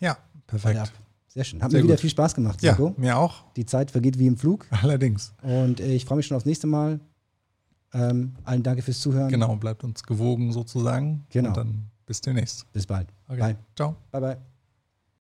[0.00, 0.16] Ja,
[0.46, 0.78] perfekt.
[0.78, 0.90] ab.
[1.28, 1.62] Sehr schön.
[1.62, 2.00] Hat Sehr mir wieder gut.
[2.00, 2.94] viel Spaß gemacht, Ja, Siko.
[2.96, 3.44] mir auch.
[3.54, 4.66] Die Zeit vergeht wie im Flug.
[4.70, 5.34] Allerdings.
[5.42, 6.98] Und äh, ich freue mich schon aufs nächste Mal.
[7.92, 9.28] Ähm, allen danke fürs Zuhören.
[9.30, 11.26] Genau, bleibt uns gewogen sozusagen.
[11.28, 11.48] Genau.
[11.50, 12.70] Und dann bis demnächst.
[12.72, 13.08] Bis bald.
[13.28, 13.38] Okay.
[13.38, 13.56] Bye.
[13.76, 13.96] Ciao.
[14.10, 14.55] Bye, bye.